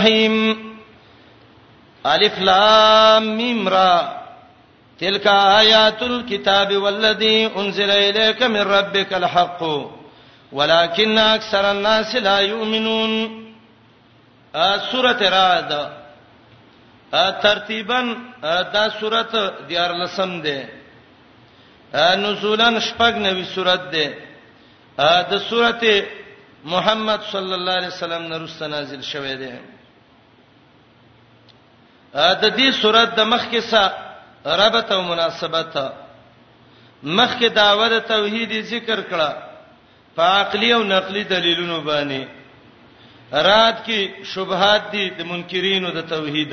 الرحیم 0.00 0.36
الف 2.04 2.38
لام 2.38 3.22
میم 3.36 3.68
را 3.68 4.08
تلك 5.00 5.26
آیات 5.26 6.02
الكتاب 6.02 6.70
والذی 6.72 7.50
أنزل 7.56 7.90
الیک 7.90 8.42
من 8.42 8.56
ربک 8.60 9.12
الحق 9.12 9.62
ولكن 10.52 11.18
اکثر 11.18 11.64
الناس 11.70 12.14
لا 12.16 12.40
یؤمنون 12.42 13.40
ا 14.54 14.58
آه، 14.58 14.78
سورة 14.92 15.20
رعد 15.34 15.72
آه، 17.14 17.30
ترتیبا 17.42 18.16
آه، 18.44 18.62
دا 18.72 18.84
سورت 19.00 19.32
دیار 19.68 19.92
لسم 20.02 20.42
ده 20.42 20.68
نزولا 21.94 22.78
شپږ 22.80 23.14
نوی 23.16 23.44
سورت 23.44 23.80
ده 23.90 24.14
د 25.30 25.36
سورته 25.38 26.04
محمد 26.64 27.20
صلی 27.32 27.54
الله 27.54 27.72
علیه 27.72 27.86
وسلم 27.88 28.22
نرسته 28.32 28.66
نازل 28.66 29.00
شوه 29.00 29.34
ده 29.36 29.52
د 32.14 32.42
دې 32.42 32.72
صورت 32.82 33.08
د 33.16 33.20
مخ 33.32 33.42
کې 33.50 33.60
سره 33.70 34.58
ربط 34.60 34.92
او 34.92 35.02
مناسبت 35.02 35.74
مخ 37.16 37.30
کې 37.40 37.48
داوته 37.58 37.98
توحیدی 38.10 38.62
ذکر 38.62 39.00
کړه 39.10 39.36
په 40.16 40.22
عقلی 40.38 40.70
او 40.76 40.82
نقلی 40.82 41.24
دلیلونو 41.24 41.80
باندې 41.88 42.22
رات 43.48 43.86
کې 43.86 44.24
شبهات 44.32 44.90
دي 44.92 45.04
د 45.18 45.22
منکرینو 45.30 45.90
د 45.90 46.00
توحید 46.14 46.52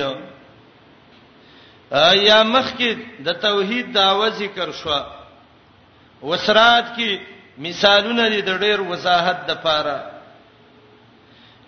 یا 2.30 2.42
مخ 2.42 2.66
کې 2.78 3.22
د 3.26 3.32
توحید 3.46 3.92
داوا 3.94 4.28
ذکر 4.42 4.72
شو 4.82 4.90
وسرات 6.22 6.94
کې 6.96 7.18
مثالونه 7.58 8.28
دي 8.28 8.40
د 8.42 8.60
ډېر 8.60 8.78
وضاحت 8.90 9.46
د 9.46 9.56
پاره 9.64 9.98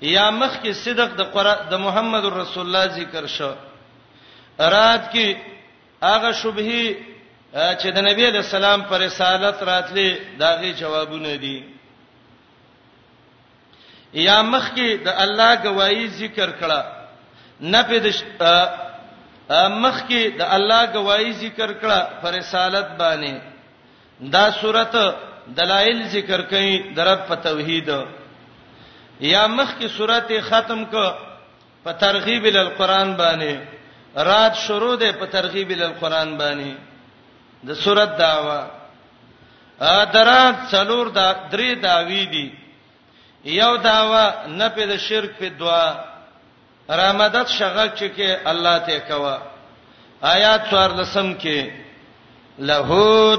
یا 0.00 0.30
مخ 0.30 0.60
کې 0.62 0.70
صدق 0.72 1.16
د 1.18 1.30
قران 1.34 1.58
د 1.70 1.74
محمد 1.78 2.24
رسول 2.24 2.64
الله 2.66 2.86
ذکر 2.94 3.26
شو 3.26 3.52
رات 4.68 5.12
کې 5.12 5.36
هغه 6.02 6.32
شبهه 6.32 6.94
چې 7.52 7.88
د 7.96 7.98
نبی 8.08 8.30
له 8.30 8.42
سلام 8.42 8.80
پر 8.88 9.00
رسالت 9.00 9.62
راتلې 9.62 10.38
داغي 10.38 10.72
جوابونه 10.72 11.36
دي 11.36 11.64
یا 14.14 14.42
مخ 14.42 14.64
کې 14.74 15.04
د 15.04 15.08
الله 15.24 15.54
گواہی 15.64 16.06
ذکر 16.06 16.50
کړه 16.60 16.84
نه 17.60 17.82
په 17.82 18.70
مخ 19.68 19.96
کې 20.08 20.22
د 20.38 20.42
الله 20.42 20.82
گواہی 20.94 21.32
ذکر 21.32 21.72
کړه 21.74 22.00
پر 22.22 22.32
رسالت 22.34 22.86
باندې 22.98 23.40
دا 24.20 24.50
سورته 24.52 25.14
دلایل 25.48 26.08
ذکر 26.08 26.40
کړي 26.42 26.94
درب 26.94 27.18
په 27.28 27.34
توحید 27.34 27.88
یا 29.20 29.46
مخ 29.46 29.74
کې 29.80 29.86
سورته 29.88 30.40
ختم 30.40 30.84
ک 30.84 30.94
په 31.84 31.92
ترغیب 31.92 32.44
ال 32.44 32.68
قران 32.78 33.14
باندې 33.16 33.79
رات 34.16 34.54
شروع 34.54 34.96
ده 34.96 35.12
په 35.12 35.26
ترغیب 35.26 35.70
ال 35.70 35.92
قران 36.00 36.36
باندې 36.38 36.74
د 37.64 37.74
سورۃ 37.74 38.18
داوا 38.18 38.66
ا 39.80 40.04
درات 40.12 40.54
څلور 40.72 41.06
دا 41.08 41.32
درې 41.50 41.74
داوی 41.82 42.26
دي 42.26 42.50
یو 43.44 43.76
داوا 43.76 44.32
نه 44.48 44.68
په 44.68 44.86
د 44.86 44.96
شرک 44.96 45.30
په 45.38 45.48
دعا 45.48 45.94
رامدد 46.90 47.48
شغل 47.48 47.88
چې 47.88 48.08
کې 48.16 48.38
الله 48.50 48.78
ته 48.78 48.98
کوا 48.98 49.38
آیات 50.22 50.60
څوار 50.70 50.90
لسم 50.92 51.34
کې 51.38 51.70
له 52.58 52.88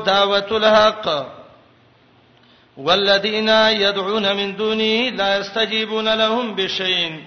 دعوت 0.06 0.52
الحق 0.52 1.08
والذین 2.78 3.50
يدعون 3.84 4.32
من 4.34 4.56
دونه 4.58 5.10
لا 5.10 5.38
يستجيبون 5.38 6.08
لهم 6.16 6.56
بشيء 6.56 7.20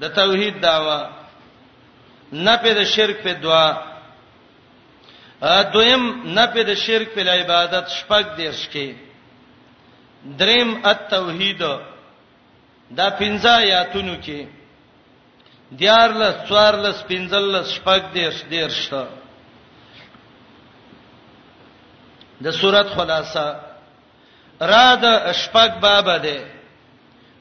د 0.00 0.08
توحید 0.14 0.60
داوا 0.60 1.08
نه 2.32 2.56
په 2.62 2.74
د 2.74 2.84
شرک 2.84 3.16
په 3.24 3.32
دعا 3.42 3.68
دویم 5.72 6.02
نه 6.36 6.46
په 6.52 6.62
د 6.68 6.74
شرک 6.84 7.08
په 7.16 7.22
عبادت 7.40 7.86
شپږ 7.98 8.24
دیش 8.36 8.60
کې 8.72 8.88
دریم 10.40 10.80
التوحید 10.84 11.62
دا 12.98 13.08
پنځه 13.20 13.54
یاتونو 13.72 14.16
کې 14.24 14.40
دیار 15.80 16.10
لس 16.20 16.34
څوار 16.48 16.74
لس 16.84 16.96
پنځل 17.10 17.44
لس 17.54 17.66
شپږ 17.76 18.00
دیش 18.14 18.34
دیرش 18.50 18.88
د 22.44 22.46
صورت 22.60 22.86
خلاصه 22.96 23.46
را 24.60 24.96
د 25.02 25.04
شپږ 25.42 25.70
باب 25.84 26.08
ده 26.22 26.36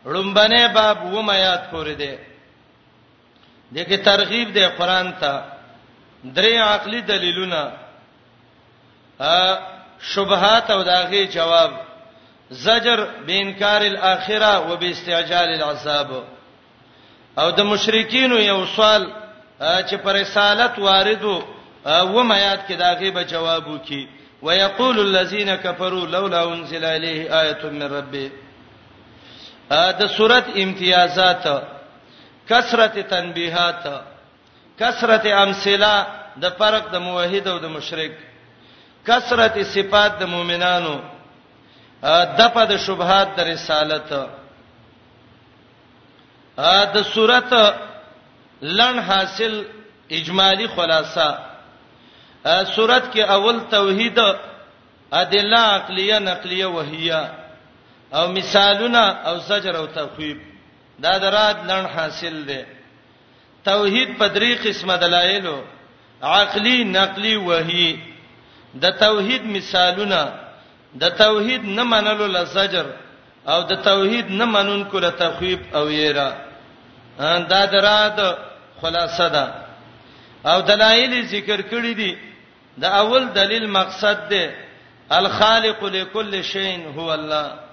لومبنه 0.05 0.67
باب 0.67 0.97
و 1.13 1.21
میات 1.23 1.63
پورې 1.71 1.95
ده 2.01 2.13
دغه 3.75 3.97
ترغیب 3.97 4.53
دی 4.53 4.65
قران 4.67 5.11
ته 5.21 5.43
درې 6.35 6.55
عقلي 6.57 7.01
دلیلونه 7.01 7.71
ا 9.19 9.57
شبهات 10.01 10.71
او 10.71 10.83
داغه 10.83 11.25
جواب 11.27 11.71
زجر 12.49 13.07
بینکار 13.25 13.81
الاخره 13.81 14.69
وباستعجال 14.71 15.49
العذاب 15.57 16.09
او 17.39 17.51
د 17.51 17.59
مشرکین 17.61 18.31
یو 18.31 18.65
سوال 18.65 19.07
چې 19.61 19.95
پر 20.03 20.13
رسالت 20.15 20.79
واردو 20.79 21.43
و 21.85 22.23
میات 22.23 22.59
کې 22.67 22.71
داغه 22.73 23.09
به 23.11 23.23
جواب 23.25 23.67
وکي 23.67 24.07
ويقول 24.43 24.99
الذين 24.99 25.55
كفروا 25.55 26.05
لولا 26.05 26.43
انزل 26.53 26.85
عليه 26.85 27.41
ايه 27.41 27.69
من 27.69 27.83
ربه 27.83 28.31
دا 29.69 30.07
صورت 30.07 30.45
امتیازات 30.57 31.63
کثرت 32.49 32.97
تنبیحات 33.09 33.83
کثرت 34.79 35.25
امثله 35.43 35.93
د 36.43 36.45
فرق 36.59 36.83
د 36.95 36.97
موحد 37.07 37.45
او 37.51 37.57
د 37.65 37.67
مشرک 37.75 38.13
کثرت 39.09 39.55
صفات 39.75 40.11
د 40.21 40.23
مؤمنانو 40.33 40.95
دپه 42.39 42.63
د 42.71 42.73
شبهات 42.85 43.27
د 43.37 43.39
رسالت 43.51 44.09
ا 46.75 46.83
د 46.95 46.97
صورت 47.13 47.51
لن 48.79 48.95
حاصل 49.07 49.53
اجمالی 50.17 50.67
خلاصہ 50.75 51.29
صورت 52.75 53.03
کې 53.13 53.21
اول 53.37 53.57
توحید 53.71 54.19
ادله 54.19 55.61
عقلیه 55.75 56.17
نقلیه 56.29 56.65
وهیه 56.77 57.21
او 58.17 58.23
مثالونه 58.37 59.03
او 59.27 59.35
زجر 59.47 59.73
او 59.81 59.85
تخویب 59.97 60.37
دا 61.03 61.17
درات 61.17 61.57
لړ 61.69 61.83
حاصل 61.95 62.35
دی 62.47 62.61
توحید 63.65 64.09
په 64.19 64.27
درې 64.27 64.51
قسمه 64.65 64.95
دلایلو 65.05 65.55
عقلی 66.33 66.77
نقلی 66.93 67.35
وحی 67.49 67.89
د 68.85 68.97
توحید 69.01 69.43
مثالونه 69.57 70.21
د 71.03 71.17
توحید 71.17 71.65
نه 71.65 71.83
منلو 71.91 72.27
لزجر 72.35 72.85
او 73.53 73.59
د 73.71 73.83
توحید 73.89 74.31
نه 74.39 74.45
منونکو 74.53 74.99
له 75.05 75.09
تخویب 75.21 75.59
او 75.79 75.89
یرا 75.91 76.29
دا 77.51 77.65
درات 77.73 78.19
خلاصه 78.81 79.27
ده 79.27 79.45
او 80.51 80.61
دلایل 80.71 81.21
ذکر 81.25 81.61
کړی 81.61 81.93
دي 81.93 82.17
د 82.85 82.97
اول 83.01 83.29
دلیل 83.37 83.69
مقصد 83.77 84.27
ده 84.29 84.55
الخالق 85.21 85.83
لكل 85.83 86.43
شيء 86.43 86.93
هو 86.95 87.13
الله 87.13 87.66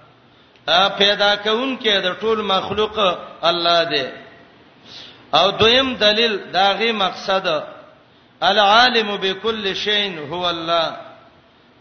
ا 0.66 0.88
پیدا 0.98 1.34
کون 1.44 1.76
کې 1.78 1.98
د 2.04 2.12
ټول 2.20 2.42
مخلوق 2.42 2.98
الله 3.48 3.78
دی 3.90 4.06
او 5.38 5.50
دویم 5.60 5.94
دلیل 6.00 6.38
داغي 6.52 6.92
مقصد 6.92 7.46
العالم 8.42 9.16
بكل 9.16 9.76
شيء 9.76 10.28
هو 10.32 10.50
الله 10.50 10.96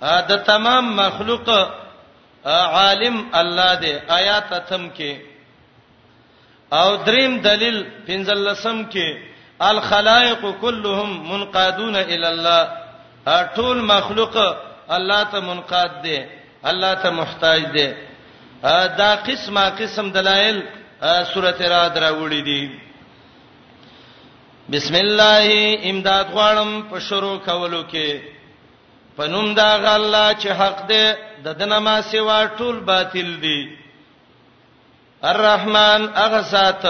دا 0.02 0.36
تمام 0.36 0.96
مخلوق 0.96 1.50
عالم 2.46 3.30
الله 3.34 3.74
دی 3.76 3.96
آیات 4.10 4.54
اتم 4.54 4.90
کې 4.98 5.12
او 6.74 6.96
دریم 6.96 7.40
دلیل 7.42 7.84
پنځلسم 8.08 8.86
کې 8.92 9.18
الخلائق 9.62 10.42
كلهم 10.62 11.32
منقادون 11.32 11.96
الى 11.96 12.28
الله 12.28 12.70
ټول 13.56 13.78
مخلوق 13.82 14.38
الله 14.90 15.24
ته 15.24 15.40
منقاد 15.40 16.02
دی 16.04 16.24
الله 16.64 16.94
ته 16.94 17.10
محتاج 17.12 17.64
دی 17.74 17.92
دا 18.64 19.16
قسمه 19.28 19.70
قسم 19.80 20.06
دلایل 20.16 20.58
سورته 21.34 21.68
را 21.74 21.84
دراوړې 21.96 22.42
دي 22.50 22.64
بسم 24.72 24.96
الله 25.06 25.46
امداد 25.90 26.26
غواړم 26.36 26.72
په 26.90 27.00
شروع 27.08 27.38
کولو 27.48 27.84
کې 27.92 28.10
پنوم 29.18 29.48
دا 29.62 29.70
غلا 29.84 30.28
چې 30.42 30.50
حق 30.60 30.80
دې 30.92 31.08
د 31.46 31.58
دنه 31.60 31.80
ما 31.80 32.02
سیوا 32.02 32.42
ټول 32.58 32.78
باطل 32.92 33.30
دي 33.44 33.62
الرحمن 35.32 36.02
هغه 36.22 36.42
ذات 36.54 36.84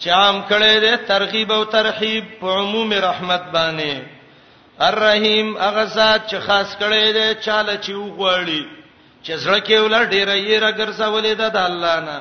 چې 0.00 0.08
عام 0.18 0.36
کړي 0.48 0.74
دې 0.84 0.94
ترغیب 1.08 1.52
او 1.52 1.64
ترحیب 1.64 2.24
په 2.40 2.48
عموم 2.60 2.90
رحمت 2.92 3.42
باندې 3.54 3.94
الرحیم 4.88 5.48
هغه 5.56 5.84
ذات 5.84 6.22
چې 6.30 6.36
خاص 6.46 6.70
کړي 6.80 7.04
دې 7.16 7.44
چاله 7.44 7.76
چې 7.84 7.92
وغوړي 7.94 8.62
چې 9.24 9.32
زړه 9.44 9.58
کې 9.66 9.76
ولر 9.84 10.04
ډیره 10.14 10.34
یې 10.48 10.56
را 10.60 10.70
ګرځولې 10.78 11.34
ده 11.40 11.48
د 11.48 11.56
الله 11.68 11.96
نه 12.06 12.18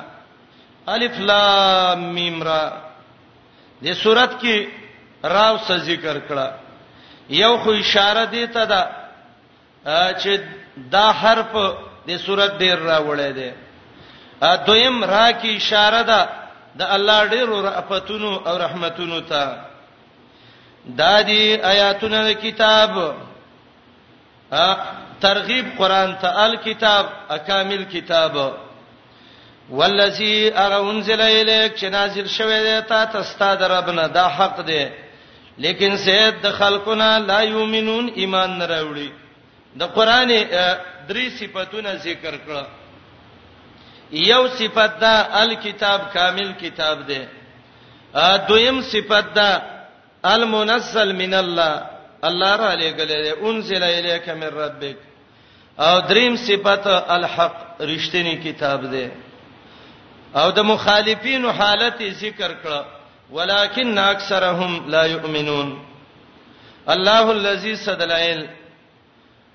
الف 0.93 1.15
لام 1.19 1.99
میم 2.15 2.43
را 2.43 2.63
دې 3.83 3.93
صورت 4.03 4.31
کې 4.41 4.57
راو 5.23 5.57
څه 5.67 5.75
ذکر 5.89 6.17
کړه 6.29 6.47
یو 7.29 7.57
خو 7.63 7.71
اشاره 7.71 8.25
دی 8.25 8.47
ته 8.47 8.65
ده 8.65 8.81
چې 10.21 10.41
دا 10.91 11.11
حرف 11.21 11.53
د 12.07 12.17
صورت 12.25 12.51
ډیر 12.61 12.77
راوړې 12.79 13.31
ده 13.39 13.49
دویم 14.65 15.03
را 15.05 15.27
کې 15.41 15.49
اشاره 15.59 16.01
ده 16.11 16.21
د 16.75 16.81
الله 16.95 17.25
ډیرو 17.27 17.55
رحمتونو 17.67 18.31
او 18.47 18.57
رحمتونو 18.57 19.19
ته 19.21 19.57
دا 20.97 21.21
دي 21.21 21.61
آیاتونه 21.63 22.33
کتاب 22.33 22.91
ترغیب 25.21 25.65
قران 25.77 26.15
ته 26.21 26.29
الکتاب 26.45 27.05
اکامل 27.37 27.83
کتاب 27.93 28.35
والذي 29.79 30.35
ارى 30.63 30.77
انزل 30.91 31.21
اليك 31.21 31.75
چې 31.79 31.83
نازل 31.97 32.27
شوی 32.37 32.59
دی 32.67 32.75
ته 32.89 33.05
تستا 33.13 33.53
دربنه 33.61 34.07
دا 34.17 34.25
حق 34.37 34.57
دی 34.67 34.83
لیکن 35.63 35.97
سید 36.05 36.35
د 36.43 36.51
خلقنا 36.59 37.09
لا 37.29 37.39
یؤمنون 37.43 38.05
ایمان 38.17 38.51
نه 38.59 38.65
راوړي 38.67 39.09
د 39.81 39.93
قران 39.95 40.29
درې 41.07 41.29
صفاتونه 41.39 41.93
ذکر 42.07 42.33
کړه 42.45 42.65
یو 44.29 44.41
صفت 44.47 44.99
دا 45.01 45.13
الکتاب 45.43 46.01
کامل 46.13 46.51
کتاب 46.61 47.07
دی 47.07 47.19
دویم 48.49 48.81
صفت 48.91 49.33
دا 49.35 49.61
المنزل 50.33 51.11
من 51.21 51.33
الله 51.33 51.81
الله 52.29 52.55
را 52.63 52.71
لګلې 52.75 53.37
انزل 53.51 53.83
الیک 53.83 54.29
من 54.29 54.47
ربک 54.63 54.97
او 55.79 55.99
دریم 56.09 56.35
صفت 56.35 56.87
الحق 56.87 57.55
رښتینی 57.81 58.35
کتاب 58.37 58.85
دی 58.91 59.07
او 60.35 60.51
د 60.51 60.59
مخالفینو 60.59 61.49
حالت 61.51 61.99
ذکر 62.23 62.51
کړه 62.63 62.81
ولکن 63.31 63.97
اکثرهم 63.97 64.87
لا 64.89 65.05
یؤمنون 65.05 65.77
الله 66.87 67.25
الذی 67.31 67.75
صدلائل 67.75 68.45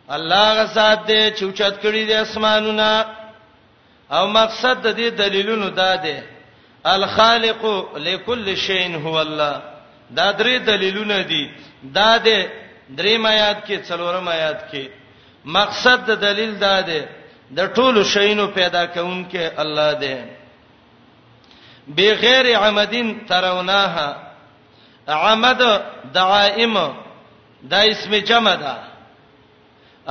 الله 0.08 0.48
غزاد 0.54 0.98
دې 1.06 1.38
چوچت 1.40 1.74
کړی 1.82 2.08
دې 2.08 2.12
اسمانونه 2.20 3.04
او 4.10 4.26
مقصد 4.28 4.82
د 4.86 4.94
دې 4.96 5.18
دلیلونو 5.18 5.68
دا 5.70 5.96
دی 5.96 6.18
الخالق 6.86 7.64
لكل 7.96 8.56
شیء 8.56 8.96
هو 9.04 9.18
الله 9.20 9.62
دا 10.10 10.32
درې 10.32 10.56
دلیلونه 10.66 11.22
دي 11.22 11.50
دا 11.84 12.18
دې 12.18 12.46
درې 12.96 13.26
آیات 13.26 13.64
کې 13.66 13.82
څلورم 13.88 14.28
آیات 14.28 14.70
کې 14.72 14.86
مقصد 15.46 16.06
د 16.10 16.20
دلیل 16.20 16.54
دا 16.60 16.80
دی 16.86 17.00
د 17.56 17.60
ټولو 17.76 18.02
شینو 18.12 18.46
پیدا 18.58 18.84
کونکي 18.96 19.44
الله 19.64 19.90
دی 20.00 20.14
بغیر 21.98 22.46
عمدین 22.58 23.12
تروناها 23.26 24.26
عمد 25.18 25.60
دعائم 26.14 26.74
دا 27.72 27.78
اسم 27.92 28.12
جمع 28.30 28.54
ده 28.54 28.74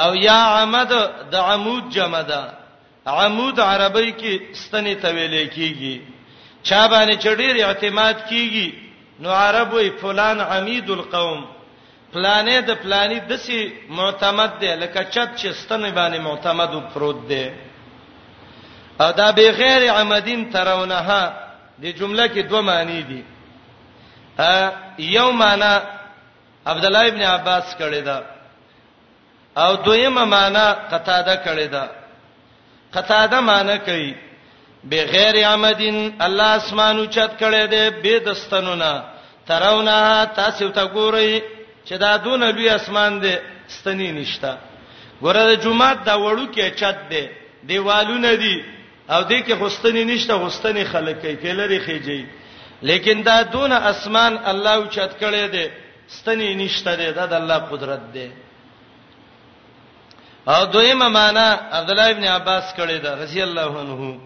او 0.03 0.15
یا 0.15 0.39
عمد 0.59 0.91
د 1.31 1.35
عمود 1.35 1.89
جمع 1.95 2.21
ده 2.21 2.41
عمود 3.07 3.59
عربی 3.59 4.11
کې 4.11 4.55
ستنې 4.61 4.95
تویلې 5.01 5.45
کیږي 5.55 6.01
چا 6.63 6.87
باندې 6.87 7.15
چډیر 7.25 7.65
اعتماد 7.65 8.17
کیږي 8.29 8.73
نو 9.19 9.29
عربوی 9.31 9.89
فلان 10.01 10.39
عمید 10.41 10.89
القوم 10.89 11.43
پلانې 12.13 12.57
د 12.67 12.71
پلانې 12.83 13.19
دسي 13.29 13.59
معتمد 13.89 14.51
دی 14.61 14.75
لکه 14.75 15.03
چت 15.03 15.29
چې 15.39 15.47
ستنې 15.53 15.89
باندې 15.97 16.19
معتمد 16.19 16.69
او 16.73 16.81
پروت 16.93 17.19
دی 17.29 17.49
ادا 18.99 19.31
به 19.31 19.51
غیر 19.51 19.91
عمدین 19.93 20.49
ترونها 20.51 21.21
د 21.81 21.85
جمله 21.99 22.27
کې 22.27 22.39
دوه 22.49 22.61
معنی 22.61 23.01
دي 23.01 23.23
ا 24.37 24.69
یو 24.99 25.31
معنا 25.31 25.73
عبد 26.65 26.85
الله 26.85 27.07
ابن 27.07 27.21
عباس 27.21 27.75
کړی 27.79 28.01
دا 28.05 28.23
او 29.57 29.75
دویمه 29.75 30.25
معنا 30.25 30.71
قتاده 30.91 31.35
کړی 31.45 31.67
دا 31.71 31.85
قتاده 32.93 33.39
معنا 33.41 33.77
کوي 33.77 34.15
بغیر 34.89 35.47
عمدین 35.47 36.15
الله 36.19 36.55
اسمانو 36.55 37.05
چت 37.05 37.31
کړی 37.41 37.63
دی 37.73 37.89
به 38.01 38.19
دستنونه 38.19 39.03
ترونه 39.47 40.25
تاسو 40.35 40.69
ته 40.69 40.85
ګورئ 40.93 41.54
چې 41.87 41.93
دا 41.97 42.17
دون 42.25 42.39
لوی 42.43 42.69
اسمان 42.69 43.19
دی 43.21 43.33
ستنی 43.75 44.09
نشتا 44.19 44.53
ګوره 45.23 45.43
د 45.49 45.53
جمعه 45.63 45.93
دا 46.07 46.15
وړو 46.23 46.45
کې 46.55 46.69
چت 46.79 46.97
دی 47.11 47.23
دیوالونه 47.69 48.31
دي 48.43 48.57
او 49.13 49.19
دې 49.29 49.39
کې 49.47 49.51
غستنی 49.61 50.03
نشته 50.11 50.33
غستنی 50.43 50.83
خلک 50.91 51.21
کوي 51.21 51.35
تلری 51.43 51.79
خېږي 51.85 52.21
لیکن 52.89 53.21
دا 53.23 53.41
دون 53.41 53.71
اسمان 53.71 54.33
الله 54.51 54.87
چت 54.95 55.11
کړي 55.21 55.45
دی 55.55 55.65
ستنی 56.07 56.55
نشته 56.55 56.95
دی 56.95 57.11
دا 57.11 57.25
د 57.25 57.33
الله 57.33 57.59
قدرت 57.71 58.01
دی 58.13 58.29
او 60.47 60.65
دویمه 60.65 61.07
معنا 61.09 61.47
عبد 61.71 61.89
الله 61.89 62.09
ابن 62.11 62.23
عباس 62.37 62.73
کړي 62.77 62.97
دا 63.03 63.15
رضی 63.23 63.41
الله 63.43 63.79
عنه 63.79 64.17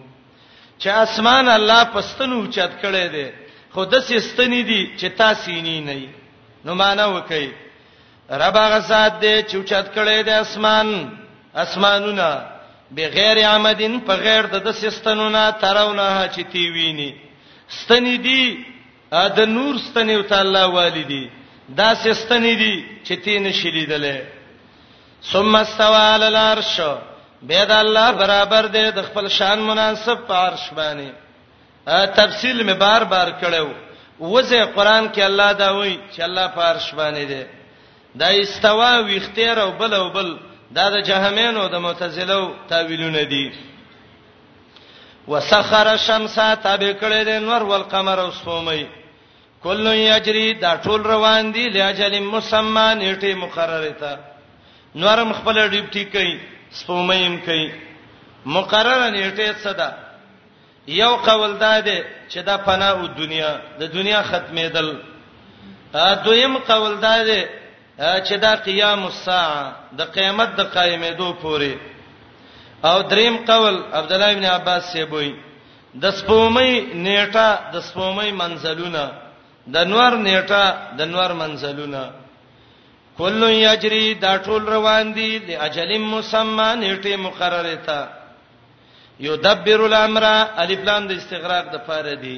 چې 0.80 0.86
اسمان 0.88 1.48
الله 1.48 1.84
پستنو 1.84 2.46
چت 2.46 2.72
کړي 2.82 3.06
دی 3.14 3.28
خود 3.74 3.98
سستنی 3.98 4.62
دي 4.62 4.90
چې 4.98 5.12
تاسو 5.18 5.50
یې 5.50 5.80
نه 5.88 6.19
نو 6.64 6.74
معنا 6.74 7.06
وکي 7.06 7.46
رب 8.42 8.56
هغه 8.56 8.78
ذات 8.90 9.12
دی 9.22 9.34
چې 9.42 9.68
چت 9.70 9.86
کړي 9.94 10.22
د 10.22 10.28
اسمان 10.28 10.86
اسمانونه 11.64 12.28
بغیر 12.96 13.36
عمدن 13.52 13.94
په 14.06 14.12
غیر 14.24 14.44
د 14.66 14.68
سستنونه 14.82 15.42
ترونه 15.62 16.06
چې 16.34 16.40
تی 16.52 16.64
ویني 16.76 17.10
ستنی 17.78 18.16
دی 18.26 18.42
د 19.36 19.40
نور 19.56 19.74
ستنی 19.86 20.14
او 20.16 20.22
تعالی 20.32 20.64
والدی 20.76 21.24
دا 21.78 21.88
سستنی 22.04 22.54
دی 22.62 22.74
چې 23.04 23.12
تین 23.26 23.52
شلیدلې 23.58 24.16
ثم 25.32 25.56
استوى 25.56 26.02
على 26.12 26.28
العرش 26.28 26.76
به 27.48 27.64
دا 27.72 27.80
الله 27.80 28.10
برابر 28.22 28.66
دی 28.76 28.84
د 28.96 29.02
خپل 29.08 29.28
شان 29.38 29.58
مناسب 29.70 30.26
په 30.28 30.34
عرش 30.44 30.64
باندې 30.80 32.08
تفصیل 32.16 32.62
می 32.68 32.74
بار 32.84 33.02
بار 33.14 33.32
کړو 33.42 33.68
وزه 34.20 34.64
قران 34.76 35.08
کې 35.12 35.20
الله 35.22 35.52
دا 35.52 35.70
وایي 35.76 36.00
چې 36.16 36.20
الله 36.20 36.46
فارش 36.54 36.94
باندې 36.94 37.24
دی 37.28 37.44
دا 38.14 38.26
استوا 38.28 38.98
ویختیر 39.02 39.58
او 39.60 39.70
بل 39.70 39.94
او 39.94 40.10
بل 40.10 40.36
دا 40.70 40.90
د 40.90 41.02
جهمینو 41.02 41.68
د 41.68 41.74
معتزلو 41.78 42.50
تاویلونه 42.68 43.22
دي 43.22 43.52
وسخر 45.28 45.86
الشمس 45.88 46.34
تابع 46.34 46.92
کړي 46.92 47.24
د 47.28 47.42
نور 47.42 47.60
او 47.62 47.82
قمر 47.82 48.18
او 48.20 48.30
سومي 48.30 48.86
کل 49.62 49.86
یجری 49.94 50.54
دا 50.54 50.76
ټول 50.82 51.00
روان 51.06 51.52
دي 51.54 51.68
لاجل 51.68 52.20
مسمى 52.20 52.94
نیټه 53.00 53.34
مقرره 53.36 53.90
تا 54.00 54.16
نور 54.94 55.24
مخبل 55.24 55.68
ډیپټی 55.70 56.04
کوي 56.12 56.38
سومیم 56.72 57.38
کوي 57.46 57.68
مقرره 58.46 59.10
نیټه 59.10 59.58
صدا 59.64 59.90
یو 60.88 61.14
قول 61.16 61.58
دا 61.60 61.78
دی 61.80 61.98
چې 62.28 62.38
دا 62.44 62.56
فنا 62.56 62.88
او 62.90 63.06
دنیا 63.06 63.56
د 63.80 63.92
دنیا 63.92 64.22
ختمېدل 64.30 64.90
دویم 66.24 66.58
قول 66.58 66.96
دا 67.00 67.16
دی 67.24 67.42
چې 68.00 68.34
دا 68.40 68.54
قیام 68.64 69.04
الساعه 69.06 69.72
د 69.98 70.04
قیامت 70.12 70.54
د 70.56 70.60
قائمېدو 70.74 71.32
پوري 71.42 71.76
او 72.84 73.00
دریم 73.02 73.36
قول 73.44 73.82
عبد 73.92 74.12
الله 74.12 74.30
ابن 74.32 74.44
عباس 74.44 74.92
سیبوي 74.92 75.34
د 75.94 76.10
سپومې 76.10 76.94
نیټه 76.94 77.58
د 77.72 77.80
سپومې 77.80 78.30
منزلونه 78.32 79.10
د 79.66 79.76
نور 79.84 80.12
نیټه 80.16 80.94
د 80.98 81.02
نور 81.06 81.32
منزلونه 81.32 82.10
کله 83.18 83.50
یجری 83.52 84.14
دا 84.14 84.38
ټول 84.38 84.62
روان 84.64 85.12
دي 85.14 85.38
د 85.38 85.50
اجل 85.60 85.98
مسمى 85.98 86.70
نیټه 86.76 87.16
مقرره 87.16 87.74
تا 87.86 88.00
یدبر 89.28 89.80
الامر 89.88 90.24
الف 90.62 90.80
لام 90.88 91.02
د 91.08 91.10
استغراق 91.20 91.66
د 91.74 91.84
پاره 91.88 92.14
دی 92.24 92.36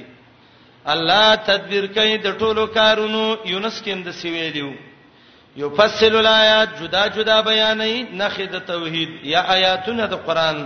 الله 0.94 1.26
تدبیر 1.48 1.84
کوي 1.98 2.14
د 2.22 2.38
ټولو 2.40 2.64
کارونو 2.78 3.20
یونس 3.52 3.76
کې 3.82 3.90
اند 3.96 4.06
سی 4.20 4.28
ویلو 4.36 4.70
یفصل 5.64 6.14
الایات 6.20 6.68
جدا 6.80 7.06
جدا 7.16 7.38
بیانې 7.40 7.94
نخې 8.22 8.46
د 8.54 8.64
توحید 8.70 9.10
یا 9.34 9.40
آیاتونه 9.56 10.06
د 10.14 10.22
قران 10.26 10.58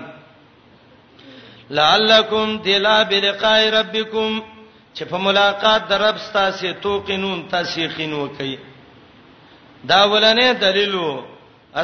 لعلکم 1.79 2.57
دلا 2.65 2.97
بلقاء 3.13 3.61
ربکم 3.77 4.41
چې 4.95 5.03
په 5.11 5.19
ملاقات 5.27 5.89
د 5.89 5.93
رب 6.05 6.17
ستاسو 6.29 6.73
توقینون 6.83 7.47
تاسیخین 7.57 8.13
وکي 8.23 8.57
دا 9.93 10.01
ولنه 10.15 10.53
دلیلو 10.65 11.13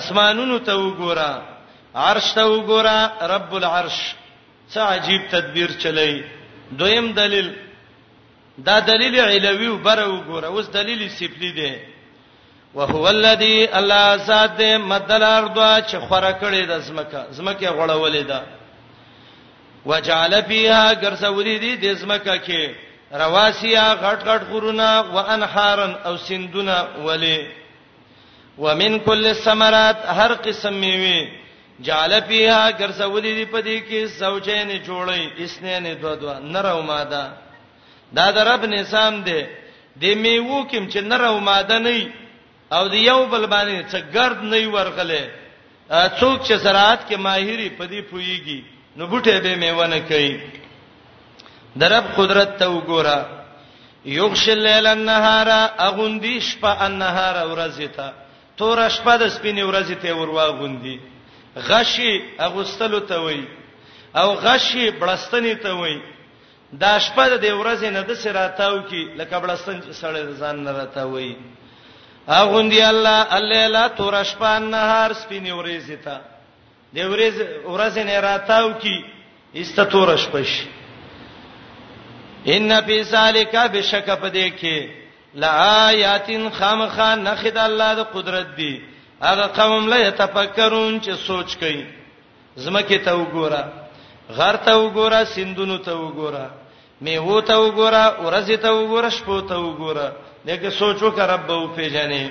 اسمانونو 0.01 0.59
ته 0.59 0.73
وګوره 0.73 1.31
عرش 2.09 2.33
ته 2.35 2.43
وګوره 2.53 3.23
رب 3.35 3.55
العرش 3.63 4.01
څه 4.73 4.81
عجیب 4.95 5.23
تدبیر 5.33 5.71
چلی 5.85 6.13
دویم 6.81 7.13
دلیل 7.17 7.49
دا 8.67 8.79
دلیل 8.91 9.17
علوی 9.33 9.67
و 9.69 9.79
بره 9.87 10.07
وګوره 10.17 10.45
اوس 10.55 10.67
دلیل 10.77 11.09
سیپلی 11.19 11.51
دی 11.59 11.73
وهو 12.75 13.03
الذی 13.15 13.57
الله 13.81 14.07
ذات 14.29 14.61
مدل 14.93 15.23
ارض 15.39 15.57
چې 15.89 15.97
خوره 16.09 16.33
کړې 16.41 16.61
د 16.71 16.81
زمکه 16.89 17.21
زمکه 17.31 17.69
غړولې 17.77 18.25
ده 18.31 18.41
وجعل 19.87 20.43
فیها 20.49 20.83
غرسولی 21.03 21.59
دی 21.59 21.77
د 21.85 21.95
زمکه 21.95 22.37
کې 22.47 22.63
رواسیا 23.25 23.85
غټ 24.03 24.21
غټ 24.29 24.43
غرونه 24.53 24.89
وانهارن 25.15 25.95
او 26.07 26.17
سندونه 26.17 26.79
ولې 27.07 27.39
ومن 28.59 28.99
کل 29.01 29.27
الثمرات 29.27 29.99
هر 30.17 30.33
قسم 30.35 30.75
میوه 30.75 31.42
جعل 31.87 32.13
فیها 32.29 32.63
ګرځولې 32.81 33.33
دی 33.39 33.47
په 33.55 33.61
دې 33.67 33.79
کې 33.89 34.01
سوچین 34.21 34.71
جوړې 34.87 35.23
اسنین 35.45 35.85
دو 36.03 36.15
دو 36.23 36.33
نرو 36.55 36.79
ماده 36.91 37.25
دا 38.19 38.27
د 38.37 38.39
رب 38.51 38.63
نظام 38.77 39.15
دی 39.29 39.41
د 40.03 40.05
میوه 40.23 40.59
کوم 40.71 40.85
چې 40.93 41.01
نرو 41.11 41.35
ماده 41.51 41.79
نه 41.85 41.97
او 42.77 42.85
د 42.95 42.97
یو 43.11 43.21
بل 43.33 43.45
باندې 43.55 43.81
څه 43.91 43.99
ګرد 44.17 44.39
نه 44.53 44.61
ورغله 44.75 45.23
څوک 46.21 46.39
چې 46.47 46.55
زراعت 46.65 47.01
کې 47.09 47.17
ماهری 47.27 47.69
په 47.79 47.85
دې 47.93 48.01
پویږي 48.11 48.61
نو 48.97 49.07
بوټه 49.11 49.35
به 49.45 49.55
میونه 49.63 49.99
کوي 50.11 50.35
د 51.81 51.95
رب 51.95 52.07
قدرت 52.19 52.51
ته 52.59 52.67
وګوره 52.77 53.19
یغش 54.19 54.45
الليل 54.55 54.87
النهار 54.97 55.49
اغوندی 55.89 56.35
شپه 56.49 56.73
النهار 56.87 57.37
ورځ 57.51 57.77
ته 57.97 58.09
تور 58.57 58.89
شپه 58.97 59.15
د 59.23 59.33
سپینې 59.37 59.63
ورځ 59.71 59.89
ته 60.03 60.11
ورواغوندی 60.21 60.97
غشي 61.59 62.23
اغوستلو 62.41 62.99
ته 62.99 63.21
وای 63.21 63.45
او 64.17 64.35
غشي 64.35 64.91
بړستنې 64.91 65.55
ته 65.63 65.73
وای 65.77 66.01
دا 66.73 66.99
شپه 66.99 67.29
د 67.37 67.45
ورځې 67.45 67.87
نه 67.97 68.01
د 68.03 68.15
سراتاو 68.17 68.83
کې 68.91 69.03
لکه 69.19 69.39
بړستن 69.41 69.93
سړی 69.93 70.33
ځان 70.41 70.65
نه 70.65 70.73
راته 70.73 71.07
وای 71.07 71.37
اغوندی 72.29 72.83
الله 72.83 73.37
الليله 73.37 73.87
تور 73.89 74.15
شپان 74.25 74.71
نهار 74.71 75.11
سپینې 75.13 75.53
ورځې 75.59 75.99
ته 76.05 76.21
د 76.95 76.99
ورځې 76.99 77.45
ورځې 77.65 78.03
نه 78.09 78.21
راتاو 78.21 78.73
کې 78.83 79.05
استتور 79.55 80.17
شپش 80.17 80.51
ان 82.47 82.73
فی 82.87 83.03
ذالک 83.03 83.57
بشک 83.73 84.07
پدې 84.23 84.49
کې 84.61 84.79
لآیاتن 85.35 86.51
خامخ 86.51 86.99
نخد 87.01 87.57
الله 87.57 87.95
د 87.95 88.03
قدرت 88.15 88.49
دی 88.57 88.92
هغه 89.23 89.47
قوم 89.63 89.89
له 89.89 90.11
تفکرون 90.11 91.01
چې 91.01 91.15
سوچ 91.27 91.57
کوي 91.57 91.87
زمکه 92.57 92.99
ته 93.05 93.13
وګوره 93.15 93.63
غر 94.37 94.57
ته 94.57 94.73
وګوره 94.77 95.25
سندونو 95.35 95.79
ته 95.87 95.93
وګوره 95.95 96.47
میوه 97.01 97.41
ته 97.47 97.55
وګوره 97.63 98.03
ورځ 98.25 98.49
ته 98.65 98.71
وګوره 98.73 99.11
شپه 99.17 99.41
ته 99.49 99.57
وګوره 99.67 100.13
دغه 100.47 100.71
سوچ 100.71 100.99
وکړه 101.03 101.27
رب 101.35 101.51
او 101.51 101.69
پیژنې 101.77 102.31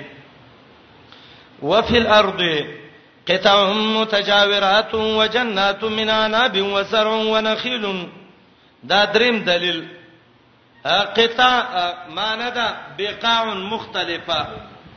وفي 1.62 1.98
الارض 1.98 2.40
قطع 3.28 3.72
متجاورات 3.72 4.94
وجنات 4.94 5.84
من 5.84 6.10
عناب 6.10 6.54
وزرع 6.72 7.10
ونخيل 7.32 8.06
دا 8.84 9.04
دریم 9.04 9.38
دلیل 9.44 9.82
قطع 11.16 11.50
معنی 12.14 12.50
دا 12.50 12.66
بقاع 12.98 13.44
مختلفه 13.54 14.46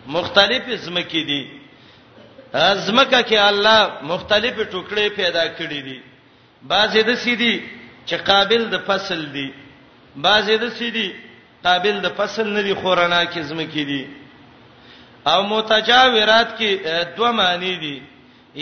مختلف 0.08 0.64
زمکې 0.86 1.22
دي 1.30 1.54
ازمکه 2.63 3.19
کې 3.27 3.38
الله 3.50 3.79
مختلفه 4.12 4.63
ټوکړې 4.71 5.07
پیدا 5.19 5.45
کړې 5.57 5.81
دي 5.88 5.97
بعضې 6.71 7.01
د 7.09 7.17
سیدی 7.24 7.53
چې 8.07 8.15
قابل 8.29 8.62
د 8.74 8.85
فصل 8.88 9.25
دي 9.35 9.47
بعضې 10.24 10.55
د 10.63 10.71
سیدی 10.77 11.07
قابل 11.65 11.95
د 12.05 12.13
فصل 12.19 12.47
نه 12.55 12.62
دي 12.67 12.74
خورانا 12.81 13.21
کې 13.31 13.39
زمکې 13.50 13.83
دي 13.89 14.01
او 15.31 15.39
متجاورات 15.53 16.50
کې 16.59 16.69
دوه 17.17 17.31
معنی 17.41 17.74
دي 17.83 17.95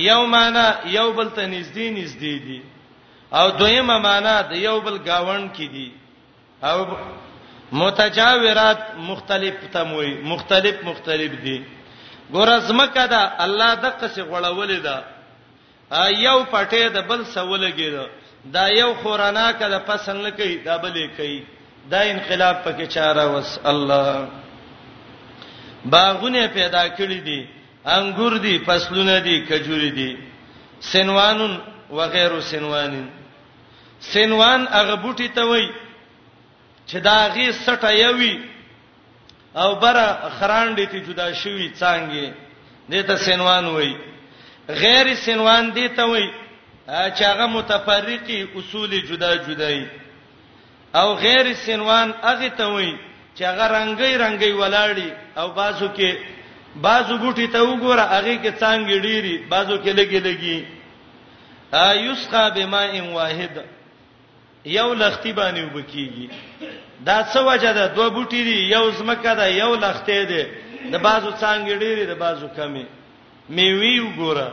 یو 0.10 0.22
معنی 0.34 0.68
یو 0.98 1.08
بل 1.18 1.30
ته 1.38 1.46
نږدې 1.54 1.88
نږدې 2.00 2.36
دي 2.48 2.60
او 3.40 3.46
دویمه 3.60 3.98
معنی 4.08 4.36
د 4.52 4.64
یو 4.68 4.82
بل 4.86 4.98
گاوند 5.10 5.48
کې 5.56 5.68
دي 5.76 5.88
او 6.70 6.78
متجاورات 7.84 8.80
مختلف 9.12 9.56
تموي 9.76 10.12
مختلف 10.34 10.76
مختلف 10.90 11.32
دي 11.46 11.58
ګور 12.32 12.48
ازمکه 12.48 13.06
دا 13.14 13.22
الله 13.46 13.70
د 13.84 13.86
قصې 14.02 14.22
غړولې 14.32 14.80
ده 14.88 14.96
یو 16.28 16.38
پټې 16.52 16.84
د 16.96 16.98
بل 17.10 17.26
سوله 17.36 17.70
کېده 17.78 18.06
دا 18.54 18.64
یو 18.68 18.94
خورانا 19.02 19.48
کده 19.60 19.80
پسند 19.88 20.20
نه 20.26 20.30
کوي 20.38 20.56
دا 20.68 20.78
بلې 20.84 21.06
کوي 21.18 21.40
دا 21.92 22.00
انقلاب 22.14 22.56
پکې 22.66 22.86
چاره 22.96 23.24
وس 23.36 23.60
الله 23.64 24.28
باغونه 25.92 26.48
پیدا 26.58 26.84
کړی 26.98 27.20
دي 27.28 27.42
انګور 27.96 28.34
دي 28.46 28.56
فصلونه 28.68 29.20
دي 29.20 29.36
کجوري 29.50 29.90
دي 29.92 30.18
سنوانن 30.82 31.60
وغيرها 31.90 32.42
سنوانن 32.42 33.08
سنوان 34.00 34.68
هغه 34.68 34.96
بوټي 35.04 35.28
ته 35.36 35.44
وای 35.46 35.68
چې 36.88 36.98
دا 37.00 37.28
غي 37.36 37.52
سټه 37.52 37.90
یوي 37.92 38.34
او 39.56 39.76
بر 39.76 39.98
خرانډې 40.40 40.86
ته 40.92 41.00
جدا 41.08 41.34
شوی 41.34 41.70
څنګه 41.74 42.34
دته 42.90 43.16
سنوان 43.18 43.66
وای 43.76 43.92
غیر 44.84 45.08
سنوان 45.26 45.72
دی 45.76 45.88
ته 45.90 46.04
وای 46.04 46.30
چې 47.16 47.24
هغه 47.32 47.46
متفرقي 47.48 48.48
اصول 48.58 48.92
جدا 49.10 49.34
جدای 49.36 49.86
او 50.96 51.14
غیر 51.16 51.54
سنوان 51.66 52.14
هغه 52.24 52.50
ته 52.58 52.66
وای 52.68 52.94
چې 53.38 53.42
هغه 53.44 53.66
رنگي 53.78 54.14
رنگي 54.24 54.52
ولاړی 54.60 55.08
او 55.38 55.48
بازو 55.58 55.88
کې 55.98 56.12
بازو 56.76 57.16
بوټي 57.24 57.48
ته 57.54 57.60
وګوره 57.70 58.06
هغه 58.16 58.36
کې 58.44 58.52
څنګه 58.62 58.96
ډيري 59.06 59.36
بازو 59.50 59.78
کې 59.84 59.92
لګي 60.00 60.20
لګي 60.28 60.66
ایسقا 61.74 62.50
بماء 62.50 63.02
واحد 63.14 63.56
یو 64.66 64.94
لختي 64.94 65.32
باندې 65.34 65.62
وبکیږي 65.68 66.28
دا 67.06 67.24
څه 67.24 67.38
وجه 67.48 67.74
ده 67.74 67.88
دوه 67.88 68.10
بوټي 68.10 68.42
دي 68.44 68.60
یو 68.76 68.92
زمکه 68.92 69.34
ده 69.36 69.50
یو 69.52 69.76
لخته 69.76 70.24
ده 70.24 70.46
د 70.92 70.96
بازو 71.00 71.30
څنګه 71.32 71.72
ډېری 71.80 72.06
د 72.06 72.14
بازو 72.20 72.48
کمی 72.48 72.86
میوي 73.50 74.00
وګوره 74.00 74.48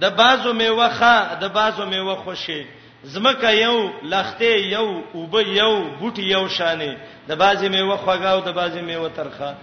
د 0.00 0.04
بازو 0.16 0.52
میوه 0.52 0.88
ښه 0.98 1.36
د 1.40 1.44
بازو 1.52 1.86
میوه 1.86 2.14
خوشي 2.16 2.66
زمکه 3.04 3.50
یو 3.50 3.90
لخته 4.02 4.44
یو 4.76 5.02
اوبه 5.14 5.40
یو 5.60 5.72
بوټي 6.00 6.22
یو 6.30 6.48
شانه 6.48 6.94
د 7.28 7.32
بازي 7.36 7.68
میوه 7.68 7.96
خوګه 7.96 8.26
او 8.28 8.40
د 8.40 8.48
بازي 8.52 8.80
میوه 8.82 9.08
ترخه 9.16 9.54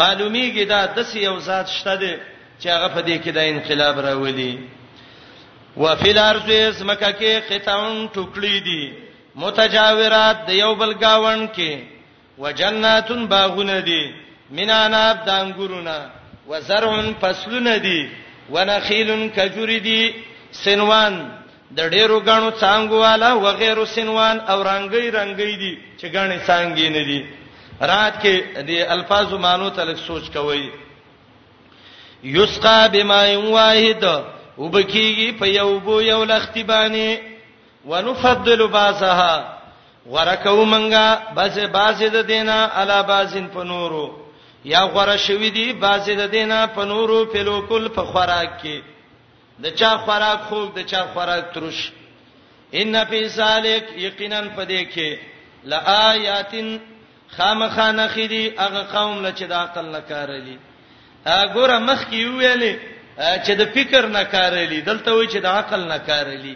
معلومیږي 0.00 0.64
دا 0.68 0.86
د 0.86 1.02
سې 1.08 1.16
یو 1.18 1.38
ذات 1.38 1.66
شته 1.68 1.94
ده 1.96 2.14
چې 2.60 2.66
هغه 2.74 2.88
په 2.94 3.00
دې 3.00 3.16
کې 3.24 3.30
د 3.34 3.38
انقلاب 3.38 4.00
راولي 4.00 4.58
وفي 5.76 6.10
الارض 6.10 6.48
زمکه 6.78 7.10
کې 7.12 7.32
قطعن 7.52 8.08
ټوکلې 8.14 8.56
دي 8.68 9.03
متجاورات 9.42 10.36
د 10.48 10.50
یو 10.62 10.72
بل 10.80 10.94
گاون 11.04 11.48
کې 11.56 11.72
وجناتن 12.38 13.26
باغونه 13.26 13.78
دي 13.88 14.02
میناناب 14.56 15.16
د 15.26 15.30
انګورونه 15.42 15.96
وزرع 16.48 16.92
فصلونه 17.20 17.76
دي 17.86 18.10
ونخیل 18.52 19.30
کجور 19.36 19.70
دي 19.88 20.02
سنوان 20.64 21.14
د 21.76 21.80
ډیرو 21.94 22.18
غانو 22.26 22.50
څنګهوالا 22.50 23.30
وغيرها 23.46 23.84
سنوان 23.94 24.36
او 24.50 24.58
رنگي 24.70 25.10
رنگي 25.10 25.54
دي 25.62 25.72
چې 26.00 26.04
غاني 26.14 26.38
څنګه 26.48 26.86
نه 26.96 27.02
دي 27.10 27.20
رات 27.80 28.14
کې 28.22 28.62
د 28.70 28.90
الفاظو 28.96 29.38
مانو 29.38 29.68
تل 29.76 29.96
سوچ 30.06 30.30
کوی 30.36 30.62
یسقا 32.24 32.78
بما 32.92 33.22
واحد 33.38 34.04
وبکیږي 34.58 35.28
په 35.38 35.46
یو 35.46 35.78
بو 35.86 36.00
یو 36.00 36.24
لختبانی 36.24 37.08
ونفضل 37.86 38.66
بعضها 38.68 39.58
ورکو 40.10 40.64
منګه 40.64 41.06
بعضه 41.36 41.66
بعضه 41.66 42.08
د 42.08 42.16
دینه 42.26 42.56
علا 42.82 43.00
بعضین 43.02 43.46
په 43.48 43.62
نورو 43.64 44.06
یا 44.64 44.80
غره 44.86 45.16
شوی 45.16 45.50
دی 45.50 45.72
بعضه 45.72 46.14
د 46.14 46.20
دینه 46.30 46.66
په 46.66 46.84
نورو 46.84 47.24
په 47.32 47.42
لوکل 47.48 47.88
په 47.88 48.02
خوراک 48.04 48.50
کې 48.62 48.82
د 49.64 49.74
چا 49.80 49.96
خوراک 50.06 50.40
خوب 50.48 50.78
د 50.80 50.86
چا 50.90 51.02
خوراک 51.14 51.46
ترش 51.54 51.80
ان 52.78 52.94
فی 53.08 53.28
سالک 53.38 53.84
یقینا 54.04 54.40
پدې 54.56 54.94
کې 54.94 55.10
لآیاتن 55.72 56.78
خامخانه 57.36 58.08
خدي 58.08 58.44
هغه 58.62 58.82
قوم 58.94 59.26
لچ 59.26 59.38
د 59.42 59.52
عقل 59.52 59.86
نه 59.96 60.00
کارلی 60.08 60.58
ګوره 61.26 61.78
مخ 61.88 62.00
کې 62.10 62.24
ویلې 62.38 62.74
چې 63.44 63.52
د 63.60 63.72
فکر 63.74 64.06
نه 64.16 64.24
کارلی 64.34 64.80
دلته 64.90 65.10
وی 65.14 65.26
چې 65.28 65.36
د 65.46 65.46
عقل 65.46 65.82
نه 65.92 65.98
کارلی 66.08 66.54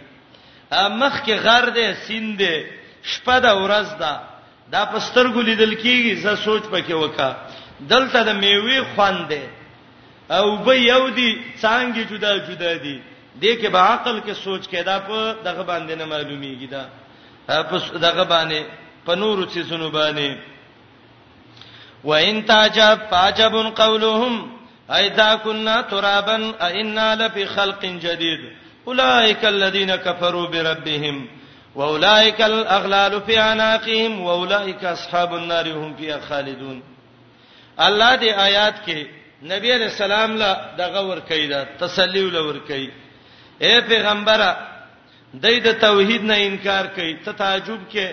مخ 0.71 1.21
کې 1.25 1.33
غر 1.43 1.69
دې 1.75 1.85
سیند 2.07 2.37
دې 2.39 2.55
شپه 3.11 3.39
دا 3.39 3.53
ورځ 3.57 3.89
دا 3.99 4.13
دا 4.71 4.85
پسترګو 4.91 5.41
لیدل 5.41 5.73
کیږي 5.75 6.13
زه 6.23 6.35
سوچ 6.45 6.63
پکې 6.63 6.93
وکا 6.93 7.31
دلته 7.79 8.23
د 8.23 8.29
میوي 8.41 8.79
خواندې 8.95 9.41
او 10.29 10.57
به 10.65 10.73
یو 10.75 11.09
دي 11.09 11.29
څنګه 11.61 12.01
جدا 12.11 12.37
جدا 12.37 12.73
دي 12.83 13.01
دې 13.41 13.51
کې 13.61 13.67
به 13.73 13.79
عقل 13.79 14.19
کې 14.25 14.31
سوچ 14.35 14.67
کې 14.69 14.83
دا 14.83 14.99
په 14.99 15.35
دغه 15.43 15.63
باندې 15.63 15.93
نه 15.97 16.05
معلومیږي 16.05 16.67
دا 16.67 16.83
په 17.47 17.77
دغه 18.05 18.23
باندې 18.23 18.61
په 19.05 19.15
نورو 19.15 19.43
چې 19.45 19.59
سونو 19.69 19.89
باندې 19.89 20.37
وان 22.03 22.41
تعجب 22.45 22.99
فعجب 23.11 23.53
قولهم 23.81 24.51
ايذا 24.97 25.35
كنا 25.35 25.81
ترابا 25.81 26.53
ائنا 26.67 27.07
لفي 27.15 27.45
خلق 27.45 27.81
جديد 27.85 28.39
اولئک 28.87 29.43
الذین 29.45 29.95
کفروا 30.05 30.45
بربهم 30.47 31.27
واولئک 31.75 32.41
الاغلال 32.41 33.19
فی 33.25 33.35
عناقهم 33.37 34.21
واولئک 34.21 34.83
اصحاب 34.83 35.33
النار 35.33 35.67
هم 35.67 35.95
فیها 35.95 36.19
خالدون 36.27 36.81
الله 37.87 38.17
دې 38.19 38.39
آیات 38.39 38.73
کې 38.87 39.07
نبی 39.43 39.73
رسول 39.73 40.11
الله 40.11 40.35
لا 40.35 40.57
دغه 40.77 40.99
ور 41.01 41.19
کوي 41.19 41.47
دا 41.47 41.63
تسلی 41.79 42.23
ول 42.23 42.35
ور 42.35 42.57
کوي 42.67 42.91
اے 43.59 43.81
پیغمبره 43.87 44.57
دای 45.33 45.59
د 45.59 45.71
توحید 45.81 46.23
نه 46.23 46.35
انکار 46.37 46.85
کوي 46.95 47.13
ته 47.25 47.31
تعجب 47.31 47.79
کې 47.93 48.07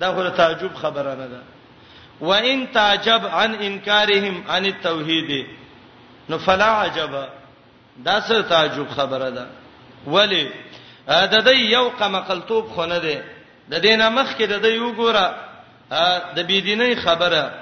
دا 0.00 0.10
غره 0.10 0.30
تعجب 0.30 0.74
خبره 0.74 1.14
نه 1.14 1.26
ده 1.26 1.40
وان 2.20 2.66
تعجب 2.74 3.26
عن 3.26 3.54
انکارهم 3.54 4.44
عن 4.48 4.64
التوحید 4.66 5.46
نو 6.28 6.38
فلا 6.38 6.70
عجب 6.84 7.28
دا 8.04 8.20
څه 8.20 8.48
تعجب 8.48 8.88
خبره 8.90 9.30
ده 9.30 9.46
ولی 10.06 10.50
د 11.06 11.34
دې 11.44 11.56
یو 11.56 11.88
قمقلتوب 11.98 12.66
خونه 12.68 12.98
ده 12.98 13.22
د 13.70 13.74
دینه 13.80 14.08
مخ 14.10 14.36
کې 14.36 14.44
د 14.46 14.62
دې 14.62 14.78
وګوره 14.78 15.34
د 16.36 16.44
بيدینۍ 16.48 16.94
خبره 17.04 17.52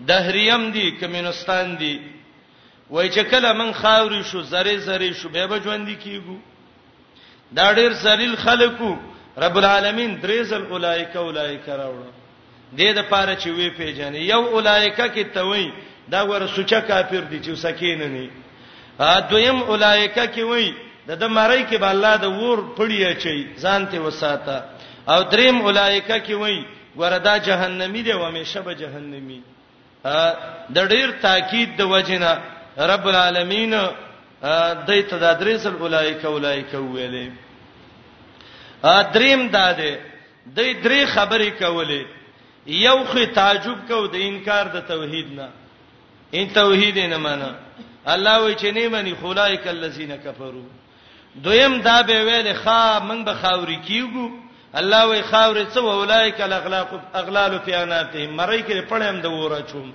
دهریم 0.00 0.70
دي 0.72 0.90
کمینستان 1.00 1.76
دي 1.78 2.00
وای 2.90 3.10
چې 3.10 3.20
کله 3.30 3.52
من 3.52 3.72
خاوري 3.72 4.22
شو 4.24 4.40
زری 4.42 4.78
زری 4.78 5.14
شو 5.14 5.28
به 5.28 5.46
به 5.46 5.60
ژوند 5.64 5.88
کیګو 5.88 6.36
دا 7.52 7.72
ډیر 7.72 7.92
ذلیل 7.92 8.36
خلکو 8.36 8.96
رب 9.36 9.56
العالمین 9.56 10.20
دریزل 10.22 10.66
اولایک 10.70 11.16
اولایک 11.16 11.68
راوړو 11.68 12.12
دې 12.76 12.94
د 12.94 13.02
پاره 13.10 13.34
چې 13.36 13.46
وی 13.48 13.70
پیژنې 13.78 14.16
یو 14.32 14.46
اولایک 14.46 14.96
کې 14.98 15.34
توي 15.34 15.70
دا 16.10 16.22
ور 16.26 16.46
سوچا 16.54 16.80
کافر 16.80 17.20
دي 17.20 17.40
چې 17.40 17.54
سکینه 17.58 18.06
نه 18.06 18.30
دویم 19.30 19.62
اولایک 19.62 20.14
کې 20.34 20.40
وای 20.40 20.72
د 21.10 21.16
د 21.22 21.24
مړی 21.38 21.62
کې 21.68 21.76
به 21.82 21.88
الله 21.94 22.14
د 22.24 22.26
ور 22.40 22.58
پړی 22.78 22.98
اچي 23.12 23.38
ځان 23.62 23.82
ته 23.92 23.98
وساته 24.06 24.56
او 25.12 25.20
دریم 25.32 25.56
اولایکا 25.68 26.16
کې 26.26 26.34
وای 26.42 26.56
وردا 27.00 27.34
جهنمی 27.46 28.02
دی 28.08 28.12
و 28.18 28.22
همیشه 28.26 28.60
به 28.66 28.72
جهنمی 28.82 29.40
د 30.76 30.92
ډیر 30.92 31.08
تاکید 31.26 31.70
د 31.80 31.90
وجنه 31.94 32.30
رب 32.92 33.06
العالمین 33.12 33.72
د 34.88 34.90
ته 35.10 35.18
د 35.24 35.36
درس 35.40 35.66
اولایکا 35.70 36.28
اولایکا 36.32 36.78
ویلې 36.94 37.26
دریم 39.14 39.42
داده 39.56 39.92
د 40.56 40.60
درې 40.82 41.00
خبرې 41.14 41.50
کولې 41.60 42.02
یو 42.86 42.98
خي 43.12 43.24
تعجب 43.40 43.78
کو 43.88 43.98
د 44.12 44.28
انکار 44.28 44.66
د 44.76 44.86
توحید 44.92 45.28
نه 45.40 45.48
ان 46.40 46.50
توحید 46.60 46.98
نه 46.98 47.16
معنا 47.26 47.50
الله 48.14 48.36
وی 48.44 48.54
چې 48.54 48.66
نه 48.76 48.88
مانی 48.94 49.14
خلائک 49.22 49.66
الذین 49.74 50.14
کفروا 50.28 50.70
دویم 51.44 51.82
دا 51.82 52.02
به 52.02 52.16
ویل 52.26 52.48
ښا 52.62 52.82
موږ 53.08 53.20
به 53.26 53.34
خاوري 53.42 53.78
کیږو 53.86 54.26
الله 54.80 55.02
وی 55.06 55.22
خاوري 55.30 55.64
څه 55.72 55.78
ولایک 55.80 56.40
الاغلاق 56.40 56.90
اغلال 57.14 57.58
فی 57.64 57.74
اناتهم 57.74 58.30
مړی 58.40 58.60
کې 58.66 58.80
پړم 58.90 59.16
د 59.22 59.26
وره 59.26 59.60
چوم 59.70 59.92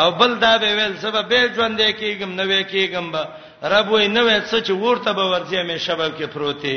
او 0.00 0.10
بل 0.20 0.32
دا 0.44 0.58
به 0.58 0.70
ویل 0.76 0.94
سبب 1.04 1.28
به 1.28 1.48
ژوند 1.54 1.80
کېږم 2.00 2.30
نوې 2.40 2.62
کېږم 2.72 3.06
به 3.14 3.22
رب 3.72 3.88
وې 3.90 4.04
نوې 4.16 4.38
څه 4.48 4.56
چې 4.66 4.70
ورته 4.72 5.12
به 5.18 5.24
ورځي 5.30 5.60
مې 5.68 5.76
شباب 5.86 6.12
کې 6.18 6.24
پروتې 6.34 6.76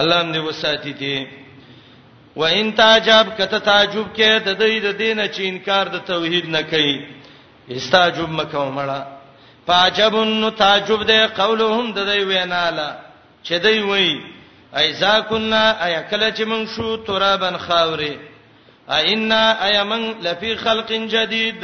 الله 0.00 0.18
دې 0.34 0.38
وساتې 0.48 0.92
دي 1.00 1.26
و 2.36 2.42
ان 2.44 2.72
تعجب 2.72 3.26
کته 3.38 3.58
تعجب 3.58 4.06
کې 4.16 4.28
د 4.46 4.50
دې 4.60 4.74
د 4.86 4.88
دینه 5.02 5.24
چې 5.34 5.40
انکار 5.50 5.86
د 5.94 5.96
توحید 6.10 6.48
نه 6.56 6.62
کوي 6.62 6.94
استعجب 7.68 8.28
مکه 8.28 8.58
ومړه 8.64 9.00
فاجبن 9.66 10.50
تعجب 10.50 11.00
دې 11.08 11.20
قولهم 11.40 11.92
د 11.92 11.98
دې 12.06 12.18
ویناله 12.28 12.90
چې 13.42 13.52
دی 13.58 13.78
وای 13.82 14.20
ایزا 14.82 15.20
کنا 15.28 15.62
ایا 15.84 16.00
کله 16.10 16.30
چې 16.30 16.42
موږ 16.44 16.64
شو 16.74 16.96
ترابن 16.96 17.56
خاوري 17.66 18.14
اینا 18.88 19.42
ایا 19.66 19.82
من 19.84 20.04
لفی 20.22 20.54
خلق 20.56 20.90
جدید 21.10 21.62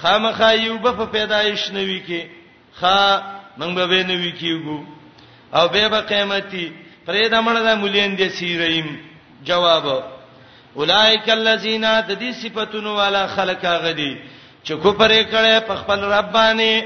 خامخا 0.00 0.52
یو 0.54 0.78
په 0.78 1.06
پیدایش 1.12 1.70
نوي 1.72 2.02
کې 2.08 2.26
خا 2.80 3.20
موږ 3.58 3.74
به 3.74 4.02
نوي 4.12 4.32
کېګو 4.40 4.78
او 5.54 5.68
به 5.68 5.88
به 5.88 6.00
قیامتي 6.00 6.72
پرې 7.06 7.26
دمړه 7.32 7.60
د 7.66 7.78
مولین 7.80 8.16
دي 8.18 8.28
سیریم 8.28 8.96
جواب 9.44 9.86
اولائک 10.74 11.28
الذین 11.30 11.84
د 12.08 12.08
دې 12.20 12.32
صفاتونو 12.42 12.94
والا 12.96 13.26
خلق 13.26 13.64
هغه 13.64 13.92
دي 13.92 14.16
چې 14.64 14.72
کو 14.82 14.92
پرې 14.92 15.24
کړه 15.32 15.60
په 15.68 15.76
خپل 15.80 15.98
رب 16.00 16.32
باندې 16.32 16.84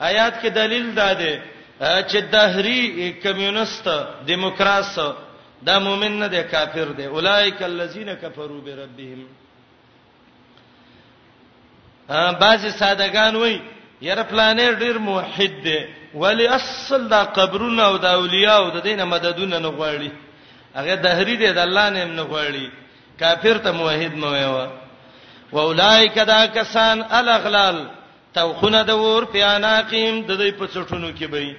آیات 0.00 0.42
کې 0.42 0.46
دلیل 0.48 0.94
داده 0.94 1.32
چې 1.80 2.18
دهری 2.32 3.12
کمیونست 3.22 3.88
دیموکراس 4.26 4.98
دا 5.66 5.78
مؤمن 5.78 6.18
نه 6.18 6.28
دی 6.28 6.42
کافر 6.50 6.88
دی 6.96 7.04
اولایک 7.04 7.62
الذین 7.62 8.14
کفروا 8.14 8.60
بربهم 8.60 9.20
بعضی 12.40 12.70
سادهګان 12.70 13.34
وای 13.36 13.60
یره 14.02 14.22
پلانر 14.22 14.72
ډیر 14.74 14.98
موحد 14.98 15.62
دی 15.64 15.78
ولی 16.14 16.46
اصل 16.48 17.08
دا 17.08 17.24
قبرونه 17.24 17.82
او 17.82 17.96
دا 17.98 18.10
اولیاء 18.14 18.58
او 18.64 18.70
د 18.70 18.82
دینه 18.82 19.04
مددونه 19.04 19.58
نه 19.58 19.68
غواړي 19.70 20.10
هغه 20.76 20.94
دهری 20.94 21.36
دی 21.36 21.52
د 21.52 21.58
الله 21.58 21.88
نه 21.90 22.04
نه 22.04 22.24
غواړي 22.24 22.68
کافر 23.20 23.58
ته 23.58 23.70
موحد 23.72 24.14
مو 24.14 24.26
ویوا 24.32 24.68
و 25.52 25.58
اولایک 25.58 26.14
دا 26.18 26.46
کسان 26.46 27.02
الاغلال 27.10 27.88
توخونه 28.34 28.82
د 28.82 28.90
ور 28.90 29.24
پیاناقیم 29.24 30.22
د 30.26 30.36
دې 30.36 30.52
په 30.54 30.66
څټونو 30.74 31.12
کې 31.18 31.24
به 31.26 31.56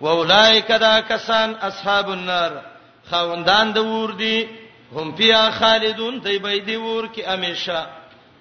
و 0.00 0.06
اولایک 0.06 0.68
دا 0.70 1.00
کسان 1.00 1.54
اصحاب 1.62 2.08
النار 2.16 2.50
خوندان 3.10 3.72
د 3.72 3.78
ور 3.78 4.10
دي 4.22 4.48
هم 4.96 5.14
فیا 5.16 5.50
خالدون 5.50 6.18
دی 6.24 6.38
به 6.38 6.58
دی 6.58 6.76
ور 6.76 7.06
کې 7.14 7.28
امیشه 7.28 7.86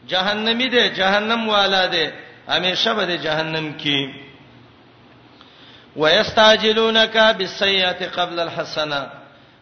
جهنمی 0.07 0.67
دی 0.69 0.89
جهنم 0.89 1.49
والا 1.49 1.85
دی 1.87 2.09
امیشه 2.47 2.93
به 2.93 3.05
دی 3.05 3.17
جهنم 3.17 3.75
کې 3.83 4.13
ويستعجلونك 5.97 7.17
بالسيئه 7.17 8.07
قبل 8.09 8.39
الحسنه 8.39 9.07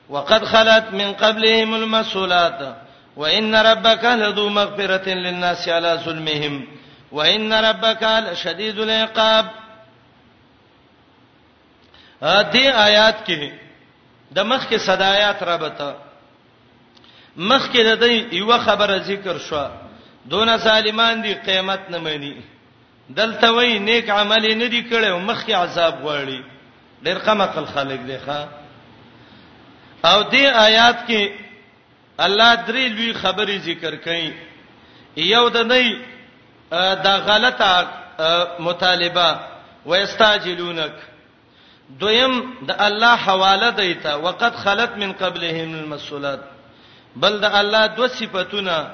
وقد 0.10 0.46
خلت 0.46 0.94
من 0.94 1.14
قبلهم 1.14 1.74
المسولات 1.76 2.76
وان 3.18 3.56
ربك 3.56 4.04
لذو 4.06 4.50
مغفره 4.50 5.10
للناس 5.14 5.70
على 5.70 6.00
ظلمهم 6.06 6.68
وان 7.12 7.54
ربك 7.54 8.04
لشديد 8.04 8.80
العقاب 8.80 9.46
دې 12.26 12.68
آیات 12.74 13.26
کې 13.26 13.52
د 14.34 14.40
مخ 14.46 14.68
کې 14.70 14.78
صدايات 14.78 15.44
رابطه 15.44 15.96
مخ 17.38 17.70
کې 17.72 17.82
د 17.84 18.00
دې 18.02 18.34
یو 18.38 18.50
خبره 18.66 18.98
ذکر 19.10 19.38
شو 19.40 19.66
دون 20.26 20.50
سالمان 20.64 21.22
دي 21.24 21.34
قیامت 21.46 21.90
نه 21.90 21.98
مانی 21.98 22.34
دلته 23.10 23.52
وای 23.54 23.80
نیک 23.80 24.10
عمل 24.10 24.46
نه 24.58 24.68
دی 24.68 24.82
کړو 24.92 25.14
مخ 25.30 25.46
کې 25.46 25.52
عذاب 25.54 25.96
غواړي 26.04 26.42
ډېر 27.04 27.18
قمقل 27.26 27.66
خلق 27.66 28.02
دی 28.10 28.18
ښا 28.26 28.40
او 30.10 30.24
دې 30.32 30.44
آیات 30.44 31.08
کې 31.08 31.30
الله 32.26 32.56
درې 32.56 32.92
لوی 32.96 33.14
خبرې 33.14 33.58
ذکر 33.66 33.96
کړي 33.96 34.34
یو 35.18 35.50
د 35.50 35.58
نه 35.58 36.00
دا 37.04 37.18
غلطه 37.18 37.88
مطالبه 38.60 39.40
ويستاجلونک 39.86 40.94
دویم 42.00 42.58
د 42.68 42.72
الله 42.72 43.16
حواله 43.16 43.70
دیتا 43.70 44.16
وقد 44.16 44.56
خلت 44.56 44.92
من 44.98 45.12
قبلهم 45.14 45.74
المسولات 45.76 46.40
بل 47.16 47.40
د 47.40 47.46
الله 47.46 47.86
دو 47.88 48.08
صفاتونه 48.08 48.92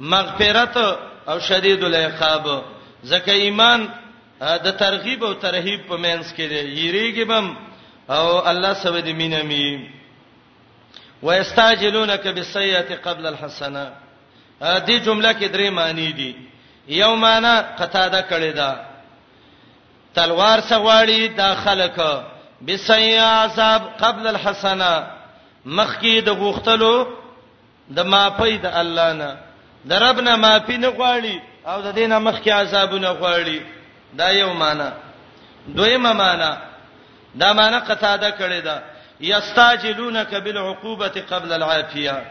مغفرت 0.00 0.76
او 1.28 1.40
شدید 1.40 1.84
العقاب 1.84 2.64
ځکه 3.06 3.30
ایمان 3.32 3.88
د 4.40 4.70
ترغیب 4.70 5.24
او 5.24 5.34
ترهیب 5.34 5.86
په 5.88 5.96
مینس 5.96 6.32
کې 6.32 6.40
دی 6.48 6.62
یریږي 6.86 7.24
بم 7.26 7.56
او 8.10 8.48
الله 8.48 8.74
سبحانه 8.74 9.00
دې 9.10 9.14
مینمي 9.14 9.90
ويستعجلونك 11.22 12.28
بالسيئه 12.28 12.96
قبل 12.96 13.26
الحسنه 13.26 13.92
دې 14.62 14.90
جمله 15.04 15.32
کې 15.34 15.50
درې 15.52 15.70
معنی 15.72 16.12
دي 16.12 16.34
یو 16.88 17.16
معنی 17.16 17.54
قطاده 17.78 18.22
کړی 18.30 18.54
دا 18.56 18.86
تلوار 20.14 20.60
سغواړي 20.60 21.36
دا 21.36 21.54
خلک 21.54 21.98
بسیاسب 22.60 23.82
قبل 24.00 24.26
الحسنه 24.26 25.06
مخکی 25.66 26.20
د 26.20 26.28
غوختلو 26.30 26.94
د 27.90 27.98
مافی 28.00 28.56
د 28.58 28.66
الله 28.66 29.12
نه 29.12 29.36
د 29.88 29.92
رب 29.92 30.20
نه 30.20 30.36
مافی 30.36 30.76
نه 30.76 30.88
غواړي 30.90 31.36
او 31.66 31.80
د 31.80 31.92
دینه 31.94 32.18
مخکی 32.18 32.50
عذابونه 32.50 33.08
غواړي 33.20 33.60
دا 34.14 34.28
یو 34.30 34.52
معنا 34.54 34.92
دویمه 35.68 36.12
معنا 36.12 36.56
دا 37.34 37.52
معنا 37.52 37.78
قصاده 37.80 38.30
کړی 38.30 38.60
دا 38.64 38.82
یستاجلونک 39.20 40.34
بالعقوبه 40.34 41.08
قبل 41.30 41.52
العافیه 41.52 42.22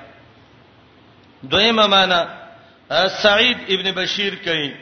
دویمه 1.44 1.88
معنا 1.88 2.28
سعید 3.08 3.58
ابن 3.70 3.92
بشیر 3.92 4.36
کوي 4.36 4.76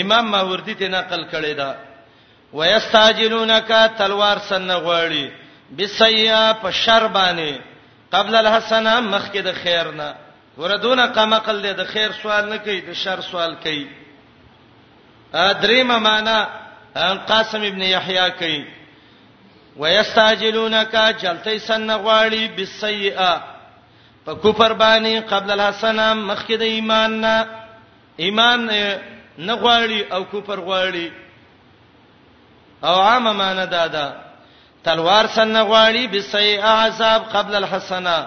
امام 0.00 0.24
ماوردی 0.30 0.74
ته 0.74 0.88
نقل 0.88 1.24
کړی 1.30 1.54
دا 1.56 1.74
ويستعجلونك 2.54 3.68
تلوار 3.98 4.38
سن 4.50 4.70
غوړي 4.72 5.24
بسیا 5.78 6.42
په 6.62 6.70
شر 6.80 7.04
باندې 7.18 7.52
قبل 8.14 8.34
الحسنه 8.40 8.92
مخکې 9.00 9.40
د 9.46 9.52
خیر 9.62 9.90
نه 9.90 10.14
وردون 10.58 11.00
قمقل 11.16 11.62
دې 11.62 11.76
د 11.80 11.84
خیر 11.92 12.12
سوال 12.18 12.48
نه 12.50 12.56
کوي 12.66 12.76
د 12.90 12.98
شر 13.00 13.20
سوال 13.30 13.56
کوي 13.64 13.86
ادریمه 15.46 15.98
معنا 16.04 16.36
قاسم 17.32 17.62
ابن 17.70 17.82
یحیی 17.88 18.28
کوي 18.38 18.64
ويستعجلونك 19.76 20.96
جلتي 21.24 21.58
سن 21.58 21.90
غواړي 21.90 22.56
بالسيئه 22.56 23.42
په 24.28 24.32
کفر 24.34 24.72
باندې 24.84 25.26
قبل 25.34 25.50
الحسنه 25.60 26.06
مخکې 26.14 26.52
د 26.52 26.62
ایمان 26.78 27.20
نه 27.20 27.46
ایمان 28.26 28.64
نه 29.38 29.54
غواړي 29.56 30.12
او 30.12 30.24
کفر 30.36 30.60
غواړي 30.70 31.23
او 32.82 32.94
عام 33.00 33.36
معنی 33.36 33.66
دا 33.66 33.86
ده 33.86 34.12
تلوار 34.84 35.26
سن 35.26 35.64
غواړي 35.64 36.06
بسیء 36.12 36.62
عذاب 36.62 37.22
قبل 37.32 37.54
الحسنه 37.54 38.26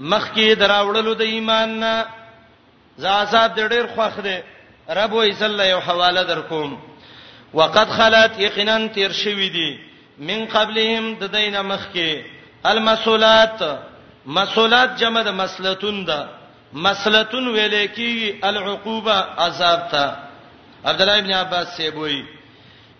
مخکې 0.00 0.58
دراوړلو 0.58 1.14
د 1.14 1.20
ایمان 1.20 1.80
نه 1.80 2.04
ز 2.98 3.04
عذاب 3.04 3.54
ډېر 3.58 3.86
خوخ 3.96 4.20
دی 4.20 4.38
رب 4.90 5.12
و 5.12 5.20
عزل 5.22 5.60
یو 5.60 5.80
حواله 5.80 6.22
درکوم 6.22 6.78
وقد 7.54 7.88
خلت 7.90 8.38
یقینا 8.40 8.86
تیر 8.94 9.12
شوی 9.12 9.48
دی 9.50 9.78
من 10.18 10.46
قبلهم 10.46 11.14
د 11.18 11.24
دینه 11.26 11.62
مخکې 11.62 12.24
المسولات 12.66 13.78
مسولات 14.26 14.96
جمع 14.98 15.22
د 15.22 15.28
مسلتون 15.30 16.04
ده 16.04 16.28
مسلتون 16.72 17.56
ویلې 17.56 17.86
کی 17.96 18.40
العقوبه 18.44 19.16
عذاب 19.38 19.80
ته 19.90 20.16
عبد 20.84 21.00
الله 21.00 21.18
ابن 21.18 21.32
عباس 21.32 21.68
سی 21.76 21.90
بوئی 21.90 22.24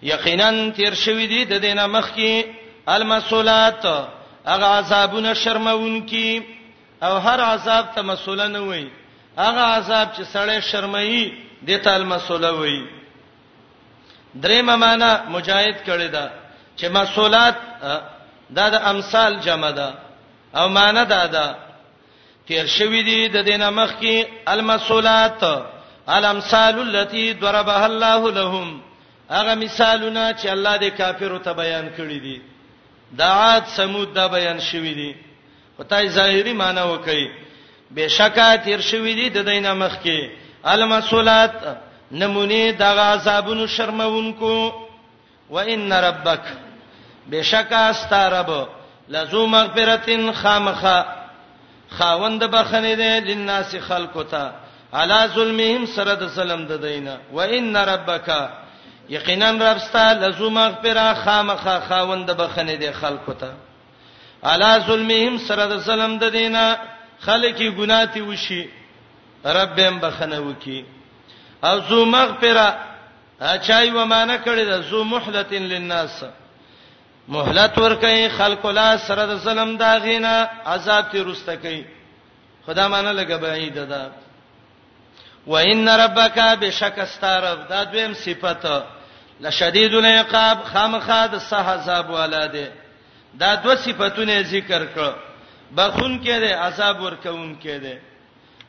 یقینا 0.03 0.51
تیر 0.77 0.95
شوی 0.95 1.27
دی 1.27 1.45
د 1.45 1.59
دینه 1.63 1.87
مخ 1.87 2.11
کی 2.15 2.45
المسولات 2.87 3.85
هغه 4.47 4.65
عذابونه 4.67 5.35
شرمون 5.35 6.01
کی 6.07 6.43
او 7.03 7.19
هر 7.19 7.41
عذاب 7.41 7.87
ته 7.95 8.03
مسوله 8.03 8.47
نه 8.47 8.61
وای 8.61 8.87
هغه 9.39 9.61
عذاب 9.61 10.09
چې 10.15 10.23
سړی 10.37 10.61
شرمایي 10.73 11.33
د 11.67 11.71
ته 11.79 11.91
المسوله 11.97 12.51
وای 12.51 12.83
درېمه 14.43 14.77
معنا 14.77 15.21
مجاهد 15.29 15.77
کړی 15.87 16.11
دا 16.13 16.29
چې 16.79 16.85
مسولات 16.89 17.55
دا 18.51 18.69
د 18.71 18.75
امثال 18.85 19.39
جمع 19.41 19.71
ده 19.71 19.95
او 20.55 20.69
معنا 20.69 21.05
دا 21.05 21.27
ده 21.27 21.55
تیر 22.49 22.67
شوی 22.67 23.03
دی 23.03 23.29
د 23.29 23.37
دینه 23.45 23.71
مخ 23.71 23.99
کی 24.01 24.25
المسولات 24.49 25.43
الامثال 26.09 26.79
التي 26.79 27.33
ضربها 27.35 27.85
الله 27.85 28.31
لهم 28.33 28.88
هغه 29.29 29.55
مثالونه 29.55 30.35
چې 30.43 30.47
الله 30.51 30.77
دې 30.79 30.91
کافرو 30.99 31.39
ته 31.39 31.53
بیان 31.53 31.89
کړی 31.97 32.19
دي 32.25 32.41
د 33.19 33.23
عاد 33.23 33.65
سمود 33.77 34.15
دا 34.15 34.27
بیان 34.29 34.61
شوی 34.61 34.95
دي 34.95 35.15
وتای 35.79 36.09
ظاهری 36.09 36.53
معنی 36.53 36.81
وکي 36.81 37.29
بشکا 37.97 38.57
تیر 38.65 38.81
شوی 38.81 39.15
دي 39.15 39.29
د 39.31 39.39
دینه 39.51 39.73
مخ 39.75 39.95
کې 40.03 40.31
المسولات 40.65 41.55
نمونه 42.13 42.73
د 42.73 42.83
غاصابونو 42.99 43.67
شرمونکو 43.67 44.73
و 45.51 45.59
ان 45.59 45.93
ربک 45.93 46.43
بشکا 47.31 47.89
استرب 47.91 48.51
لزو 49.09 49.47
مغفرتن 49.47 50.33
خامخه 50.33 51.07
خاوند 51.99 52.45
بخنه 52.45 52.95
دي 52.95 53.21
لناس 53.35 53.77
خلقو 53.89 54.23
ته 54.23 54.53
علا 54.93 55.27
ظلمهم 55.27 55.87
سره 55.97 56.15
د 56.15 56.27
ظلم 56.29 56.65
د 56.67 56.73
دینه 56.87 57.19
و 57.33 57.41
ان 57.41 57.77
ربک 57.77 58.31
یقینا 59.09 59.51
رب 59.53 59.79
ستاسو 59.79 60.21
لزو 60.27 60.51
مغفرہ 60.51 61.13
خامخا 61.25 61.79
خاوند 61.89 62.31
بخنه 62.41 62.75
دي 62.81 62.93
خلکو 62.93 63.33
ته 63.33 63.53
الا 64.45 64.79
ظلمهم 64.79 65.39
سره 65.49 65.67
د 65.67 65.77
ظلم 65.87 66.19
د 66.19 66.25
دینه 66.31 66.77
خلکی 67.21 67.71
ګناتی 67.79 68.21
وشي 68.21 68.69
رب 69.47 69.79
هم 69.79 69.99
بخنه 69.99 70.41
وکي 70.41 70.85
او 71.65 71.79
زو 71.89 72.05
مغفرہ 72.05 72.69
اچای 73.41 73.91
و 73.91 74.05
معنی 74.05 74.37
کړی 74.45 74.65
د 74.71 74.83
زو 74.91 75.05
محلتن 75.05 75.63
للناس 75.73 76.25
مهلت 77.29 77.79
ورکې 77.79 78.37
خلکو 78.39 78.71
لا 78.71 78.97
سره 79.07 79.27
د 79.27 79.35
ظلم 79.37 79.77
دا 79.77 79.99
غینه 79.99 80.49
عذاب 80.67 81.11
تی 81.11 81.21
رسته 81.25 81.57
کوي 81.57 81.85
خدا 82.67 82.89
معنی 82.89 83.13
لګه 83.25 83.33
بعید 83.43 83.75
ده, 83.75 83.85
ده 83.85 84.11
وان 85.47 85.89
ربک 85.89 86.39
بشک 86.61 86.99
استرب 86.99 87.69
دا 87.69 87.85
دویم 87.85 88.15
صفته 88.15 88.85
لشدید 89.41 89.95
العقاب 89.95 90.59
خامخا 90.73 91.27
د 91.33 91.39
صحاب 91.51 92.11
ولاده 92.11 92.69
دا 93.41 93.55
دوه 93.55 93.75
صفاتونه 93.85 94.43
ذکر 94.55 94.83
کړ 94.95 95.13
بخون 95.77 96.21
کې 96.25 96.37
ده 96.45 96.51
عذاب 96.67 97.01
ورکون 97.03 97.51
کې 97.63 97.83
ده 97.83 98.01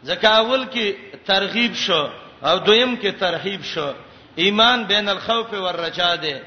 زکاول 0.03 0.63
کې 0.73 0.87
ترغیب 1.27 1.73
شو 1.85 2.03
او 2.47 2.57
دویم 2.59 2.95
کې 3.01 3.19
ترغیب 3.19 3.63
شو 3.63 3.91
ایمان 4.35 4.83
بین 4.91 5.09
الخوف 5.09 5.53
والرجاء 5.53 6.15
ده 6.15 6.41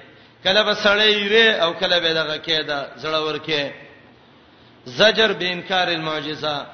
کله 0.45 0.63
بسړی 0.75 1.29
ری 1.35 1.49
او 1.63 1.73
کله 1.81 1.99
به 2.01 2.15
دغه 2.21 2.37
کېده 2.43 3.03
زړه 3.03 3.19
ورکه 3.29 3.75
زجر 4.85 5.33
به 5.33 5.53
انکار 5.53 5.89
المعجزه 5.89 6.67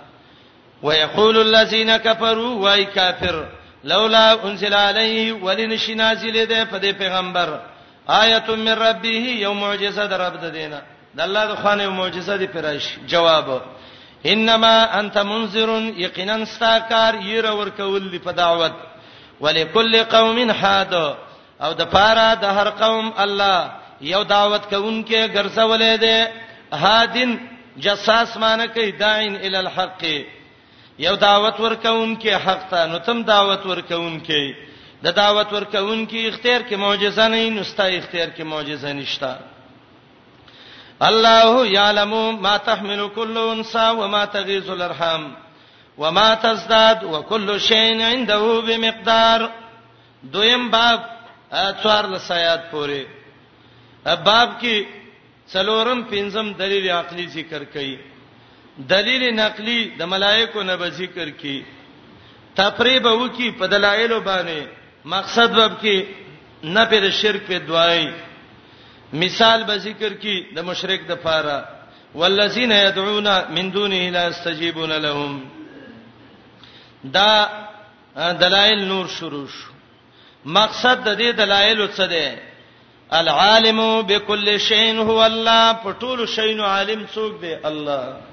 ويقول 0.83 1.37
الذين 1.41 1.97
كفروا 1.97 2.55
واي 2.63 2.85
كافر 2.85 3.45
لولا 3.85 4.33
انزل 4.45 4.75
علیه 4.75 5.33
ولنشی 5.33 5.95
نازل 5.95 6.47
ده 6.47 6.65
په 6.65 6.79
دې 6.79 6.95
پیغمبر 6.99 7.61
آیت 8.09 8.51
من 8.51 8.69
ربه 8.69 9.09
یو 9.45 9.53
معجزه 9.55 10.07
در 10.07 10.19
رب 10.27 10.41
ده 10.41 10.51
دینه 10.51 10.83
د 11.15 11.21
الله 11.21 11.47
د 11.47 11.55
خوانه 11.55 11.83
یو 11.83 11.91
معجزه 11.91 12.37
دی 12.37 12.47
پرایش 12.47 12.85
جواب 13.07 13.63
انما 14.25 14.99
انت 14.99 15.19
منذر 15.19 15.69
یقینا 15.97 16.35
استاکار 16.35 17.15
یره 17.15 17.51
ورکول 17.51 18.19
په 18.19 18.33
دعوت 18.33 18.73
ولکل 19.41 20.03
قوم 20.03 20.51
حاد 20.51 20.95
او 21.63 21.73
د 21.73 21.83
پاره 21.85 22.35
د 22.35 22.45
هر 22.45 22.71
قوم 22.71 23.13
الله 23.19 23.71
یو 24.01 24.23
دعوت 24.25 24.63
کوونکې 24.75 25.31
ګرځولې 25.37 26.01
ده 26.03 26.29
هادن 26.73 27.37
جساس 27.79 28.37
معنی 28.37 28.69
کوي 28.69 28.91
داعین 28.93 29.37
ال 29.37 29.55
الحق 29.55 30.05
یو 31.07 31.15
دعوت 31.17 31.57
ورکون 31.65 32.15
کې 32.23 32.33
حق 32.47 32.63
ته 32.71 32.87
نو 32.93 32.99
تم 33.09 33.19
دعوت 33.27 33.67
ورکون 33.67 34.15
کې 34.29 34.55
د 35.03 35.07
دعوت 35.19 35.53
ورکون 35.57 36.01
کې 36.11 36.21
اختیار 36.29 36.61
کې 36.69 36.77
معجزه 36.85 37.29
نه 37.29 37.51
نستا 37.59 37.85
اختیار 37.99 38.29
کې 38.37 38.43
معجزه 38.53 38.93
نشتا 38.93 39.39
الله 41.11 41.67
یعلم 41.75 42.11
ما 42.49 42.57
تحمل 42.71 43.05
كل 43.09 43.37
انثى 43.45 43.87
وما 44.01 44.25
تغيظ 44.35 44.71
الارحام 44.77 45.29
وما 46.05 46.27
تزداد 46.47 47.05
وكل 47.13 47.61
شيء 47.61 48.03
عنده 48.11 48.61
بمقدار 48.71 49.49
دویم 50.37 50.69
باب 50.77 51.01
څوار 51.83 52.05
لسیات 52.17 52.69
پورې 52.71 53.07
باب 54.07 54.61
کې 54.61 54.85
څلورم 55.55 56.01
پنځم 56.11 56.55
دلیل 56.59 56.91
عقلی 57.01 57.29
ذکر 57.39 57.65
کړي 57.75 57.99
دلیل 58.91 59.23
نقلی 59.35 59.79
د 59.99 60.03
ملائکو 60.15 60.63
نه 60.63 60.77
به 60.77 60.91
ذکر 60.99 61.31
کی 61.41 61.59
تفریب 62.55 63.05
وکي 63.07 63.51
په 63.59 63.67
دلایل 63.67 64.19
باندې 64.21 64.67
مقصد 65.15 65.59
وب 65.59 65.73
کی 65.81 66.05
نه 66.65 66.85
پر 66.91 67.11
شرک 67.21 67.43
په 67.47 67.59
دعای 67.69 68.09
مثال 69.23 69.61
به 69.65 69.79
ذکر 69.87 70.13
کی 70.23 70.37
د 70.57 70.59
مشرک 70.65 71.01
د 71.09 71.13
پاره 71.23 71.59
والذین 72.15 72.73
يدعون 72.73 73.29
من 73.57 73.71
دونه 73.71 74.11
لا 74.11 74.27
استجیبون 74.27 74.93
لهم 74.93 75.43
دا 77.13 77.49
دلایل 78.41 78.85
نور 78.89 79.07
شروع 79.19 79.47
شو 79.57 79.73
مقصد 80.45 81.03
د 81.05 81.17
دې 81.19 81.31
دلایل 81.43 81.89
څه 81.93 82.03
دی 82.15 82.29
العالم 83.11 84.03
بكل 84.07 84.61
شيء 84.61 84.95
هو 84.99 85.21
الله 85.27 85.73
په 85.73 85.93
ټول 86.01 86.27
شیء 86.37 86.61
عالم 86.61 87.07
څوک 87.15 87.41
دی 87.41 87.55
الله 87.65 88.28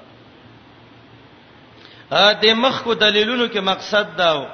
ا 2.12 2.26
د 2.42 2.46
مخ 2.62 2.82
کو 2.84 2.94
دلیلونو 2.94 3.46
کې 3.48 3.58
مقصد 3.60 4.16
داو 4.18 4.44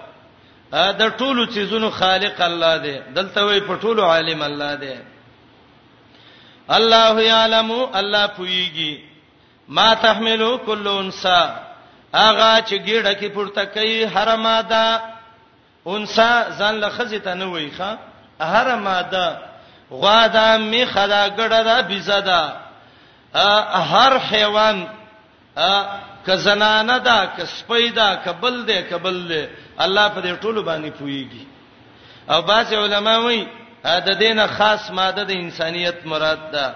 ا 0.73 0.91
د 0.99 1.17
ټولو 1.19 1.45
چیزونو 1.55 1.91
خالق 1.91 2.41
الله 2.41 2.77
دی 2.77 2.99
دلته 3.17 3.45
وی 3.45 3.61
په 3.61 3.77
ټولو 3.77 4.03
عالم 4.05 4.43
الله 4.43 4.75
دی 4.75 4.97
الله 6.69 7.23
یعلم 7.23 7.71
الله 7.71 8.27
پویږي 8.37 8.93
ما 9.69 9.95
تحملو 9.95 10.59
کل 10.67 10.87
انسا 10.89 11.41
اغا 12.15 12.63
چې 12.69 12.77
ګیړه 12.87 13.13
کې 13.21 13.27
پورته 13.35 13.65
کوي 13.65 14.05
هر 14.05 14.37
ماده 14.37 15.01
انسا 15.87 16.45
ځان 16.59 16.75
له 16.81 16.89
خزې 16.91 17.19
ته 17.25 17.35
نه 17.35 17.45
وای 17.53 17.71
ښا 17.77 17.97
هر 18.41 18.77
ماده 18.77 19.39
غوا 19.91 20.27
ده 20.29 20.57
می 20.59 20.85
خدا 20.87 21.29
ګړه 21.29 21.63
ده 21.69 21.81
بيزه 21.83 22.21
ده 22.21 22.53
هر 23.93 24.13
حیوان 24.19 24.89
ک 26.27 26.37
زنانه 26.37 26.99
دا 26.99 27.25
ک 27.37 27.45
سپیدا 27.45 28.09
کبل 28.25 28.55
دې 28.67 28.79
کبل 28.91 29.17
دې 29.31 29.43
الله 29.85 30.09
په 30.15 30.21
دې 30.21 30.37
ټولو 30.43 30.63
باندې 30.69 30.91
پويږي 30.99 31.45
او 32.31 32.43
بعض 32.51 32.73
علما 32.73 33.17
وایي 33.19 33.47
دا 33.85 34.15
دینه 34.23 34.47
خاص 34.47 34.91
ماده 34.91 35.23
د 35.25 35.31
انسانیت 35.31 35.99
مراد 36.07 36.51
ده 36.53 36.75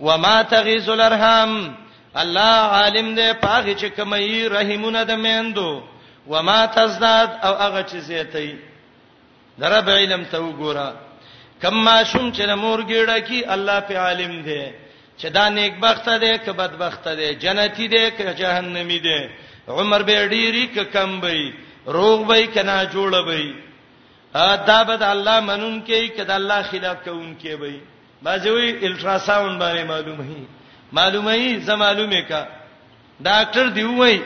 وما 0.00 0.42
تغیز 0.42 0.88
الارحام 0.88 1.74
الله 2.22 2.56
عالم 2.78 3.08
دې 3.16 3.34
پاغه 3.42 3.74
چې 3.74 3.86
کمي 3.96 4.48
رحیمونه 4.48 5.02
د 5.04 5.10
میندو 5.24 5.82
وما 6.32 6.60
تزداد 6.78 7.30
او 7.42 7.52
هغه 7.54 7.82
چې 7.82 7.96
زیاتې 7.96 8.56
درب 9.58 9.88
علم 9.90 10.24
ته 10.24 10.38
وګوره 10.40 10.88
کما 11.62 12.02
شوم 12.04 12.32
چې 12.32 12.48
مور 12.50 12.78
ګیړه 12.84 13.18
کی 13.28 13.44
الله 13.46 13.80
په 13.80 13.94
عالم 14.06 14.42
دی 14.42 14.64
چې 15.18 15.28
دا 15.32 15.48
نیک 15.48 15.78
بخت 15.80 16.08
دی 16.20 16.32
که 16.44 16.52
بدبخت 16.52 17.08
دی 17.18 17.34
جنتی 17.44 17.88
دی 17.88 18.10
که 18.16 18.34
جهنمی 18.34 18.98
دی 19.00 19.20
عمر 19.68 20.02
به 20.02 20.28
ډیری 20.30 20.66
که 20.74 20.84
کم 20.84 21.20
وي 21.22 21.52
روغ 21.86 22.28
وي 22.30 22.46
کنه 22.46 22.84
جوړ 22.92 23.14
وي 23.28 23.54
دا 24.66 24.84
به 24.84 24.96
د 24.96 25.02
الله 25.02 25.40
منون 25.40 25.84
کې 25.86 26.10
کده 26.16 26.34
الله 26.34 26.62
خلاف 26.62 26.96
کوون 27.04 27.36
کې 27.42 27.46
وي 27.60 27.80
باځوي 28.22 28.68
الټراساوند 28.82 29.58
باندې 29.60 29.84
معلومه 29.88 30.24
هي 30.24 30.44
معلومه 30.92 31.32
هي 31.32 31.60
زه 31.60 31.74
معلومه 31.76 32.20
کا 32.28 32.46
ډاکټر 33.20 33.68
دی 33.70 33.84
وای 33.84 34.20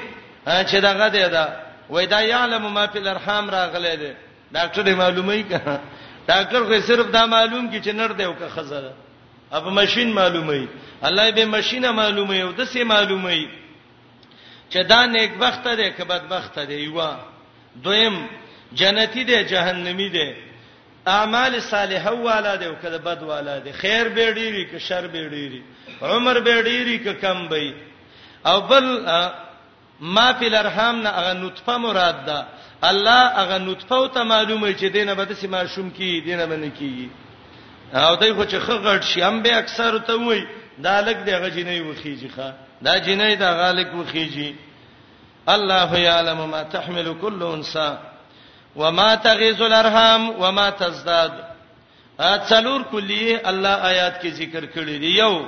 چې 0.47 0.77
داګه 0.77 1.13
دی 1.13 1.29
دا 1.29 1.47
وای 1.91 2.07
دا 2.07 2.21
یعلم 2.23 2.73
ما 2.73 2.87
فی 2.87 2.99
الارحام 2.99 3.51
راغله 3.51 3.95
دی 3.97 4.13
ډاکټر 4.53 4.81
دی 4.83 4.95
معلومه 4.95 5.33
هي 5.35 5.43
کا 5.43 5.79
ډاکټر 6.29 6.65
خو 6.69 6.81
صرف 6.87 7.07
دا 7.13 7.27
معلوم 7.27 7.69
کی 7.71 7.81
چې 7.81 7.95
نر 7.95 8.13
دی 8.13 8.25
او 8.25 8.35
که 8.35 8.49
خزر 8.57 8.81
دی 8.81 8.95
اپ 9.53 9.69
ماشين 9.69 10.13
معلومي 10.13 10.69
الله 11.05 11.31
به 11.31 11.45
ماشينه 11.45 11.93
معلومي 11.93 12.43
او 12.43 12.51
د 12.53 12.65
سه 12.65 12.85
معلومي 12.85 13.49
چې 14.73 14.77
دا 14.89 15.07
نیک 15.07 15.35
بخت 15.39 15.63
ده 15.65 15.91
که 15.91 16.05
بدبخت 16.05 16.59
ده 16.59 16.73
یو 16.75 17.03
دویم 17.83 18.29
جنتی 18.75 19.25
ده 19.25 19.45
جهنمی 19.45 20.09
ده 20.11 20.37
اعمال 21.07 21.61
صالحه 21.61 22.11
والا 22.11 22.57
ده 22.57 22.67
او 22.67 22.75
کده 22.83 22.99
بد 22.99 23.23
والا 23.23 23.59
ده 23.59 23.73
خیر 23.73 24.09
به 24.09 24.35
ډیری 24.35 24.71
که 24.71 24.79
شر 24.79 25.07
به 25.07 25.29
ډیری 25.31 25.63
عمر 26.05 26.39
به 26.41 26.63
ډیری 26.63 26.99
که 27.05 27.13
کم 27.13 27.49
به 27.49 27.75
او 28.47 28.61
بل 28.61 29.07
ما 30.01 30.33
فی 30.33 30.47
الارحام 30.47 31.01
نه 31.03 31.09
هغه 31.11 31.33
نطفه 31.35 31.77
مراد 31.77 32.25
ده 32.25 32.45
الله 32.83 33.29
هغه 33.41 33.59
نطفه 33.59 33.95
او 33.97 34.07
ته 34.07 34.23
معلومه 34.23 34.73
چې 34.77 34.85
دینه 34.85 35.15
به 35.15 35.25
د 35.25 35.33
سیمه 35.33 35.67
شوم 35.67 35.91
کی 35.91 36.21
دینه 36.21 36.47
باندې 36.47 36.73
کیږي 36.81 37.09
او 37.95 38.17
دای 38.17 38.33
خو 38.33 38.45
چې 38.45 38.57
خغړ 38.59 39.01
شي 39.01 39.23
هم 39.23 39.43
به 39.43 39.57
اکثر 39.59 39.99
ته 39.99 40.15
وای 40.15 40.47
دا 40.83 41.01
لک 41.01 41.17
دی 41.27 41.33
غجینې 41.33 41.81
وخیږي 41.83 42.29
ښا 42.37 42.53
دا 42.83 42.99
جنې 43.01 43.37
دا 43.39 43.55
غالک 43.55 43.89
وخیږي 43.95 44.55
الله 45.49 45.99
یعلم 46.01 46.37
ما 46.51 46.63
تحمل 46.63 47.15
كل 47.21 47.43
انثى 47.43 47.97
وما 48.77 49.15
تغيظ 49.15 49.63
الارحام 49.63 50.31
وما 50.31 50.71
تزداد 50.71 51.31
اڅلور 52.19 52.81
کلیه 52.91 53.41
الله 53.45 53.75
آیات 53.87 54.23
کې 54.23 54.27
ذکر 54.29 54.65
کړی 54.67 54.99
دی 55.01 55.11
یو 55.19 55.47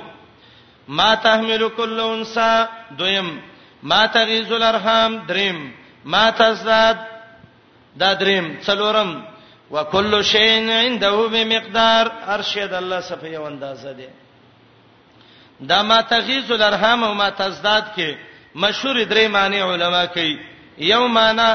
ما 0.87 1.15
تحمل 1.15 1.69
كل 1.77 1.99
انثى 1.99 2.65
دویم 2.97 3.39
ما 3.83 4.05
تغيظ 4.05 4.51
الارحام 4.51 5.19
دریم 5.27 5.73
ما 6.05 6.29
تزداد 6.31 6.95
دا 7.99 8.13
دریم 8.13 8.57
څلورم 8.65 9.23
وکل 9.73 10.21
شین 10.21 10.69
عنده 10.69 11.11
بمقدار 11.33 12.05
هر 12.27 12.41
شی 12.53 12.65
د 12.71 12.73
الله 12.73 13.01
څخه 13.09 13.25
یو 13.35 13.43
اندازه 13.43 13.93
دی 13.93 14.07
دا 15.69 15.81
ما 15.83 16.01
تغیز 16.01 16.51
الارحام 16.51 17.03
او 17.03 17.13
ما 17.13 17.29
تزداد 17.29 17.83
کې 17.97 18.09
مشهور 18.55 18.95
درې 19.05 19.25
معنی 19.35 19.59
علما 19.61 20.05
کوي 20.05 20.39
یو 20.77 21.07
معنی 21.07 21.47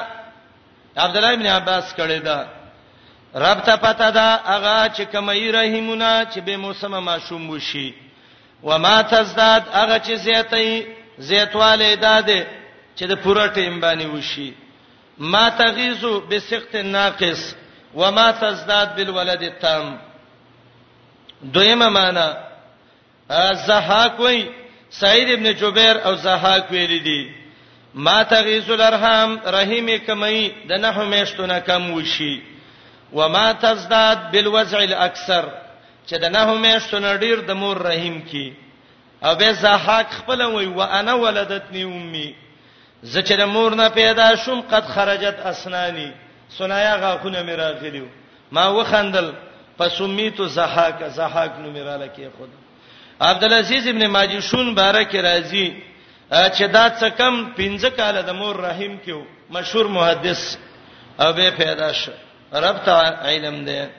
عبد 0.96 1.16
الله 1.16 1.32
ابن 1.32 1.46
عباس 1.46 1.94
کړي 1.98 2.18
دا 2.22 2.48
رب 3.34 3.60
ته 3.64 3.76
پتا 3.76 4.10
دا 4.10 4.40
هغه 4.46 4.94
چې 4.96 5.02
کمای 5.12 5.50
رحیمونه 5.52 6.24
چې 6.32 6.38
به 6.38 6.56
موسمه 6.56 6.98
ماشوم 7.00 7.50
وشي 7.50 7.94
و 8.62 8.78
ما 8.78 9.02
تزداد 9.02 9.62
هغه 9.72 9.98
چې 9.98 10.14
زیاتې 10.18 10.86
زیاتواله 11.18 11.94
داده 11.96 12.46
چې 12.96 13.02
د 13.08 13.12
پوره 13.22 13.46
ټیم 13.54 13.80
باندې 13.80 14.04
وشي 14.06 14.52
ما 15.18 15.48
تغیزو 15.50 16.20
بسقط 16.20 16.74
ناقص 16.74 17.54
وما 17.98 18.30
تزداد 18.32 18.96
بالولد 18.96 19.42
التام 19.42 19.98
دویمه 21.52 21.88
معنی 21.88 22.28
زحاق 23.68 24.20
وای 24.20 24.48
سعید 24.90 25.28
ابن 25.32 25.46
جبیر 25.60 25.96
او 26.08 26.14
زحاق 26.14 26.70
ویل 26.70 27.02
دي 27.02 27.20
ما 27.94 28.22
تغیز 28.22 28.70
الارحام 28.70 29.30
رحیم 29.54 29.88
کمی 30.06 30.50
د 30.68 30.72
نحو 30.72 31.04
میشتونه 31.04 31.58
کم 31.68 31.90
وشي 31.90 32.42
وما 33.12 33.52
تزداد 33.52 34.18
بالوضع 34.32 34.78
الاکثر 34.78 35.44
چې 36.08 36.12
د 36.12 36.24
نحو 36.24 36.54
میشتونه 36.54 37.16
ډیر 37.20 37.40
د 37.46 37.50
مور 37.50 37.76
رحیم 37.82 38.20
کی 38.30 38.52
او 39.24 39.34
به 39.34 39.52
زحاق 39.52 40.10
خپل 40.10 40.40
وای 40.42 40.66
و 40.66 40.80
انا 40.80 41.12
ولدتنی 41.18 41.82
امي 41.82 42.34
زه 43.02 43.22
چې 43.22 43.32
د 43.32 43.40
مور 43.42 43.74
نه 43.74 43.88
پیدا 43.88 44.36
شوم 44.36 44.60
قد 44.60 44.84
خرجت 44.88 45.38
اسنانی 45.46 46.10
سنایا 46.56 46.96
غاخونه 46.98 47.42
میرا 47.42 47.70
غلیو 47.72 48.04
ما 48.52 48.72
وخندل 48.74 49.30
پسمیتو 49.78 50.46
زحاک 50.46 51.02
زحاک 51.16 51.52
نو 51.60 51.70
میرا 51.70 51.96
لکه 51.96 52.30
خود 52.38 52.48
عبد 53.20 53.44
العزيز 53.44 53.86
ابن 53.86 54.06
ماجشون 54.06 54.74
بارک 54.74 55.16
رازی 55.16 55.82
چې 56.30 56.62
دا 56.72 56.98
څه 57.00 57.04
کم 57.18 57.54
15 57.54 57.96
کال 57.96 58.22
د 58.26 58.30
مور 58.30 58.56
رحیم 58.56 58.98
کېو 59.06 59.24
مشهور 59.56 59.86
محدث 59.88 60.56
او 61.20 61.32
به 61.32 61.50
پیدا 61.50 61.92
شو 61.92 62.12
رب 62.52 62.84
ته 62.84 62.92
علم 63.28 63.64
ده 63.64 63.90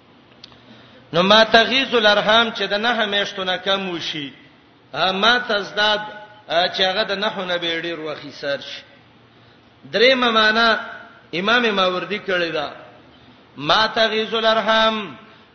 نو 1.12 1.22
ما 1.22 1.44
تغیز 1.44 1.94
الارحام 1.94 2.50
چې 2.54 2.62
د 2.62 2.72
نه 2.74 2.88
همیشتونه 2.92 3.56
کم 3.58 3.90
وشي 3.90 4.32
ما 4.94 5.38
تزداد 5.38 6.00
چې 6.48 6.80
هغه 6.80 7.04
د 7.04 7.12
نحو 7.18 7.44
نه 7.44 7.56
به 7.58 7.80
ډیر 7.82 8.00
وخیسر 8.00 8.60
شي 8.60 8.82
درې 9.92 10.14
معنا 10.14 10.68
امام 11.34 11.64
ماوردی 11.76 12.18
کړی 12.26 12.50
دا 12.52 12.68
ما 13.56 13.86
تغیز 13.94 14.34
الارحام 14.34 14.98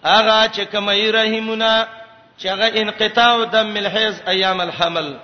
اغا 0.03 0.41
چې 0.55 0.59
کمای 0.71 1.11
رحمنا 1.11 1.85
چې 2.37 2.45
هغه 2.47 2.65
انقطاع 2.81 3.43
دم 3.51 3.75
الحیز 3.77 4.21
ایام 4.27 4.61
الحمل 4.61 5.15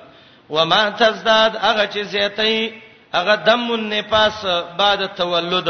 وما 0.49 0.89
تزداد 0.89 1.55
اغه 1.61 1.85
چې 1.87 1.99
زیاتې 2.01 2.71
اغه 3.13 3.35
دم 3.35 3.71
النفاس 3.71 4.45
بعد 4.77 5.05
تولد 5.15 5.69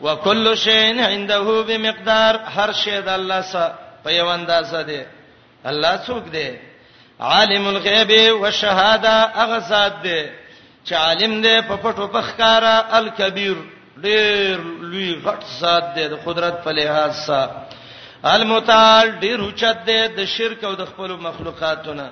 وکل 0.00 0.54
شین 0.54 1.00
عنده 1.00 1.38
بمقدار 1.68 2.38
هر 2.56 2.72
شی 2.72 3.00
د 3.00 3.08
الله 3.08 3.40
سره 3.42 3.74
په 4.04 4.10
یو 4.10 4.26
اندازه 4.28 4.82
دی 4.82 5.02
الله 5.64 5.98
څوک 6.06 6.30
دی 6.32 6.48
عالم 7.34 7.66
الغیب 7.68 8.34
والشهاده 8.40 9.14
اغه 9.44 9.58
ذات 9.58 10.02
دی 10.02 10.20
چې 10.86 10.94
عالم 10.94 11.32
دې 11.42 11.68
په 11.68 11.76
پټو 11.82 12.06
پخکارا 12.16 12.74
الکبیر 12.98 13.56
ډیر 14.04 14.58
لوی 14.90 15.10
غټ 15.24 15.40
ذات 15.60 15.84
دې 15.96 16.04
د 16.12 16.14
قدرت 16.26 16.54
په 16.64 16.70
لحاظ 16.78 17.14
سره 17.26 17.66
المتعال 18.34 19.10
ډیر 19.22 19.38
اوچت 19.46 19.78
دی 19.86 19.98
د 20.18 20.24
شرک 20.34 20.64
او 20.68 20.74
د 20.78 20.84
خپل 20.90 21.10
مخلوقاتونه 21.26 22.06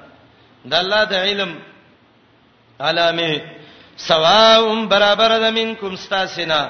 د 0.72 0.74
الله 0.82 1.04
د 1.12 1.22
علم 1.28 1.52
علامه 2.80 3.40
سواء 4.08 4.74
برابر 4.94 5.30
د 5.44 5.50
منکم 5.60 5.92
استاسنا 5.98 6.60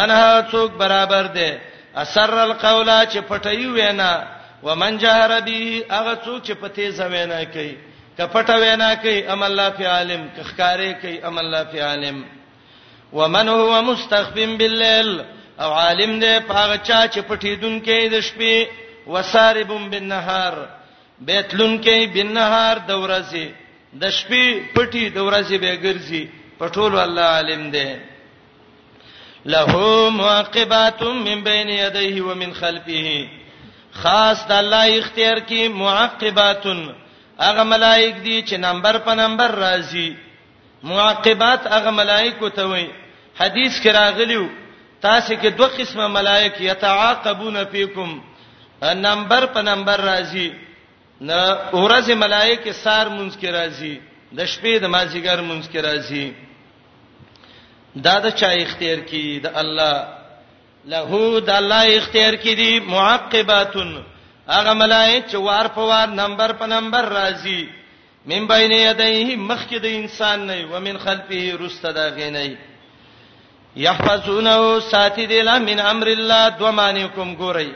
منها 0.00 0.42
څوک 0.52 0.72
برابر 0.82 1.26
دی 1.38 1.50
اثر 2.02 2.30
القولا 2.48 2.98
چې 3.06 3.18
پټي 3.30 3.66
وینا 3.78 4.12
ومن 4.66 4.98
جهر 5.04 5.40
به 5.40 5.84
هغه 5.90 6.14
څوک 6.24 6.42
چې 6.46 6.52
پته 6.62 6.90
زوینا 6.98 7.44
کوي 7.54 7.74
کپټه 8.18 8.56
وینا 8.62 8.88
کوي 9.02 9.16
ام 9.34 9.42
الله 9.48 9.68
فی 9.76 9.84
عالم 9.94 10.22
کخکاری 10.36 10.92
کوي 11.04 11.14
ام 11.30 11.38
الله 11.42 11.62
فی 11.70 11.78
عالم 11.90 12.20
ومن 13.20 13.48
هو 13.54 13.80
مستخف 13.90 14.34
بالليل 14.62 15.10
او 15.62 15.70
عالم 15.82 16.20
دې 16.20 16.34
پاغه 16.48 16.76
چا 16.76 17.00
چې 17.08 17.20
پټیدون 17.32 17.74
کې 17.84 17.98
د 18.12 18.14
شپې 18.28 18.66
وساربم 19.16 19.90
بالنهار 19.94 20.54
بیتلون 21.30 21.74
کې 21.82 22.06
بالنهار 22.18 22.78
د 22.92 23.02
ورځې 23.02 23.46
د 24.04 24.16
شپې 24.20 24.44
پټی 24.78 25.04
د 25.18 25.28
ورځې 25.30 25.66
به 25.66 25.82
ګرځي 25.82 26.24
پټول 26.58 26.98
الله 27.08 27.22
عالم 27.36 27.68
دې 27.72 27.98
له 29.44 29.66
معقبات 30.16 31.02
من 31.28 31.40
بین 31.44 31.68
یدیه 31.76 32.22
ومن 32.24 32.52
خلفه 32.58 33.14
خاص 34.02 34.46
د 34.50 34.58
الله 34.64 34.98
اختیار 34.98 35.38
کې 35.40 35.62
معقباتن 35.84 36.82
هغه 37.42 37.62
ملائک 37.72 38.16
دي 38.24 38.34
چې 38.48 38.56
نمبر 38.66 38.96
په 39.06 39.14
نمبر 39.22 39.52
راځي 39.64 40.04
معاقبات 40.90 41.62
هغه 41.74 41.90
ملائکه 42.00 42.48
ته 42.58 42.64
وي 42.72 42.84
حدیث 43.40 43.80
کې 43.82 43.90
راغلیو 44.00 44.44
تاسو 45.06 45.32
کې 45.42 45.48
دوه 45.60 45.70
قسمه 45.78 46.06
ملائک 46.18 46.60
یتعاقبون 46.66 47.56
فیکم 47.72 48.10
نمبر 49.06 49.42
په 49.56 49.60
نمبر 49.70 50.00
راځي 50.10 50.48
نه 51.30 51.40
ورځ 51.72 52.10
ملائکه 52.22 52.72
سار 52.72 53.06
مونږ 53.08 53.32
کې 53.40 53.50
راځي 53.58 53.94
د 54.38 54.40
شپې 54.52 54.74
د 54.84 54.86
مازیګر 54.96 55.38
مونږ 55.50 55.62
کې 55.74 55.80
راځي 55.90 56.26
دا 58.06 58.16
د 58.24 58.26
چا 58.40 58.48
اختیار 58.62 59.00
کی 59.10 59.24
د 59.44 59.46
الله 59.62 59.94
له 60.92 61.00
د 61.48 61.50
الله 61.56 61.82
اختیار 61.98 62.34
کی 62.44 62.52
دي 62.60 62.72
معاقباتن 62.86 63.90
هغه 64.48 64.72
ملائک 64.74 65.24
چې 65.30 65.34
وار 65.38 65.66
په 65.74 65.80
وار 65.86 66.08
نمبر 66.10 66.50
په 66.58 66.66
نمبر 66.66 67.04
راځي 67.14 67.66
من 68.26 68.46
بین 68.46 68.72
یدیه 68.72 69.36
مخکې 69.36 69.78
د 69.78 69.86
انسان 69.86 70.38
نه 70.46 70.54
او 70.64 70.80
من 70.80 70.98
خلفه 70.98 71.56
رسته 71.60 71.90
دا 71.92 72.10
غینې 72.16 72.56
یحفظونه 73.76 74.80
ساتي 74.90 75.26
دل 75.26 75.58
من 75.60 75.80
امر 75.80 76.06
الله 76.08 76.48
دومانکم 76.48 77.36
ګورئ 77.36 77.68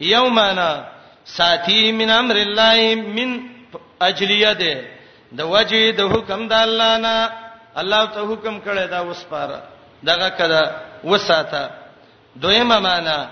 یومانا 0.00 0.82
ساتي 1.24 1.92
من 1.92 2.10
امر 2.10 2.36
الله 2.36 2.94
من 2.94 3.40
اجلیه 4.00 4.52
ده 4.52 4.84
د 5.32 5.40
وجه 5.42 5.90
د 5.98 6.08
حکم 6.12 6.48
د 6.48 6.52
الله 6.52 6.96
نه 6.96 7.16
الله 7.80 8.04
ته 8.12 8.20
حکم 8.32 8.60
کړی 8.64 8.86
دا 8.88 9.00
وسپاره 9.10 9.60
دغه 10.08 10.28
کړه 10.38 10.62
وساته 11.04 11.70
دویمه 12.36 12.78
معنا 12.78 13.28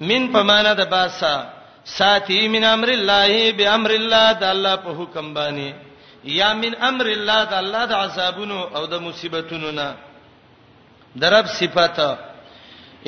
من 0.00 0.32
په 0.32 0.42
معنا 0.42 0.72
د 0.74 0.80
باسا 0.90 1.36
ساتي 1.84 2.48
من 2.48 2.64
امر 2.64 2.88
الله 2.88 3.50
به 3.56 3.74
امر 3.74 3.90
الله 3.90 4.32
د 4.32 4.44
الله 4.54 4.74
په 4.84 4.90
حکم 4.98 5.34
باندې 5.34 5.72
یا 6.24 6.54
من 6.54 6.72
امر 6.80 7.06
الله 7.06 7.44
د 7.44 7.52
الله 7.54 7.84
د 7.86 7.92
عذابونو 7.92 8.64
او 8.76 8.86
د 8.86 8.94
مصیبتونو 9.00 9.70
نه 9.70 9.94
درب 11.16 11.46
صفات 11.46 11.98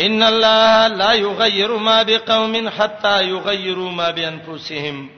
ان 0.07 0.23
الله 0.23 0.87
لا 0.89 1.13
یغیر 1.15 1.71
ما 1.77 2.03
بقوم 2.05 2.69
حتا 2.69 3.21
یغیروا 3.23 3.91
ما 3.91 4.11
بانفسهم 4.13 5.11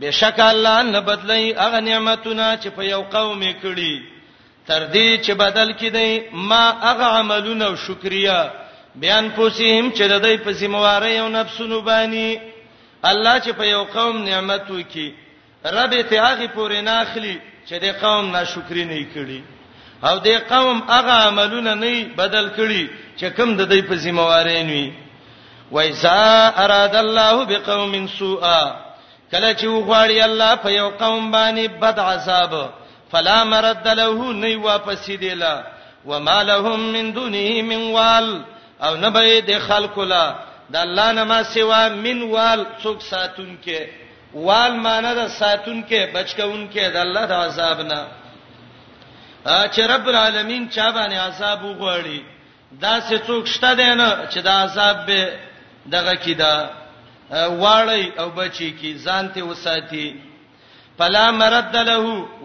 بشک 0.00 0.38
الله 0.40 0.82
نه 0.82 1.00
بدلای 1.00 1.52
هغه 1.54 1.80
نعمتونه 1.80 2.56
چې 2.62 2.68
په 2.76 2.82
یو 2.82 3.02
قوم 3.02 3.40
کړي 3.62 4.00
تر 4.66 4.82
دې 4.92 5.20
چې 5.26 5.30
بدل 5.32 5.72
کړي 5.72 6.32
ما 6.32 6.64
هغه 6.80 7.04
عملونه 7.04 7.64
او 7.64 7.76
شکریا 7.76 8.48
بیان 8.94 9.30
پوسیم 9.36 9.90
چې 9.90 10.02
د 10.08 10.22
دې 10.22 10.44
په 10.44 10.52
سیمواره 10.52 11.08
یو 11.10 11.28
نفسونو 11.28 11.80
باندې 11.82 12.51
الله 13.04 13.40
چې 13.40 13.50
په 13.58 13.64
یو 13.66 13.84
قوم 13.84 14.16
نعمت 14.24 14.70
وکي 14.70 15.12
رب 15.66 15.94
ته 16.08 16.16
هغه 16.22 16.46
پورې 16.54 16.76
ناخلی 16.80 17.38
چې 17.68 17.74
د 17.82 17.94
قوم 18.02 18.30
ناشکری 18.30 18.84
نه 18.84 18.98
کړي 19.14 19.40
او 20.04 20.18
د 20.18 20.26
قوم 20.50 20.82
هغه 20.88 21.12
عملونه 21.28 21.74
نه 21.74 22.04
بدل 22.16 22.48
کړي 22.56 22.90
چې 23.20 23.26
کم 23.36 23.56
د 23.56 23.60
دوی 23.70 23.82
په 23.82 23.94
ذمہوارین 23.96 24.70
وي 24.70 24.92
وایذا 25.72 26.48
اراد 26.64 26.94
الله 26.96 27.44
بقوم 27.44 28.08
سوءا 28.18 28.76
کله 29.32 29.54
چې 29.54 29.64
وغواړي 29.66 30.22
الله 30.24 30.54
په 30.54 30.68
یو 30.70 30.88
قوم 30.90 31.32
باندې 31.32 31.66
بد 31.80 31.98
عذاب 31.98 32.54
فلا 33.12 33.44
مرد 33.44 33.88
له 33.88 34.32
نه 34.32 34.56
واپس 34.56 35.06
دی 35.10 35.34
لا 35.34 35.64
وما 36.06 36.42
لهم 36.42 36.92
من 36.92 37.12
دونه 37.12 37.62
من 37.62 37.90
وال 37.94 38.44
او 38.82 38.96
نه 38.96 39.08
به 39.10 39.40
د 39.40 39.58
خلق 39.58 39.98
لا 39.98 40.36
د 40.70 40.76
الله 40.86 41.08
نه 41.18 41.24
ما 41.30 41.42
سوا 41.54 41.82
من 42.04 42.22
وال 42.34 42.60
څوک 42.82 42.98
ساتون 43.12 43.58
کې 43.64 43.80
وال 44.34 44.72
معنی 44.86 45.12
د 45.20 45.22
ساتون 45.38 45.78
کې 45.88 46.00
بچکون 46.14 46.62
کې 46.72 46.84
د 46.94 46.96
الله 47.06 47.24
د 47.26 47.32
عذاب 47.44 47.78
نه 47.90 48.00
چې 49.72 49.80
رب 49.94 50.06
العالمین 50.10 50.62
چا 50.74 50.86
باندې 50.96 51.16
عذاب 51.28 51.58
وغوړي 51.64 52.20
دا 52.82 52.94
څه 53.08 53.16
څوک 53.26 53.44
شته 53.54 53.70
دی 53.74 53.90
نه 54.00 54.08
چې 54.32 54.38
د 54.46 54.48
عذاب 54.62 54.96
به 55.06 55.22
دغه 55.94 56.14
کې 56.14 56.34
دا 56.42 56.54
واړی 57.62 58.04
او 58.20 58.28
بچی 58.38 58.70
کې 58.80 58.90
ځان 59.04 59.24
ته 59.34 59.42
وساتي 59.46 60.06
فلا 60.98 61.26
مرد 61.40 61.76
له 61.76 61.98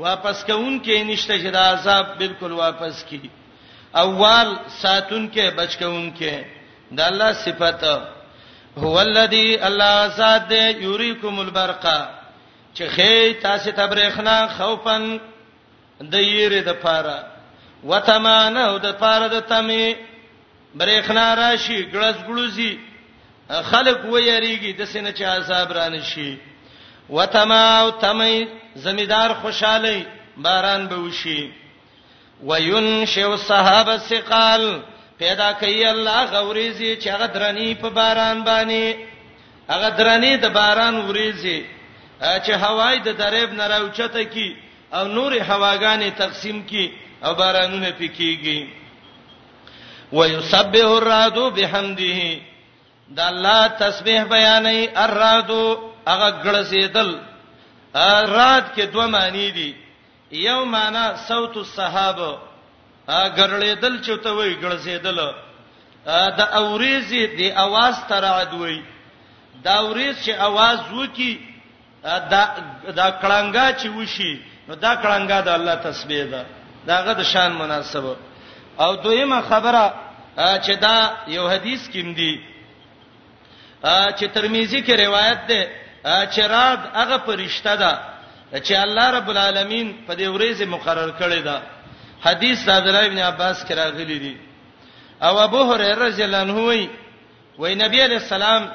واپس 0.06 0.38
کون 0.50 0.74
کې 0.86 0.98
نشته 1.12 1.34
چې 1.40 1.50
د 1.52 1.58
عذاب 1.72 2.06
بالکل 2.18 2.52
واپس 2.52 3.04
کی 3.10 3.24
اول 4.04 4.48
ساتون 4.82 5.30
کې 5.34 5.56
بچکون 5.60 6.14
کې 6.20 6.36
د 6.92 7.00
الله 7.02 7.34
صفات 7.34 7.84
هو 8.78 9.00
الذی 9.02 9.56
الله 9.68 10.08
ذات 10.18 10.52
یوریکم 10.84 11.40
البرق 11.40 11.86
چې 12.76 12.84
خې 12.96 13.42
تاسو 13.44 13.72
تبرخنا 13.72 14.48
خوفن 14.58 15.20
د 16.02 16.14
یری 16.16 16.62
د 16.62 16.70
پاره 16.84 17.24
وتمان 17.84 18.58
او 18.58 18.78
د 18.80 18.92
پاره 18.94 19.28
د 19.28 19.40
تمی 19.50 19.96
برېخنا 20.76 21.34
راشي 21.36 21.84
ګړز 21.94 22.16
ګړوزی 22.28 22.80
خلق 23.72 24.00
و 24.06 24.18
یریږي 24.20 24.72
د 24.78 24.86
سینې 24.86 25.14
چې 25.18 25.24
عذاب 25.24 25.72
رانه 25.72 26.02
شي 26.04 26.38
وتما 27.10 27.80
او 27.80 27.92
تمی 27.92 28.48
زمیدار 28.76 29.34
خوشاله 29.34 30.06
باران 30.38 30.88
به 30.88 30.96
وشي 30.96 31.52
وینشئ 32.44 33.24
الصحابه 33.26 33.98
ثقال 33.98 34.82
پیدا 35.20 35.52
کوي 35.60 35.86
الله 35.90 36.26
غوريزي 36.32 36.90
چې 36.98 37.08
هغه 37.16 37.28
درنی 37.36 37.76
په 37.84 37.90
باران 37.98 38.44
باندې 38.44 38.96
هغه 39.70 39.90
درنی 40.00 40.34
د 40.44 40.54
باران 40.58 40.98
وريزي 41.08 41.58
چې 42.20 42.52
هواي 42.66 43.00
د 43.08 43.18
دریب 43.22 43.54
نه 43.54 43.68
راوچته 43.68 44.24
کی 44.34 44.50
او 44.94 45.08
نور 45.08 45.32
هواګانې 45.34 46.18
تقسیم 46.18 46.62
کی 46.70 46.92
او 47.24 47.34
بارانونه 47.34 47.92
پکېږي 48.00 48.70
ويسبح 50.14 50.86
الرعد 50.86 51.40
بحمده 51.40 52.42
دا 53.10 53.28
الله 53.30 53.68
تسبیح 53.68 54.24
بیانې 54.24 54.98
الرعد 55.06 55.52
هغه 56.08 56.30
غړسېدل 56.44 57.18
رات 58.30 58.76
کې 58.76 58.82
دوه 58.94 59.06
معنی 59.08 59.52
دي 59.52 59.74
یو 60.32 60.66
معنی 60.66 61.06
صوت 61.28 61.58
الصحابه 61.58 62.47
ا 63.08 63.20
غړلیدل 63.38 63.94
چوته 64.06 64.32
وای 64.38 64.52
غړزیدل 64.62 65.20
دا 66.38 66.46
اوریزي 66.60 67.26
دی 67.38 67.52
आवाज 67.52 67.96
ترعد 68.10 68.54
وای 68.54 68.82
دا 69.66 69.74
اوریز 69.80 70.16
چې 70.26 70.32
आवाज 70.32 70.80
وکي 70.94 71.38
دا 72.04 72.20
دا 73.00 73.10
کلنګا 73.10 73.68
چې 73.80 73.88
وشي 73.98 74.34
نو 74.68 74.76
دا 74.76 74.96
کلنګا 74.96 75.40
د 75.44 75.48
الله 75.48 75.76
تسبیح 75.76 76.24
ده 76.32 76.46
داغه 76.88 77.14
د 77.20 77.24
شان 77.24 77.52
مناسبه 77.52 78.16
او 78.80 78.96
دویمه 78.96 79.42
خبره 79.42 79.94
چې 80.66 80.72
دا 80.80 81.12
یو 81.28 81.48
حدیث 81.50 81.88
کې 81.88 82.16
دی 82.20 82.40
چې 84.18 84.26
ترمذی 84.34 84.82
کې 84.84 84.90
روایت 85.00 85.40
ده 85.48 85.68
چې 86.34 86.40
رات 86.54 86.80
هغه 87.00 87.18
پرشتہ 87.18 87.74
ده 87.78 88.00
چې 88.60 88.72
الله 88.72 89.10
رب 89.18 89.30
العالمین 89.30 89.96
په 90.08 90.14
دې 90.16 90.22
ورځې 90.28 90.64
مقرر 90.68 91.12
کړی 91.20 91.40
ده 91.44 91.62
حدیث 92.26 92.66
د 92.66 92.70
حضرت 92.72 93.04
ابن 93.06 93.20
عباس 93.32 93.64
کرا 93.68 93.88
غلی 93.98 94.20
دی 94.20 94.38
او 95.22 95.38
ابو 95.40 95.64
هريره 95.74 95.96
رضی 96.08 96.24
الله 96.24 96.38
عنه 96.38 96.68
وی 96.68 96.88
وی 97.60 97.74
نبی 97.76 98.02
علیہ 98.06 98.18
السلام 98.18 98.66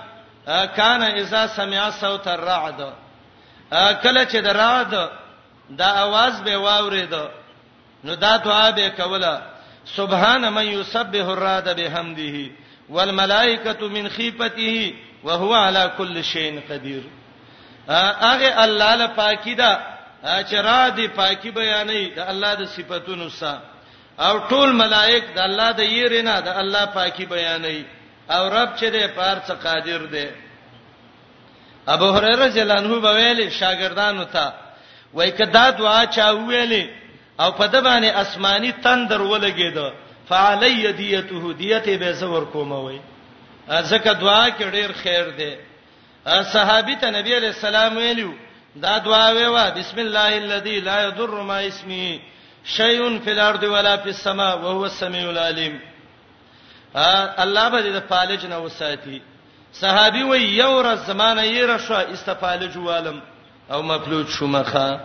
کان 0.77 1.03
اذا 1.03 1.47
سمع 1.57 1.91
صوت 2.01 2.27
الرعد 2.29 2.81
کله 4.03 4.25
چې 4.25 4.37
د 4.47 4.57
رعد 4.63 4.95
دا 5.79 5.87
आवाज 6.05 6.43
به 6.45 6.57
واورید 6.57 7.15
نو 8.05 8.15
دا 8.15 8.37
دعا 8.37 8.71
به 8.71 8.89
کوله 8.89 9.41
سبحان 9.97 10.49
من 10.53 10.63
يسبح 10.67 11.27
الرعد 11.35 11.69
بحمده 11.77 12.51
والملائکه 12.91 13.89
من 13.89 14.09
خيفته 14.09 14.95
وهو 15.25 15.55
على 15.55 15.91
كل 15.99 16.25
شيء 16.25 16.61
قدير 16.71 17.03
هغه 18.23 18.65
الله 18.65 18.95
لپاره 18.95 19.35
کیدا 19.45 19.92
اچرا 20.23 20.89
دی 20.97 21.07
پاکي 21.19 21.51
بیانې 21.51 22.15
د 22.17 22.29
الله 22.33 22.53
د 22.59 22.65
صفاتونو 22.75 23.29
سره 23.29 23.63
او 24.27 24.35
ټول 24.51 24.73
ملائک 24.83 25.25
د 25.37 25.39
الله 25.49 25.71
د 25.81 25.93
یرینا 25.93 26.35
د 26.47 26.59
الله 26.63 26.85
پاکي 26.97 27.27
بیانې 27.27 27.85
او 28.35 28.43
رب 28.57 28.69
چې 28.79 28.87
دې 28.93 29.07
پار 29.17 29.37
څه 29.47 29.55
قادر 29.65 29.99
دی 30.15 30.27
ابو 31.95 32.11
هريره 32.19 32.49
جلانو 32.57 33.01
بویل 33.07 33.41
شاګردانو 33.51 34.27
ته 34.33 34.53
وای 35.15 35.31
کدا 35.39 35.65
دعا 35.81 36.05
چا 36.17 36.31
ویلې 36.35 36.85
او 37.43 37.51
په 37.59 37.67
د 37.73 37.75
باندې 37.87 38.15
آسماني 38.23 38.73
تندر 38.85 39.21
ولګېد 39.23 39.93
فعلی 40.29 40.93
دیته 41.03 41.55
دیته 41.59 41.97
به 42.05 42.13
زور 42.23 42.45
کوم 42.55 42.73
وای 42.79 43.01
ځکه 43.91 44.11
دعا 44.23 44.47
کې 44.51 44.65
ډېر 44.77 44.91
خیر 45.03 45.29
دی 45.39 45.53
صحابي 46.55 46.97
ته 46.97 47.11
نبی 47.11 47.35
علی 47.37 47.47
السلام 47.47 47.97
ویلو 47.97 48.33
دا 48.77 48.99
دعا 48.99 49.33
ویوا 49.33 49.71
بسم 49.71 49.99
الله 49.99 50.39
الذي 50.39 50.81
لا 50.81 51.03
يضر 51.05 51.43
ما 51.43 51.67
اسمه 51.67 52.21
شيء 52.65 53.19
في 53.21 53.33
الارض 53.33 53.63
ولا 53.63 53.97
في 53.97 54.09
السماء 54.09 54.59
وهو 54.59 54.85
السميع 54.87 55.31
العليم 55.31 55.81
الله 57.43 57.69
به 57.69 57.81
د 57.81 58.03
فالج 58.11 58.47
نه 58.47 58.59
وساتي 58.59 59.23
صحابي 59.81 60.23
وی 60.25 60.57
یو 60.57 60.83
ورځ 60.83 60.99
زمانه 61.11 61.43
یې 61.43 61.63
رشو 61.71 61.95
استفالج 61.95 62.77
والم 62.77 63.21
او 63.73 63.83
مفلوج 63.83 64.29
شومخه 64.29 65.01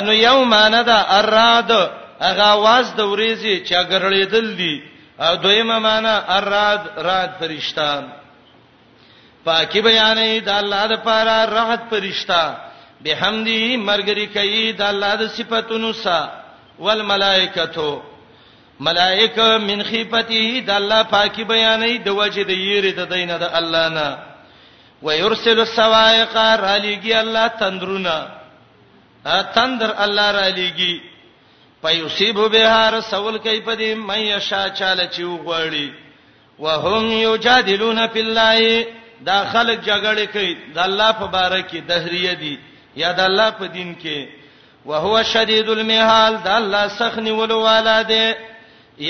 نو 0.00 0.12
یو 0.12 0.44
معنی 0.44 0.82
دا 0.82 0.98
اراد 1.18 1.72
هغه 2.20 2.42
आवाज 2.54 2.84
د 2.96 3.00
ورېزي 3.00 3.68
چې 3.68 3.72
اگرړېدل 3.72 4.56
دي 4.56 4.82
او 5.20 5.34
دویمه 5.34 5.78
معنی 5.78 6.16
اراد 6.28 6.90
راد 6.98 7.30
فرشتان 7.40 8.08
پاکي 9.46 9.80
بیانې 9.88 10.30
د 10.48 10.50
الله 10.60 10.82
د 10.92 10.94
پاره 11.06 11.36
راحت 11.56 11.82
پرښتہ 11.90 12.40
بهمدی 13.04 13.76
مرګری 13.88 14.26
کوي 14.36 14.62
د 14.72 14.82
الله 14.92 15.12
د 15.22 15.24
صفاتونو 15.36 15.90
سره 16.04 16.32
والملائکتو 16.84 17.90
ملائکه 18.88 19.58
من 19.68 19.82
خیفته 19.90 20.60
د 20.68 20.70
الله 20.80 21.02
پاکي 21.16 21.44
بیانې 21.52 21.92
د 22.06 22.16
وجه 22.20 22.42
د 22.52 22.62
یری 22.68 22.92
د 23.00 23.10
دینه 23.16 23.38
د 23.44 23.54
الله 23.60 23.88
نه 23.88 24.18
ويرسل 25.02 25.58
السوائق 25.60 26.36
را 26.36 26.76
لګي 26.78 27.14
الله 27.20 27.46
تندرونه 27.62 28.16
تندر 29.54 29.90
الله 30.06 30.30
را 30.40 30.48
لګي 30.48 31.00
پيصيب 31.82 32.36
به 32.52 32.68
هر 32.68 33.00
سوال 33.12 33.38
کیف 33.38 33.64
دې 33.78 33.92
مې 34.08 34.38
شا 34.50 34.68
چاله 34.82 35.06
چی 35.14 35.22
وغړی 35.24 35.88
وهم 36.58 37.04
یجادلون 37.12 38.06
فی 38.08 38.20
الله 38.20 38.86
دا 39.28 39.36
خلک 39.52 39.78
جګړه 39.88 40.24
کوي 40.34 40.52
د 40.74 40.78
الله 40.88 41.10
په 41.20 41.26
باره 41.36 41.60
کې 41.70 41.80
دهریه 41.88 42.34
دي 42.42 42.54
یا 43.02 43.12
د 43.18 43.20
الله 43.28 43.50
په 43.60 43.66
دین 43.76 43.94
کې 44.02 44.28
وهو 44.90 45.22
شدید 45.22 45.68
المحال 45.76 46.34
د 46.46 46.48
الله 46.58 46.88
سخنی 46.98 47.30
ولوالاده 47.40 48.36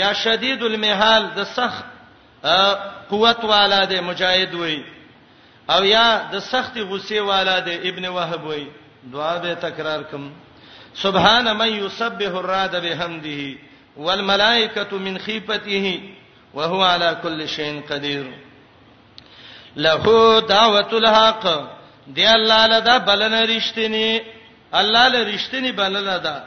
یا 0.01 0.13
شدید 0.25 0.63
المحال 0.69 1.23
د 1.39 1.45
سخ 1.57 1.75
قوت 3.11 3.45
والاده 3.55 4.01
مجاهد 4.11 4.55
وای 4.55 4.81
او 5.75 5.85
یا 5.85 6.07
د 6.33 6.39
سختی 6.53 6.81
غصه 6.83 7.21
والاده 7.21 7.75
ابن 7.91 8.07
وهب 8.17 8.45
وای 8.47 8.65
دعا 9.13 9.37
به 9.39 9.55
تکرار 9.67 10.03
کوم 10.11 10.33
سبحان 11.03 11.53
من 11.53 11.71
يسبح 11.85 12.33
الرعد 12.39 12.75
بحمده 12.87 13.57
والملائكه 13.97 14.97
من 15.07 15.19
خيفته 15.19 16.01
وهو 16.55 16.83
على 16.85 17.17
كل 17.23 17.49
شيء 17.49 17.83
قدير 17.91 18.25
له 19.77 20.41
دعوت 20.41 20.93
الحق 20.93 21.45
دی 22.07 22.27
الله 22.27 22.67
لدا 22.67 22.99
بلنه 22.99 23.45
رښتینی 23.45 24.21
الله 24.75 25.09
له 25.09 25.35
رښتینی 25.35 25.73
بلنه 25.73 26.19
ده 26.19 26.43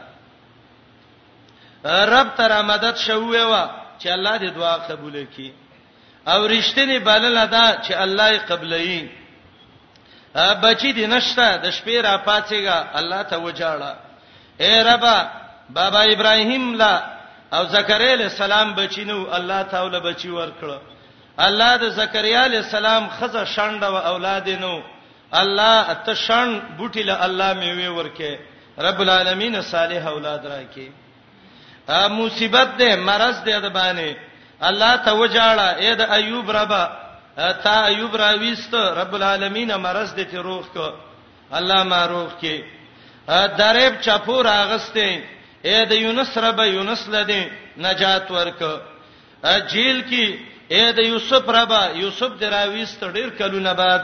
رب 1.85 2.35
تر 2.37 2.61
مدد 2.63 2.95
شوې 2.97 3.41
وا 3.51 3.69
چې 3.99 4.07
الله 4.07 4.37
دې 4.37 4.49
دعا 4.57 4.75
قبول 4.77 5.27
کړي 5.37 5.51
او 6.33 6.47
رښتینی 6.47 6.97
بلنه 6.99 7.45
ده 7.45 7.77
چې 7.83 7.91
الله 7.91 8.31
یې 8.33 8.37
قبلایي 8.51 9.09
بچی 10.35 10.93
دې 10.93 11.05
نشته 11.09 11.57
د 11.57 11.71
شپې 11.71 12.01
را 12.03 12.17
پاتېګا 12.27 12.95
الله 12.97 13.21
ته 13.23 13.37
وجاړه 13.39 13.95
اے 14.59 14.83
رب 14.83 15.27
بابا 15.69 15.99
ابراهیم 16.01 16.75
لا 16.75 17.03
او 17.53 17.63
زکریا 17.65 18.13
علیہ 18.13 18.25
السلام 18.25 18.73
بچینو 18.75 19.29
الله 19.33 19.63
تعالی 19.63 19.99
بچی 19.99 20.29
ورکړه 20.29 20.79
الله 21.45 21.71
د 21.77 21.89
زکریا 21.95 22.43
علی 22.45 22.57
السلام 22.57 23.09
خزه 23.19 23.45
شاند 23.45 23.83
او 23.83 23.95
اولاد 23.97 24.49
نو 24.49 24.81
الله 25.41 25.93
ته 26.05 26.13
شان 26.13 26.61
بوټی 26.77 27.03
له 27.03 27.25
الله 27.25 27.53
میوي 27.53 27.87
ورکه 27.87 28.39
رب 28.77 28.99
العالمین 29.05 29.61
صالح 29.61 30.07
اولاد 30.07 30.39
راکې 30.45 30.89
ا 31.89 32.07
مصیبت 32.09 32.77
ده 32.77 32.95
مرض 32.95 33.43
ده 33.43 33.59
د 33.59 33.69
باندې 33.77 34.15
الله 34.61 34.95
ته 35.05 35.11
وجاړه 35.11 35.81
اې 35.81 35.95
د 35.95 36.01
ایوب 36.17 36.51
ربا 36.51 36.85
تا 37.63 37.85
ایوب 37.85 38.15
را 38.15 38.33
وست 38.41 38.73
رب 38.75 39.15
العالمین 39.15 39.75
مرض 39.75 40.15
دې 40.15 40.25
ته 40.31 40.39
روغ 40.41 40.65
کو 40.73 40.91
الله 41.51 41.83
ما 41.83 42.05
روغ 42.07 42.29
کې 42.41 42.61
دریب 43.57 43.93
چپور 44.01 44.47
اغسته 44.47 45.17
اې 45.63 45.85
د 45.89 45.91
یونس 45.91 46.37
رب 46.37 46.59
یونس 46.59 47.07
لدی 47.09 47.41
نجات 47.77 48.31
ورک 48.31 48.63
جیل 49.69 50.01
کې 50.09 50.55
اے 50.73 50.91
د 50.91 50.99
یوسف 50.99 51.49
ربا 51.57 51.81
یوسف 51.95 52.31
دراويست 52.41 53.03
ډیر 53.17 53.29
کلونه 53.39 53.73
بعد 53.73 54.01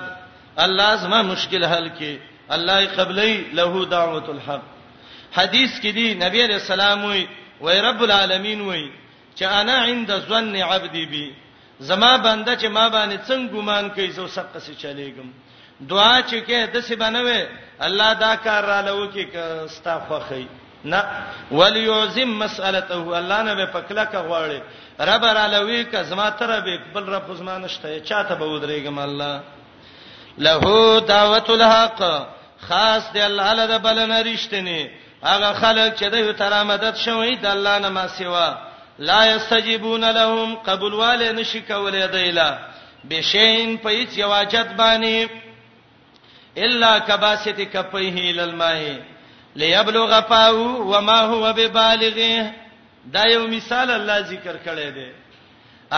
الله 0.66 0.96
زما 1.04 1.22
مشکل 1.22 1.66
حل 1.66 1.90
کړي 1.90 2.18
الله 2.50 2.86
قبلی 2.98 3.34
له 3.54 3.86
دعوت 3.96 4.30
الحق 4.36 4.66
حدیث 5.38 5.72
کې 5.82 5.88
دی 5.98 6.08
نبی 6.26 6.44
علیہ 6.46 6.56
السلام 6.64 7.06
وی 7.06 7.26
وی 7.62 7.80
رب 7.88 8.02
العالمین 8.08 8.62
وی 8.62 8.92
چې 9.36 9.44
انا 9.60 9.84
عند 9.86 10.12
ظن 10.30 10.56
عبدی 10.56 11.06
بی 11.06 11.32
زما 11.80 12.18
بنده 12.18 12.56
چې 12.58 12.66
ما 12.66 12.90
باندې 12.90 13.18
څنګه 13.28 13.52
ګمان 13.54 13.90
کوي 13.90 14.12
زو 14.12 14.28
سقه 14.28 14.60
سي 14.60 14.76
چلےګم 14.76 15.28
دعا 15.94 16.16
چې 16.22 16.48
کې 16.48 16.74
د 16.76 16.80
سی 16.84 16.96
بنوي 16.96 17.46
الله 17.90 18.14
دا 18.14 18.36
کار 18.44 18.64
را 18.66 18.82
لو 18.82 19.00
کې 19.12 19.28
ستا 19.70 20.00
خوخی 20.08 20.48
نه 20.86 21.04
وليعزم 21.52 22.40
مسالته 22.40 23.18
الله 23.20 23.42
نه 23.42 23.54
به 23.54 23.66
پکلا 23.66 24.04
کا 24.04 24.24
غواړي 24.28 24.62
رب 25.00 25.26
را 25.26 25.48
لوي 25.48 25.84
ک 25.86 26.04
زما 26.04 26.30
تر 26.30 26.60
به 26.62 26.80
بل 26.96 27.04
رب 27.06 27.34
زما 27.36 27.58
نشته 27.58 28.00
چاته 28.02 28.36
به 28.36 28.46
ودرېګم 28.46 28.98
الله 29.00 29.42
له 30.38 31.00
دعوت 31.00 31.50
الحق 31.50 32.24
خاص 32.68 33.12
دی 33.14 33.20
الله 33.22 33.54
له 33.54 33.78
بلنه 33.78 34.22
رښتینی 34.24 34.90
هغه 35.24 35.54
خلک 35.54 35.96
چې 35.96 36.04
دوی 36.06 36.34
تر 36.34 36.54
امدد 36.60 36.96
شوی 36.96 37.36
د 37.36 37.46
الله 37.46 37.78
نه 37.80 37.90
ما 37.90 38.08
سیوا 38.08 38.58
لا 39.00 39.26
یستجیبون 39.26 40.04
لهم 40.04 40.56
قبول 40.56 40.94
والے 40.94 41.32
نشی 41.34 41.62
کولې 41.68 42.12
دیلا 42.14 42.58
بشین 43.10 43.78
په 43.78 43.90
هیڅ 43.90 44.18
یواجت 44.18 44.68
باندې 44.78 45.28
الا 46.58 47.00
کباسته 47.00 47.66
کپیه 47.66 48.32
للماء 48.34 48.80
ليبلغ 49.56 50.22
فاه 50.22 50.54
وما 50.78 51.20
هو 51.26 51.54
ببالغه 51.54 52.63
دا 53.12 53.24
یو 53.36 53.48
مثال 53.56 53.90
الله 54.00 54.18
ذکر 54.34 54.56
کړی 54.66 54.90
دی 54.96 55.10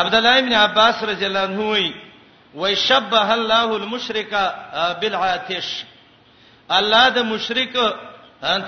عبد 0.02 0.14
الله 0.16 0.38
ابن 0.44 0.54
عباس 0.66 1.04
رضی 1.04 1.26
الله 1.26 1.40
عنه 1.50 1.62
وی 1.74 1.94
وی 2.56 2.76
شبه 2.76 3.32
الله 3.34 3.64
المشرک 3.80 4.32
بالعاتش 5.02 5.68
الله 6.78 7.06
د 7.16 7.20
مشرک 7.24 7.74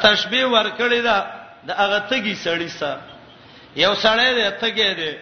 تشبیه 0.03 0.45
ورکړی 0.53 1.01
دا 1.01 1.17
د 1.67 1.71
هغه 1.71 1.99
تګي 2.09 2.35
سړی 2.45 2.69
سره 2.79 3.01
یو 3.75 3.93
سړی 3.95 4.29
دی 4.37 4.49
تګي 4.61 4.93
دی 4.99 5.13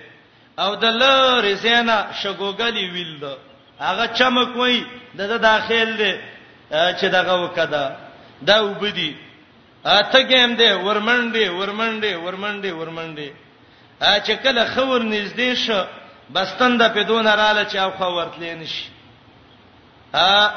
او 0.59 0.75
د 0.75 0.85
لری 0.85 1.55
زینا 1.55 2.07
شګوګلی 2.21 2.85
ویل 2.93 3.19
دا 3.21 3.33
هغه 3.79 4.05
چمک 4.17 4.55
وای 4.55 4.83
د 5.17 5.21
دا 5.31 5.37
داخل 5.37 5.97
دی 5.97 6.13
چې 6.99 7.05
دغه 7.17 7.33
وکړه 7.43 7.83
دا 8.41 8.61
وبدي 8.63 9.11
اته 9.85 10.19
ګیم 10.29 10.53
دی 10.59 10.69
ورمنډي 10.85 11.45
ورمنډي 11.59 12.13
ورمنډي 12.25 12.71
ورمنډي 12.79 13.29
ا 14.01 14.19
چې 14.25 14.33
کله 14.43 14.63
خور 14.73 15.01
نږدې 15.13 15.53
شو 15.55 15.81
بستند 16.33 16.81
په 16.93 17.03
دون 17.09 17.27
رااله 17.27 17.63
چې 17.71 17.77
او 17.77 17.91
خو 17.97 18.07
ورتلې 18.17 18.53
نشي 18.61 18.85
ا 20.13 20.51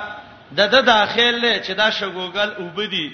د 0.57 0.61
د 0.73 0.77
داخله 0.91 1.53
چې 1.65 1.73
دا 1.77 1.89
شګوګل 1.99 2.51
وبدي 2.65 3.09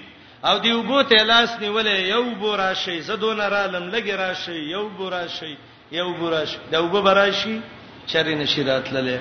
او 0.48 0.58
دی 0.58 0.72
وبو 0.72 1.02
ته 1.02 1.24
لاس 1.24 1.50
نیولې 1.60 1.98
یو 2.14 2.24
بو 2.40 2.56
راشي 2.56 3.00
زدون 3.00 3.40
رالم 3.40 3.90
لګي 3.90 4.14
راشي 4.14 4.58
یو 4.76 4.88
بو 4.88 5.08
راشي 5.10 5.56
یو 5.92 6.12
بو 6.14 6.28
راشي 6.30 6.58
دا 6.70 6.78
وبو 6.82 7.02
براشي 7.02 7.60
چری 8.06 8.34
نشي 8.34 8.62
راتللې 8.64 9.18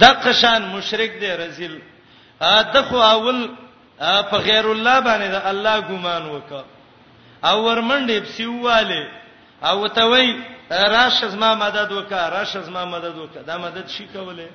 د 0.00 0.04
قشان 0.04 0.62
مشرک 0.62 1.10
دی 1.20 1.28
رزل 1.36 1.78
ا 2.40 2.62
دغه 2.62 3.00
اول 3.12 3.38
په 3.98 4.36
غیر 4.46 4.66
الله 4.70 5.00
باندې 5.00 5.28
د 5.34 5.38
الله 5.50 5.80
ګمان 5.80 6.22
وکړه 6.34 6.64
او 7.50 7.56
ورمنډې 7.66 8.18
پسیواله 8.26 9.02
او 9.62 9.86
ته 9.88 10.04
وای 10.10 10.36
راشه 10.70 11.28
زما 11.28 11.54
مدد 11.54 11.90
وکړه 11.92 12.28
راشه 12.30 12.60
زما 12.62 12.84
مدد 12.84 13.14
وکړه 13.18 13.42
دا 13.46 13.58
مدد 13.58 13.88
شي 13.88 14.06
کوله 14.06 14.48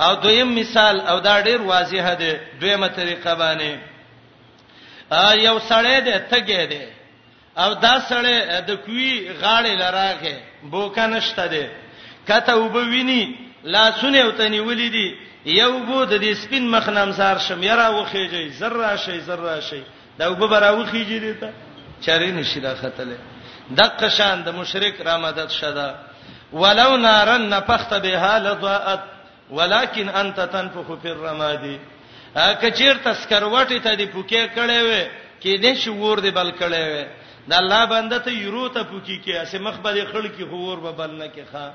او 0.00 0.14
دویم 0.14 0.54
مثال 0.54 1.00
او 1.00 1.20
دا 1.20 1.40
ډیر 1.42 1.60
واضح 1.62 2.14
دی 2.14 2.32
دویمه 2.60 2.88
طریقه 2.88 3.34
باندې 3.34 3.78
یو 5.46 5.58
سړی 5.58 6.00
دی 6.00 6.18
تګی 6.30 6.66
دی 6.68 6.82
او 7.56 7.74
دا 7.74 8.00
سړی 8.08 8.60
د 8.66 8.70
کوی 8.84 9.30
غاړې 9.42 9.72
لراغه 9.82 10.36
بوکا 10.62 11.06
نشته 11.06 11.46
دی 11.46 11.66
کته 12.28 12.54
وبویني 12.56 13.53
لا 13.64 13.90
سنې 14.00 14.16
او 14.22 14.30
تني 14.30 14.60
ولیدي 14.60 15.12
یو 15.46 15.72
بو 15.80 16.04
د 16.04 16.10
دې 16.22 16.32
سپین 16.44 16.68
مخ 16.70 16.88
نامزار 16.88 17.38
شم 17.46 17.62
یرا 17.62 17.88
وخیږي 17.90 18.48
ذره 18.58 18.96
شي 19.04 19.18
ذره 19.28 19.60
شي 19.68 19.80
دا 20.18 20.28
وب 20.30 20.38
برا 20.48 20.70
وخیږي 20.70 21.18
دیتا 21.20 21.48
چاري 22.06 22.30
نشي 22.38 22.60
دا 22.60 22.74
خطله 22.80 23.16
د 23.78 23.88
قشان 24.02 24.42
د 24.42 24.48
مشرک 24.56 25.00
را 25.06 25.16
مدد 25.18 25.50
شدا 25.60 25.88
ولو 26.52 26.96
نارن 27.06 27.48
نفخت 27.54 27.94
بها 27.94 28.38
لضاءت 28.38 29.00
ولكن 29.50 30.08
انت 30.08 30.40
تنفخ 30.40 30.92
في 31.02 31.10
الرمادي 31.10 31.78
کچیر 32.62 32.94
تسکروټی 33.04 33.80
ته 33.84 33.94
دی 33.94 34.06
پوکې 34.06 34.56
کړي 34.56 34.80
وې 34.82 35.08
کې 35.42 35.62
دې 35.62 35.84
شو 35.84 35.92
ور 35.94 36.18
دی 36.20 36.30
بل 36.30 36.52
کړي 36.52 36.80
وې 36.88 37.06
د 37.48 37.52
الله 37.64 37.84
بنده 37.94 38.18
ته 38.28 38.30
یرو 38.30 38.68
ته 38.68 38.82
پوکې 38.82 39.24
کې 39.24 39.30
اسه 39.36 39.58
مخ 39.58 39.74
به 39.88 40.04
خړ 40.12 40.26
کې 40.38 40.50
خور 40.50 40.80
به 40.86 40.90
بل 41.02 41.10
نه 41.16 41.26
کې 41.34 41.42
ښا 41.52 41.68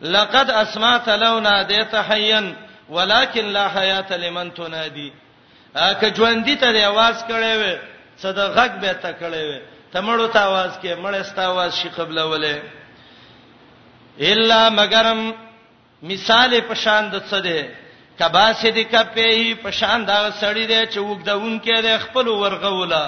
لقد 0.00 0.50
اسمعت 0.50 1.08
لو 1.08 1.38
ناديت 1.38 1.96
حيا 1.96 2.54
ولكن 2.88 3.46
لا 3.52 3.68
حياه 3.68 4.16
لمن 4.16 4.54
تنادي 4.54 5.12
که 5.76 6.12
ژوندۍ 6.16 6.56
ته 6.60 6.88
आवाज 6.88 7.16
کړي 7.28 7.54
وي 7.60 7.76
څه 8.22 8.30
د 8.36 8.38
غږ 8.38 8.72
به 8.82 8.92
ته 8.92 9.12
کړي 9.12 9.42
وي 9.48 9.60
ته 9.92 10.00
مړو 10.00 10.26
ته 10.26 10.40
आवाज 10.40 10.72
کې 10.82 10.94
مړ 10.98 11.14
است 11.14 11.38
आवाज 11.38 11.70
شي 11.74 11.88
قبل 11.88 12.18
ولې 12.18 12.58
الا 14.20 14.68
مگرم 14.70 15.34
مثال 16.02 16.60
پشان 16.68 17.10
د 17.10 17.22
څه 17.30 17.38
ده 17.46 17.68
کباسد 18.18 18.76
کپی 18.92 19.54
پشان 19.54 20.04
دا 20.06 20.30
سړی 20.40 20.66
دی 20.66 20.86
چې 20.92 20.98
وګدون 20.98 21.60
کې 21.64 21.80
د 21.84 21.98
خپل 22.04 22.28
ورغولا 22.28 23.04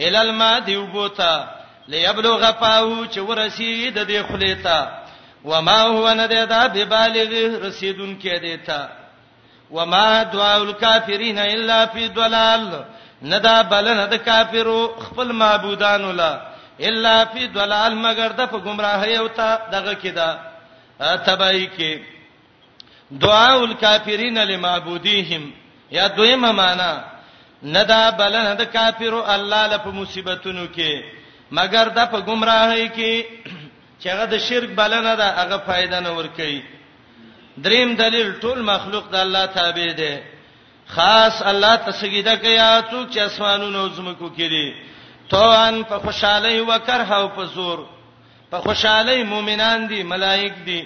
الال 0.00 0.32
ما 0.34 0.58
دیوبوتا 0.58 1.46
ليبلغ 1.88 2.40
فاو 2.60 3.04
چې 3.06 3.18
ورسید 3.18 3.94
د 4.08 4.22
خلیتا 4.28 5.03
وما 5.44 5.80
هو 5.82 6.10
ندیدا 6.14 6.66
ببالغ 6.66 7.30
رسیدون 7.66 8.16
کې 8.22 8.40
دیتا 8.40 8.88
وما 9.70 10.22
دعاء 10.32 10.56
الکافرین 10.60 11.38
الا 11.38 11.84
فی 11.92 12.06
ضلال 12.16 12.68
ندا 13.32 13.62
بلنه 13.62 14.06
د 14.12 14.24
کافرو 14.24 14.80
خپل 15.00 15.32
معبودان 15.32 16.04
ولا 16.04 16.30
الا 16.90 17.14
فی 17.32 17.48
ضلال 17.54 17.94
مگر 17.96 18.28
د 18.38 18.46
په 18.52 18.58
گمراهی 18.58 19.16
او 19.18 19.28
ته 19.28 19.58
دغه 19.72 19.94
کې 20.02 20.14
دا 20.16 20.36
تبای 21.16 21.66
کې 21.78 21.98
دعاء 23.24 23.56
الکافرین 23.60 24.38
لمعبودیهم 24.38 25.50
یا 25.90 26.06
دویمه 26.08 26.52
معنا 26.52 27.04
ندا 27.76 28.10
بلنه 28.10 28.54
د 28.54 28.62
کافرو 28.72 29.24
الله 29.34 29.66
لپاره 29.66 29.94
مصیبتونو 30.00 30.66
کې 30.76 31.04
مگر 31.52 31.88
د 31.88 32.10
په 32.10 32.20
گمراهی 32.20 32.88
کې 32.88 33.24
چې 34.04 34.08
هغه 34.16 34.24
د 34.30 34.32
شرک 34.44 34.70
بلنه 34.80 35.10
ده 35.18 35.26
هغه 35.40 35.58
فائدہ 35.66 35.98
نه 36.06 36.10
ور 36.16 36.26
کوي 36.38 36.60
دریم 37.66 37.90
دلیل 38.00 38.32
ټول 38.40 38.58
مخلوق 38.70 39.04
د 39.12 39.14
الله 39.26 39.44
تابع 39.58 39.88
دی 40.00 40.14
خاص 40.96 41.36
الله 41.52 41.72
تسجیده 41.86 42.34
کوي 42.42 42.58
او 42.60 43.06
چې 43.12 43.18
اسمانونو 43.26 43.88
زمکو 44.00 44.28
کړي 44.38 44.66
توان 45.30 45.74
په 45.92 45.96
خوشالۍ 46.02 46.58
وکره 46.72 47.10
او 47.20 47.26
په 47.38 47.44
زور 47.54 47.78
په 48.50 48.58
خوشالۍ 48.66 49.20
مؤمنان 49.30 49.80
دي 49.94 50.00
ملائک 50.12 50.52
دي 50.68 50.82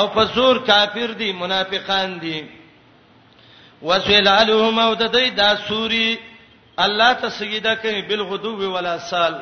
او 0.00 0.04
په 0.18 0.24
زور 0.34 0.54
کافر 0.72 1.08
دي 1.22 1.30
منافقان 1.44 2.10
دي 2.26 2.42
وسلالهم 3.82 4.78
او 4.84 4.90
د 5.06 5.14
دې 5.16 5.28
د 5.40 5.58
سوري 5.70 6.10
الله 6.88 7.10
تسجیده 7.24 7.74
کوي 7.86 8.02
بالغدو 8.12 8.54
ولا 8.76 8.94
سال 9.08 9.34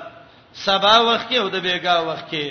سبا 0.65 0.97
وخت 1.11 1.27
کې 1.33 1.37
او 1.43 1.47
د 1.49 1.57
بیګا 1.67 1.97
وخت 2.09 2.27
کې 2.31 2.47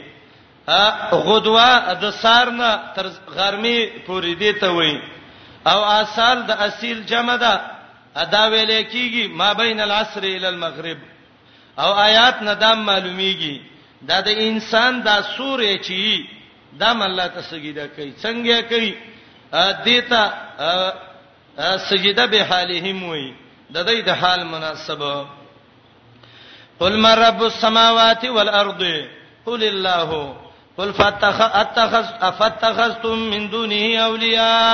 غدوه 0.67 1.93
د 2.03 2.11
سارنه 2.13 2.71
تر 2.95 3.07
غرمه 3.35 3.77
پورې 4.07 4.33
دی 4.39 4.53
ته 4.59 4.67
وای 4.71 4.99
او 5.65 5.79
اصل 6.01 6.37
د 6.47 6.51
اصیل 6.67 6.97
جمع 7.03 7.35
ده 7.37 7.53
ادا 8.15 8.43
ویلې 8.51 8.81
کیږي 8.91 9.27
ما 9.31 9.53
بین 9.53 9.79
العصر 9.79 10.23
ال 10.23 10.45
المغرب 10.45 10.97
او 11.79 11.91
آیات 11.93 12.41
نه 12.41 12.53
دا 12.53 12.75
معلومیږي 12.75 13.61
دا 14.01 14.21
د 14.21 14.27
انسان 14.27 15.03
دا 15.03 15.21
سورې 15.37 15.79
چی 15.85 16.25
دا 16.73 16.91
الله 16.91 17.27
ته 17.27 17.41
سجده 17.41 17.87
کوي 17.87 18.13
څنګه 18.23 18.61
کوي 18.69 18.95
دیتا 19.85 20.23
سجده 21.89 22.25
به 22.25 22.43
حالهم 22.43 23.03
وای 23.03 23.33
د 23.73 23.85
دې 23.85 24.03
د 24.05 24.09
حال 24.09 24.43
مناسبه 24.45 25.27
قل 26.79 26.97
ما 26.99 27.13
رب 27.15 27.43
السماوات 27.43 28.25
والارض 28.25 28.83
قل 29.45 29.63
الله 29.63 30.37
قل 30.77 30.93
فتخ 30.93 31.41
اتخذ 31.41 32.05
افتخذتم 32.21 33.17
من 33.33 33.49
دونه 33.49 33.83
اولیاء 34.07 34.73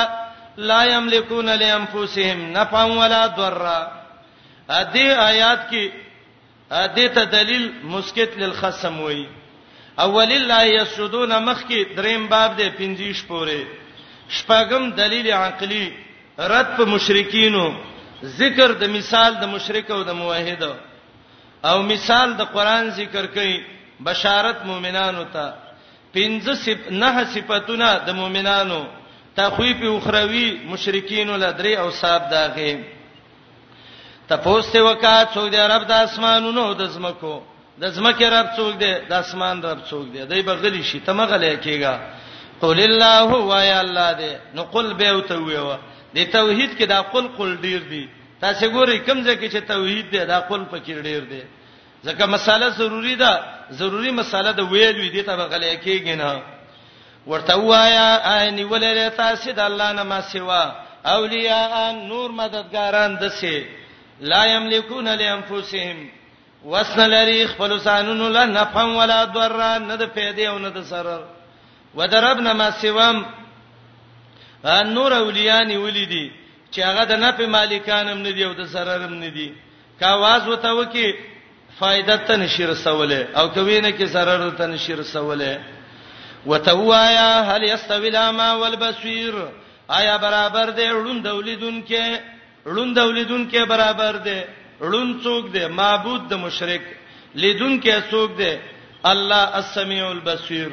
لا 0.69 0.81
یملکون 0.93 1.49
لانفسهم 1.61 2.39
نفعا 2.57 2.85
ولا 3.01 3.27
ضرا 3.37 3.87
ادي 4.69 5.05
آیات 5.11 5.69
کې 5.71 5.91
ادي 6.71 7.07
ته 7.09 7.23
دلیل 7.23 7.71
مسکت 7.83 8.37
للخصم 8.37 8.99
وای 8.99 9.27
اول 9.99 10.31
الله 10.33 10.63
یسجدون 10.65 11.37
مخ 11.45 11.63
کې 11.69 11.95
دریم 11.97 12.27
باب 12.27 12.57
دی 12.57 12.69
پنځیش 12.69 13.19
پورې 13.27 13.57
شپږم 14.29 14.83
دلیل 14.97 15.27
عقلی 15.31 15.89
رد 16.39 16.77
په 16.77 16.85
مشرکینو 16.85 17.65
ذکر 18.23 18.71
د 18.79 18.83
مثال 18.89 19.33
د 19.41 19.45
مشرک 19.55 19.91
او 19.91 20.03
د 20.03 20.09
موحد 20.21 20.63
او 21.65 21.81
مثال 21.81 22.37
د 22.37 22.41
قران 22.53 22.89
ذکر 22.89 23.25
کړي 23.35 23.61
بشارت 24.01 24.65
مؤمنانو 24.65 25.23
ته 25.33 25.53
پنځه 26.13 26.53
صف 26.63 26.81
نه 27.01 27.11
صفاتونه 27.33 27.87
د 28.07 28.09
مؤمنانو 28.19 28.81
تخویف 29.39 29.77
اخروی 29.97 30.45
مشرکین 30.71 31.29
لدری 31.43 31.73
او 31.83 31.89
صاحب 32.01 32.25
داغه 32.29 32.71
تپوس 34.29 34.65
ته 34.73 34.79
وکات 34.89 35.27
څوک 35.35 35.47
دی 35.53 35.59
رب 35.73 35.83
د 35.89 35.93
اسمانونو 36.07 36.65
د 36.81 36.91
زمکو 36.97 37.33
د 37.81 37.93
زمکه 37.97 38.27
رب 38.35 38.49
څوک 38.57 38.73
دی 38.81 38.91
د 39.07 39.13
اسمان 39.23 39.61
رب 39.63 39.79
څوک 39.89 40.05
دی 40.13 40.25
دای 40.33 40.41
بغلی 40.49 40.83
شي 40.91 40.99
ته 40.99 41.13
مغلی 41.13 41.57
کیږي 41.65 41.93
قول 42.61 42.79
الله 42.79 43.17
هو 43.33 43.59
یا 43.71 43.79
الله 43.79 44.13
دی 44.21 44.31
نو 44.55 44.63
قل 44.75 44.93
به 44.93 45.07
او 45.09 45.21
ته 45.31 45.35
ویو 45.41 45.65
د 46.13 46.17
توحید 46.37 46.77
کې 46.77 46.85
دا 46.93 47.01
قل 47.01 47.27
قل 47.37 47.57
ډیر 47.57 47.79
دی 47.89 48.05
تاسو 48.45 48.69
ګورئ 48.71 48.97
کوم 48.97 49.23
ځکه 49.25 49.45
چې 49.53 49.61
توحید 49.73 50.09
دی 50.15 50.23
دا 50.35 50.39
قل 50.39 50.63
پکې 50.71 50.93
ډیر 51.09 51.23
دی 51.33 51.43
ځکه 52.05 52.25
مساله 52.37 52.69
ضروری 52.77 53.15
ده 53.25 53.33
ضروری 53.79 54.11
مساله 54.11 54.51
د 54.59 54.61
ویل 54.71 54.95
وی 54.99 55.09
دي 55.09 55.21
ته 55.27 55.35
بغلې 55.35 55.75
کېږي 55.83 56.15
نه 56.21 56.41
ورته 57.27 57.57
وایا 57.59 58.39
ايني 58.39 58.63
ولې 58.65 59.15
تاسو 59.17 59.51
د 59.51 59.59
الله 59.59 59.91
نه 59.91 60.03
ما 60.03 60.21
سیوا 60.21 60.63
اولیاء 61.05 61.91
نور 62.09 62.29
مددګاران 62.31 63.17
دسه 63.19 63.63
لا 64.19 64.45
یملکون 64.45 65.07
لانفسهم 65.07 66.09
وسن 66.63 66.99
لري 67.09 67.45
خپل 67.47 67.79
سانونو 67.81 68.29
لا 68.29 68.45
نفهم 68.45 68.95
ولا 68.95 69.23
ضرر 69.25 69.79
نه 69.79 69.95
د 69.95 70.03
پیدا 70.15 70.49
او 70.51 70.59
نه 70.59 70.69
د 70.69 70.83
سرر 70.83 71.21
وضربنا 71.95 72.53
ما 72.53 72.69
سیوام 72.71 73.23
نور 74.95 75.11
اولیانی 75.13 75.77
ولیدي 75.77 76.31
چې 76.71 76.79
هغه 76.85 77.03
د 77.05 77.11
نفع 77.19 77.45
مالکانم 77.45 78.17
نه 78.17 78.31
دی 78.31 78.43
او 78.45 78.53
د 78.53 78.65
سررم 78.67 79.13
نه 79.13 79.27
دی 79.29 79.49
کا 79.99 80.13
واز 80.15 80.47
وته 80.47 80.71
وکي 80.73 81.13
فائدت 81.79 82.27
نشي 82.43 82.63
رسوله 82.73 83.19
او 83.37 83.47
کوینه 83.49 83.91
کې 83.91 84.05
zarar 84.05 84.57
ته 84.57 84.65
نشي 84.65 84.93
رسوله 84.93 85.59
وتوایا 86.45 87.29
هل 87.49 87.63
یستوی 87.63 88.07
الاما 88.07 88.53
والبصیر 88.53 89.33
آیا 89.87 90.17
برابر 90.17 90.69
دی 90.69 90.85
ړوند 90.89 91.23
دولیدون 91.23 91.83
کې 91.87 92.19
ړوند 92.65 92.95
دولیدون 92.95 93.49
کې 93.51 93.67
برابر 93.67 94.15
دی 94.15 94.41
ړوند 94.81 95.23
څوک 95.23 95.51
دی 95.53 95.65
معبود 95.67 96.21
د 96.29 96.33
مشرک 96.45 96.81
لیدون 97.35 97.81
کې 97.81 98.01
څوک 98.11 98.37
دی 98.37 98.53
الله 99.11 99.43
السمیع 99.59 100.05
البصیر 100.09 100.69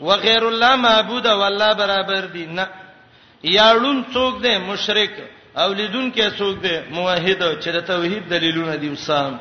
وغیر 0.00 0.42
الله 0.48 0.74
معبود 0.76 1.26
والله 1.26 1.72
برابر 1.72 2.24
دی 2.34 2.46
نه 2.46 2.66
یا 3.44 3.66
ړوند 3.78 4.02
څوک 4.14 4.42
دی 4.44 4.58
مشرک 4.58 5.10
او 5.60 5.68
لیدون 5.72 6.12
کې 6.16 6.30
څوک 6.38 6.54
دی 6.64 6.76
موحد 6.90 7.42
چې 7.62 7.68
د 7.76 7.80
توحید 7.90 8.22
دلیلونه 8.30 8.74
دی 8.76 8.88
وسام 8.88 9.34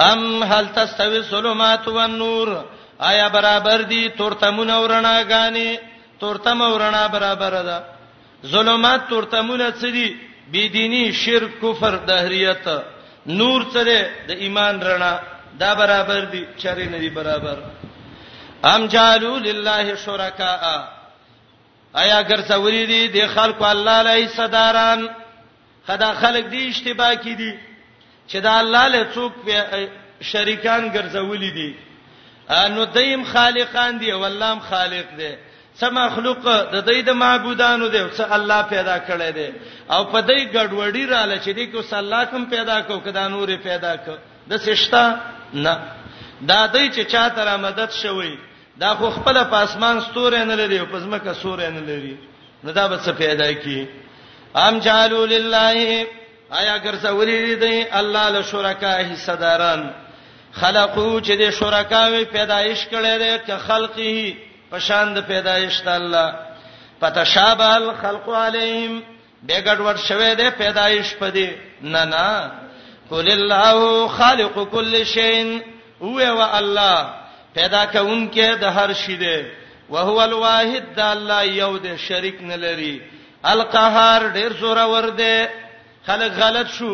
ام 0.00 0.42
هل 0.42 0.66
تستوي 0.74 1.16
الظلمات 1.16 1.88
والنور 1.88 2.48
آیا 3.02 3.28
برابر 3.28 3.80
دي 3.82 4.08
تورتمون 4.08 4.70
او 4.70 4.86
رڼاګانی 4.88 5.76
تورتم 6.20 6.62
او 6.62 6.78
رڼا 6.78 7.06
برابر 7.06 7.62
ده 7.62 7.84
ظلمات 8.46 9.00
تورتمونه 9.10 9.70
څه 9.70 9.86
دي 9.90 10.16
بيديني 10.52 11.12
شرک 11.12 11.50
کفر 11.62 11.94
دهریت 11.96 12.68
نور 13.26 13.62
سره 13.74 14.08
د 14.28 14.30
ایمان 14.30 14.80
رڼا 14.82 15.18
دا 15.60 15.74
برابر 15.74 16.24
دي 16.24 16.46
چاري 16.64 16.86
نه 16.86 16.98
دي 16.98 17.08
برابر 17.08 17.58
ام 18.64 18.86
جالو 18.86 19.38
لله 19.38 19.94
شرکا 20.04 20.52
آیا 21.94 22.22
ګرځولې 22.22 22.84
دي 22.92 23.08
د 23.08 23.26
خلکو 23.34 23.64
الله 23.66 24.02
لای 24.02 24.28
صداران 24.28 25.06
خدا 25.86 26.12
خلک 26.14 26.44
دي 26.44 26.68
اشتباه 26.68 27.14
کړي 27.14 27.52
چې 28.30 28.36
دا 28.42 28.58
الله 28.62 28.88
له 28.88 29.04
څوک 29.14 29.32
شریکان 30.30 30.88
ګرځولې 30.94 31.50
دي 31.58 31.76
نو 32.76 32.84
دیم 32.96 33.24
خالقان 33.32 33.98
دی 34.00 34.12
ولهم 34.12 34.60
خالق 34.70 35.08
دی 35.18 35.30
څه 35.80 35.90
مخلوق 35.98 36.38
د 36.46 36.74
دې 36.86 37.02
د 37.08 37.16
معبودانو 37.22 37.88
دی 37.88 38.02
څه 38.08 38.22
الله 38.22 38.62
پیدا 38.74 38.96
کړی 39.08 39.30
دی 39.38 39.48
او 39.94 40.04
په 40.04 40.22
دې 40.22 40.40
ګډوډي 40.52 41.04
رااله 41.04 41.38
چې 41.38 41.50
دې 41.50 41.64
کو 41.72 41.82
سلاکم 41.92 42.44
پیدا 42.54 42.80
کو 42.80 43.00
کدا 43.06 43.28
نورې 43.28 43.62
پیدا 43.68 43.96
کو 43.96 44.16
د 44.50 44.56
سشتا 44.66 45.04
نه 45.54 45.74
دا 46.40 46.68
دې 46.68 46.90
چې 46.92 47.12
چا 47.12 47.28
تر 47.38 47.56
مدد 47.62 47.90
شوی 48.02 48.34
دا 48.80 48.94
خو 48.98 49.10
خپل 49.10 49.44
په 49.52 49.56
اسمان 49.56 50.00
ستورې 50.00 50.36
نه 50.50 50.54
لري 50.60 50.78
او 50.78 50.86
په 50.92 50.98
ځمکه 51.04 51.34
سورې 51.42 51.68
نه 51.68 51.80
لري 51.92 52.16
نو 52.64 52.70
دا 52.72 52.86
به 52.88 52.98
څه 52.98 53.10
پیدا 53.24 53.52
کی 53.62 53.86
ام 54.64 54.78
جعلوا 54.84 55.26
لله 55.26 56.06
آیا 56.50 56.74
اگر 56.74 56.94
زولې 56.96 57.56
دی 57.60 57.86
الله 58.00 58.28
له 58.34 58.42
شرکا 58.50 58.90
حصداران 59.12 59.80
خلقو 60.52 61.20
چې 61.20 61.30
د 61.40 61.50
شرکاوي 61.58 62.24
پیدایش 62.34 62.84
کړي 62.88 63.18
دي 63.18 63.38
ک 63.46 63.58
خلقه 63.58 64.36
په 64.70 64.78
شان 64.86 65.12
د 65.14 65.20
پیدایش 65.32 65.80
ته 65.88 65.94
الله 65.94 66.34
پتشابه 67.00 67.66
الخلق 67.76 68.28
علیهم 68.44 68.96
بیګډ 69.48 69.80
ور 69.88 69.96
شوه 70.06 70.34
دي 70.40 70.48
پیدایش 70.62 71.12
پدې 71.20 71.48
نه 71.82 72.04
نه 72.04 72.52
قل 73.10 73.30
الله 73.34 74.08
خالق 74.08 74.58
كل 74.72 75.04
شيء 75.04 75.60
هو 76.02 76.20
و 76.20 76.46
الله 76.52 77.08
پیدا 77.54 77.86
کونکي 77.92 78.50
د 78.64 78.76
هر 78.80 78.92
شي 79.04 79.16
دي 79.26 79.38
وهو 79.90 80.20
الواحد 80.20 80.82
د 80.96 81.00
الله 81.12 81.44
یو 81.62 81.78
د 81.78 81.96
شریک 82.08 82.40
نه 82.42 82.56
لري 82.66 83.00
القهار 83.44 84.30
ډیر 84.34 84.52
زوره 84.52 84.86
ور 84.86 85.10
دي 85.24 85.46
خلک 86.08 86.32
غلط 86.42 86.66
شو 86.76 86.90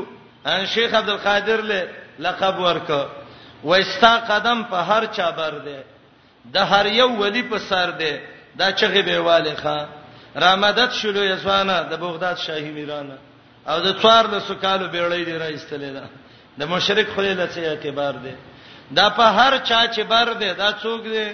ان 0.52 0.62
شیخ 0.74 0.94
عبد 1.00 1.10
القادر 1.14 1.60
له 1.70 1.80
لقب 2.24 2.58
ورک 2.60 2.90
وستا 3.64 4.12
قدم 4.28 4.62
په 4.70 4.76
هر 4.90 5.04
چا 5.16 5.30
بر 5.38 5.54
دی 5.66 5.78
د 6.54 6.56
هر 6.70 6.86
یو 6.86 7.08
ولی 7.22 7.42
په 7.42 7.58
سر 7.68 7.90
دی 8.00 8.12
دا 8.58 8.66
چغه 8.80 9.02
بیواله 9.08 9.54
ښا 9.62 9.78
رامدد 10.44 10.90
شلو 11.00 11.22
یسوانه 11.24 11.76
د 11.90 11.94
بغداد 12.04 12.36
شاهی 12.36 12.70
میرانه 12.70 13.16
او 13.68 13.76
د 13.86 13.88
څوار 14.00 14.24
د 14.34 14.36
سکالو 14.48 14.86
بیړې 14.92 15.20
دی 15.28 15.34
راځتلې 15.44 15.90
ده 15.96 16.04
د 16.58 16.62
مشرک 16.72 17.06
خلیل 17.16 17.46
څخه 17.50 17.68
اعتبار 17.72 18.14
دی 18.24 18.34
دا 18.98 19.06
په 19.18 19.22
هر 19.38 19.58
چا 19.58 19.80
چې 19.94 20.00
بر 20.12 20.28
دی 20.40 20.54
دا 20.54 20.72
څوک 20.82 21.02
دی 21.14 21.28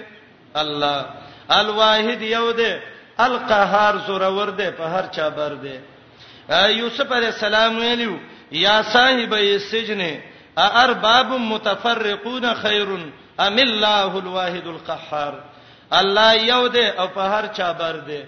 الله 0.61 1.05
الواحد 1.49 2.21
یو 2.21 2.51
دی 2.59 2.71
القهار 3.27 3.93
زورور 4.07 4.49
دی 4.59 4.69
په 4.77 4.83
هر 4.95 5.05
چا 5.15 5.29
بر 5.29 5.49
دی 5.63 5.77
یوسف 6.53 7.11
علی 7.11 7.25
السلام 7.25 7.77
ویلو 7.77 8.15
یا 8.51 8.77
صاحب 8.93 9.33
السجن 9.33 10.01
ارباب 10.57 11.29
متفرقون 11.39 12.45
خیر 12.61 12.87
ام 13.39 13.57
الله 13.65 14.15
الواحد 14.17 14.67
القهار 14.67 15.33
الله 15.91 16.43
یو 16.43 16.67
دی 16.67 16.85
او 16.87 17.07
په 17.07 17.21
هر 17.21 17.45
چا 17.57 17.71
بر 17.73 17.91
دی 18.07 18.23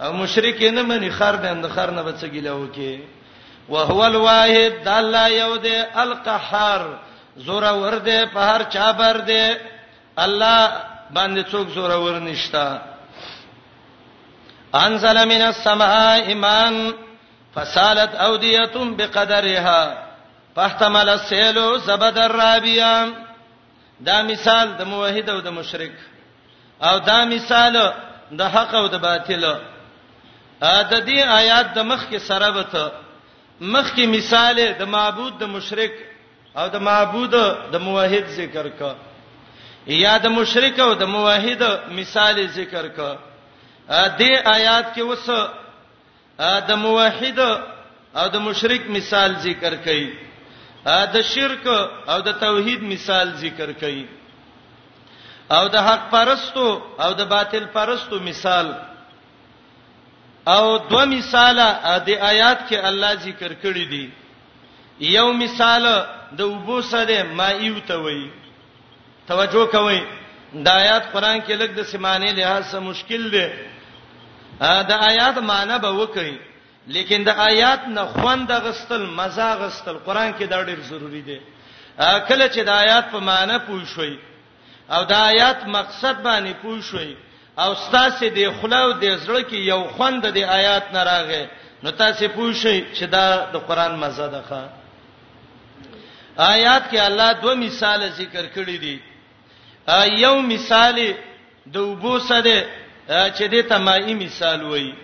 او 0.00 0.12
مشرکین 0.12 0.82
منی 0.82 1.10
خر 1.10 1.36
دی 1.36 1.48
اند 1.48 1.66
خر 1.74 1.90
نه 1.90 2.02
بچګیلو 2.02 2.68
کې 2.76 2.98
وهو 3.68 4.00
الواحد 4.04 4.84
د 4.84 4.88
الله 4.88 5.28
یو 5.30 5.56
دی 5.56 5.76
القهار 5.94 6.82
زوره 7.36 7.72
ور 7.72 7.98
دی 7.98 8.24
په 8.34 8.40
هر 8.40 8.62
چا 8.64 8.92
بر 8.92 9.16
دی 9.16 9.54
الله 10.16 10.72
باندې 11.14 11.46
څوک 11.52 11.68
زوره 11.74 11.96
ور 11.98 12.20
نشتا 12.20 12.66
انزل 14.74 15.24
من 15.24 15.42
السماء 15.42 16.26
ایمان 16.26 16.94
فسالت 17.54 18.14
اودیتم 18.14 18.96
بقدرها 18.96 19.92
فاحتمل 20.56 21.08
السيل 21.08 21.78
زبد 21.78 22.18
الرابيا 22.18 23.08
دا 24.00 24.22
مثال 24.22 24.76
د 24.76 24.82
موحد 24.82 25.28
او 25.30 25.40
د 25.40 25.48
مشرک 25.58 25.92
او 26.82 26.98
دا 26.98 27.24
مثال 27.24 27.76
د 28.38 28.42
حق 28.54 28.74
او 28.74 28.86
د 28.88 28.94
باطل 29.06 29.44
ا 30.62 30.76
د 30.90 30.94
دې 31.06 31.18
آیات 31.40 31.66
د 31.76 31.78
مخ 31.90 32.02
کې 32.10 32.16
سره 32.28 32.50
وته 32.56 32.84
مخ 33.60 33.86
کې 33.94 34.02
مثال 34.08 34.56
د 34.78 34.82
معبود 34.96 35.38
د 35.38 35.44
مشرک 35.54 35.92
او 36.58 36.68
د 36.74 36.76
معبود 36.88 37.34
د 37.72 37.76
موحد 37.86 38.26
ذکر 38.38 38.68
کا 38.78 38.92
یا 39.86 40.14
د 40.18 40.26
مشرک 40.38 40.80
او 40.86 40.94
د 41.02 41.04
موحد 41.14 41.62
مثال 41.98 42.36
ذکر 42.58 42.88
کا 42.96 43.10
ا 43.88 44.04
دې 44.18 44.46
آیات 44.56 44.86
کې 44.94 45.02
وسه 45.08 45.48
د 46.68 46.70
موحد 46.84 47.38
او 48.20 48.26
د 48.34 48.36
مشرک 48.46 48.82
مثال 48.90 49.30
ذکر 49.46 49.74
کړي 49.84 50.06
د 51.14 51.16
شرک 51.32 51.64
او 52.12 52.20
د 52.20 52.28
توحید 52.42 52.82
مثال 52.82 53.26
ذکر 53.42 53.72
کړي 53.80 54.06
او 55.56 55.68
د 55.68 55.76
حق 55.86 56.10
پرستو 56.10 56.68
او 57.04 57.10
د 57.14 57.20
باطل 57.32 57.64
پرستو 57.74 58.20
مثال 58.20 58.66
او 60.46 60.78
دو 60.90 61.00
مثاله 61.06 61.66
د 62.06 62.10
آیات 62.32 62.60
کې 62.68 62.76
الله 62.90 63.12
ذکر 63.14 63.52
کړی 63.62 63.84
دی 63.92 64.04
یو 65.16 65.32
مثال 65.32 65.84
د 66.38 66.40
وبو 66.42 66.80
سره 66.82 67.22
مایو 67.34 67.80
ته 67.88 67.96
وای 67.98 68.26
توجه 69.28 69.66
کوی 69.70 70.00
د 70.64 70.66
آیات 70.68 71.04
قران 71.12 71.40
کې 71.46 71.54
لګ 71.62 71.70
د 71.78 71.82
سیمانه 71.86 72.32
لحاظ 72.32 72.64
سره 72.70 72.80
مشکل 72.80 73.22
دی 73.30 73.46
د 74.60 74.90
آیات 75.10 75.38
معنی 75.38 75.78
به 75.80 75.90
وکړي 75.92 76.36
لیکن 76.94 77.22
د 77.24 77.28
آیات 77.28 77.88
نه 77.88 78.04
خوند 78.06 78.52
غستل 78.52 79.06
مزه 79.06 79.54
غستل 79.60 79.96
قران 80.04 80.32
کې 80.38 80.44
دا 80.48 80.62
ډېر 80.64 80.80
ضروری 80.90 81.22
دی 81.22 81.38
کله 82.28 82.48
چې 82.48 82.60
د 82.64 82.68
آیات 82.68 83.04
په 83.12 83.18
معنی 83.20 83.58
پوه 83.66 83.84
شئ 83.94 84.14
او 84.90 85.04
د 85.04 85.12
آیات 85.12 85.66
مقصد 85.66 86.22
باندې 86.22 86.52
پوه 86.62 86.82
شئ 86.82 87.14
او 87.58 87.74
ستاسو 87.74 88.26
د 88.28 88.52
خلاو 88.60 88.92
د 88.92 89.18
زړه 89.26 89.42
کې 89.50 89.54
یو 89.56 89.84
خوند 89.96 90.26
د 90.26 90.38
آیات 90.58 90.92
نه 90.92 91.02
راغی 91.04 91.46
نو 91.82 91.90
تاسو 91.90 92.28
پوه 92.28 92.52
شئ 92.52 92.80
چې 92.94 93.04
دا 93.04 93.50
د 93.52 93.56
قران 93.56 93.96
مزه 93.98 94.26
ده 94.28 94.42
ښا 94.50 94.62
آیات 96.38 96.90
کې 96.90 96.96
الله 96.98 97.32
دوه 97.32 97.54
مثال 97.54 98.08
ذکر 98.10 98.44
کړی 98.54 98.78
دي 98.84 98.98
یو 100.24 100.42
مثال 100.42 100.98
د 101.66 101.76
وبو 101.78 102.18
سره 102.18 102.83
چې 103.08 103.42
دې 103.48 103.62
تمایي 103.68 104.14
مثال 104.14 104.62
وای 104.62 104.94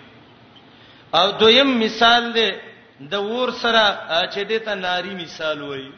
او 1.15 1.31
دویم 1.33 1.67
مثال 1.79 2.33
دې 2.33 2.51
د 3.01 3.15
ور 3.15 3.51
سره 3.51 3.83
چې 4.35 4.41
دې 4.45 4.59
ته 4.65 4.75
ناری 4.75 5.15
مثال 5.15 5.63
وای 5.63 5.91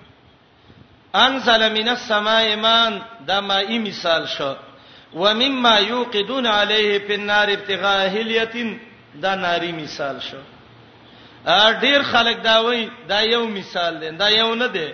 انزل 1.14 1.62
من 1.72 1.88
السماء 1.88 2.56
ماء 2.56 3.02
دا 3.26 3.40
مایي 3.40 3.78
مثال 3.78 4.28
شو 4.28 4.54
ومما 5.14 5.78
یوقدون 5.78 6.46
علیه 6.46 6.98
فی 6.98 7.14
النار 7.14 7.48
ابتغاء 7.50 8.08
هلیه 8.08 8.78
دا 9.22 9.34
ناری 9.34 9.72
مثال 9.72 10.16
شو 10.30 10.40
ا 11.46 11.72
ډیر 11.80 12.02
خلک 12.02 12.42
دا 12.44 12.58
وای 12.62 12.88
دا 13.08 13.20
یو 13.20 13.46
مثال 13.48 13.98
دی 14.00 14.10
دا 14.16 14.28
یو 14.30 14.54
نه 14.54 14.66
دی 14.68 14.92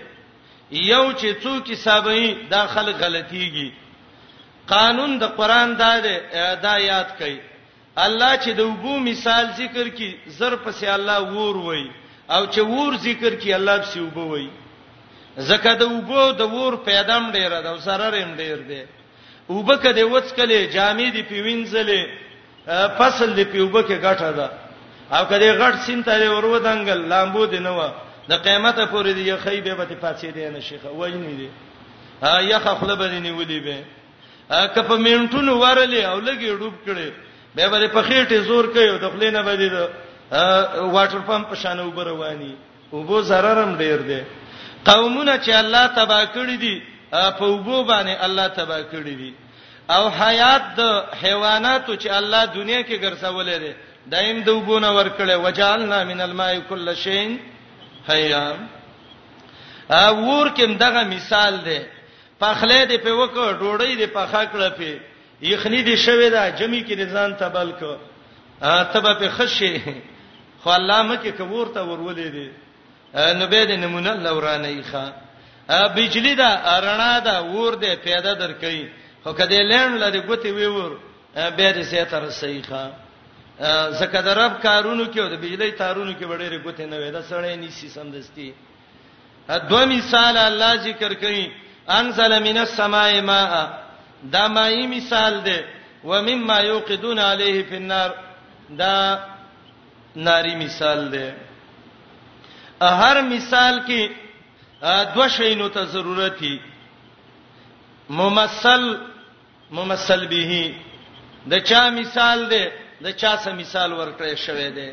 یو 0.71 1.13
چې 1.13 1.43
څوک 1.43 1.73
حسابي 1.73 2.35
دا 2.51 2.67
خلک 2.67 2.97
غلطيږي 3.01 3.73
قانون 4.75 5.11
د 5.23 5.25
قران 5.39 5.69
دا 5.83 5.93
دی 6.05 6.17
دا 6.65 6.75
یاد 6.93 7.09
کړئ 7.19 7.35
الله 8.07 8.33
چې 8.43 8.49
د 8.59 8.61
وبو 8.71 8.99
مثال 9.09 9.47
ذکر 9.61 9.87
کی 9.99 10.11
زر 10.39 10.55
پسې 10.65 10.85
الله 10.97 11.21
ور 11.33 11.57
وای 11.57 11.91
او 12.35 12.43
چې 12.53 12.59
ور 12.73 12.93
ذکر 13.07 13.35
کی 13.43 13.53
الله 13.55 13.77
پسې 13.83 13.99
وبو 13.99 14.29
وای 14.29 14.49
زکه 15.49 15.75
د 15.81 15.93
وبو 15.93 16.33
د 16.33 16.41
ور 16.55 16.77
پیدام 16.89 17.31
ډیر 17.33 17.49
دا 17.67 17.75
سره 17.89 18.11
ریم 18.15 18.35
ډیر 18.43 18.57
دی 18.69 18.83
وبو 19.49 19.77
کده 19.83 20.05
وڅ 20.05 20.25
کله 20.39 20.67
جامې 20.71 21.13
دی 21.13 21.23
پیوینځلې 21.23 22.09
فصل 22.99 23.35
دی 23.37 23.45
پیوبه 23.45 23.83
کې 23.83 24.01
ګټه 24.07 24.31
ده 24.39 24.49
او 25.19 25.25
کده 25.25 25.59
غټ 25.59 25.75
سین 25.87 26.03
ته 26.03 26.31
ور 26.31 26.45
ودانګل 26.45 27.07
لامبو 27.15 27.45
دی 27.47 27.59
نو 27.59 27.89
د 28.31 28.35
قیامت 28.45 28.77
پورې 28.79 29.09
دی 29.13 29.37
خیبه 29.37 29.75
به 29.75 29.95
پاتې 30.03 30.25
دی 30.35 30.51
نه 30.51 30.61
شيخه 30.61 30.89
وای 30.89 31.13
نه 31.13 31.37
دی 31.39 31.49
ها 32.23 32.41
یخه 32.43 32.71
خپل 32.75 32.95
بدني 32.97 33.31
ودی 33.31 33.61
به 33.61 33.85
که 34.49 34.83
په 34.89 34.97
منټونو 34.97 35.53
ورلې 35.61 36.05
او 36.11 36.21
لګي 36.21 36.57
ډوب 36.61 36.75
کړي 36.87 37.13
به 37.55 37.69
به 37.69 37.89
په 37.89 38.03
خېټه 38.03 38.41
زور 38.49 38.65
کوي 38.73 38.99
د 38.99 39.11
خلینه 39.11 39.43
باندې 39.43 39.69
د 39.77 39.89
واټر 40.95 41.19
پمپ 41.27 41.49
په 41.51 41.57
شان 41.57 41.81
وبره 41.81 42.13
وانی 42.13 42.55
وبو 42.93 43.23
zarar 43.23 43.59
هم 43.65 43.77
ډیر 43.79 43.99
دی 44.09 44.23
قومونه 44.87 45.39
چې 45.45 45.51
الله 45.51 45.87
تبا 45.97 46.21
کړی 46.27 46.57
دي 46.57 46.83
په 47.11 47.45
وبو 47.47 47.85
باندې 47.85 48.17
الله 48.25 48.49
تبا 48.49 48.81
کړی 48.93 49.15
دي 49.21 49.35
او 49.91 50.09
حیات 50.09 50.63
د 50.77 50.81
حیواناتو 51.23 51.93
چې 51.97 52.07
الله 52.11 52.45
دنیا 52.47 52.83
کې 52.83 52.97
ګرځولې 53.05 53.59
ده 53.63 53.73
دایم 54.07 54.41
دوبونه 54.43 54.93
ورکړې 55.03 55.33
وجالنا 55.45 56.05
من 56.05 56.21
الماء 56.21 56.61
كل 56.69 56.97
شيء 56.97 57.37
حیا 58.11 58.53
ا 59.91 60.09
ور 60.11 60.49
کوم 60.49 60.77
دغه 60.79 61.05
مثال 61.05 61.55
ده 61.65 61.81
پخله 62.41 62.87
دې 62.87 63.01
په 63.05 63.13
وکړه 63.21 63.47
ډوړې 63.61 63.93
دې 64.01 64.07
پخا 64.17 64.43
کړه 64.53 64.69
په 64.79 64.89
یخنی 65.51 65.81
دې 65.85 65.97
شوې 66.07 66.31
دا 66.31 66.49
جمی 66.59 66.83
کې 66.87 66.95
رضان 66.99 67.35
تبل 67.37 67.73
کو 67.81 67.97
ا 68.63 68.83
تبه 68.93 69.15
په 69.15 69.29
خشه 69.31 69.81
خو 70.63 70.69
الله 70.71 71.03
مکه 71.09 71.31
کبور 71.41 71.67
ته 71.75 71.81
ورولې 71.83 72.29
دې 72.37 72.49
نو 73.39 73.47
به 73.47 73.67
دې 73.67 73.77
نمونه 73.83 74.15
لورانه 74.15 74.71
ښه 74.93 75.05
ا 75.71 75.89
بجلی 75.97 76.35
دا 76.35 76.51
رڼا 76.87 77.13
دا 77.25 77.37
ور 77.43 77.73
دې 77.77 77.95
پیدا 78.07 78.33
درکې 78.35 78.89
خو 79.25 79.33
کدی 79.33 79.59
لین 79.71 79.97
لري 80.03 80.21
ګوتې 80.29 80.47
وی 80.57 80.67
ور 80.67 80.99
به 81.35 81.73
دې 81.73 81.83
سي 81.83 82.05
تر 82.11 82.31
صحیحه 82.31 82.91
زکه 84.01 84.23
درب 84.23 84.53
کارونو 84.63 85.05
کې 85.05 85.19
او 85.19 85.29
د 85.29 85.35
بجلی 85.43 85.71
تارونو 85.73 86.13
کې 86.13 86.25
وړې 86.25 86.61
ګوتې 86.67 86.81
نه 86.91 86.97
وې 86.99 87.11
دا 87.13 87.23
سړې 87.31 87.57
نيسي 87.63 87.89
سمدستي 87.89 88.55
ا 89.51 89.59
دوه 89.59 89.85
مثال 89.87 90.37
الله 90.37 90.75
ذکر 90.77 91.15
کړي 91.15 91.51
انزل 91.91 92.43
من 92.43 92.59
السماء 92.59 93.21
ماء 93.21 93.79
دا 94.23 94.49
مایي 94.49 94.87
مثال 94.87 95.43
دی 95.45 95.59
و 96.05 96.23
مما 96.23 96.61
یوقدون 96.61 97.19
علیه 97.19 97.63
فی 97.63 97.77
النار 97.77 98.15
دا 98.79 99.19
ناری 100.17 100.55
مثال 100.65 101.11
دی 101.13 101.33
هر 102.83 103.21
مثال 103.23 103.83
کې 103.87 104.11
دوه 105.15 105.29
شیانو 105.29 105.69
ته 105.69 105.85
ضرورت 105.85 106.39
دي 106.41 106.61
ممثل 108.11 108.99
ممثل 109.71 110.27
به 110.27 110.75
د 111.49 111.59
چا 111.59 111.91
مثال 111.91 112.49
دی 112.51 112.65
د 113.03 113.11
چا 113.17 113.37
سره 113.37 113.53
مثال 113.55 113.91
ورکړی 113.93 114.35
شوی 114.37 114.71
دی 114.71 114.93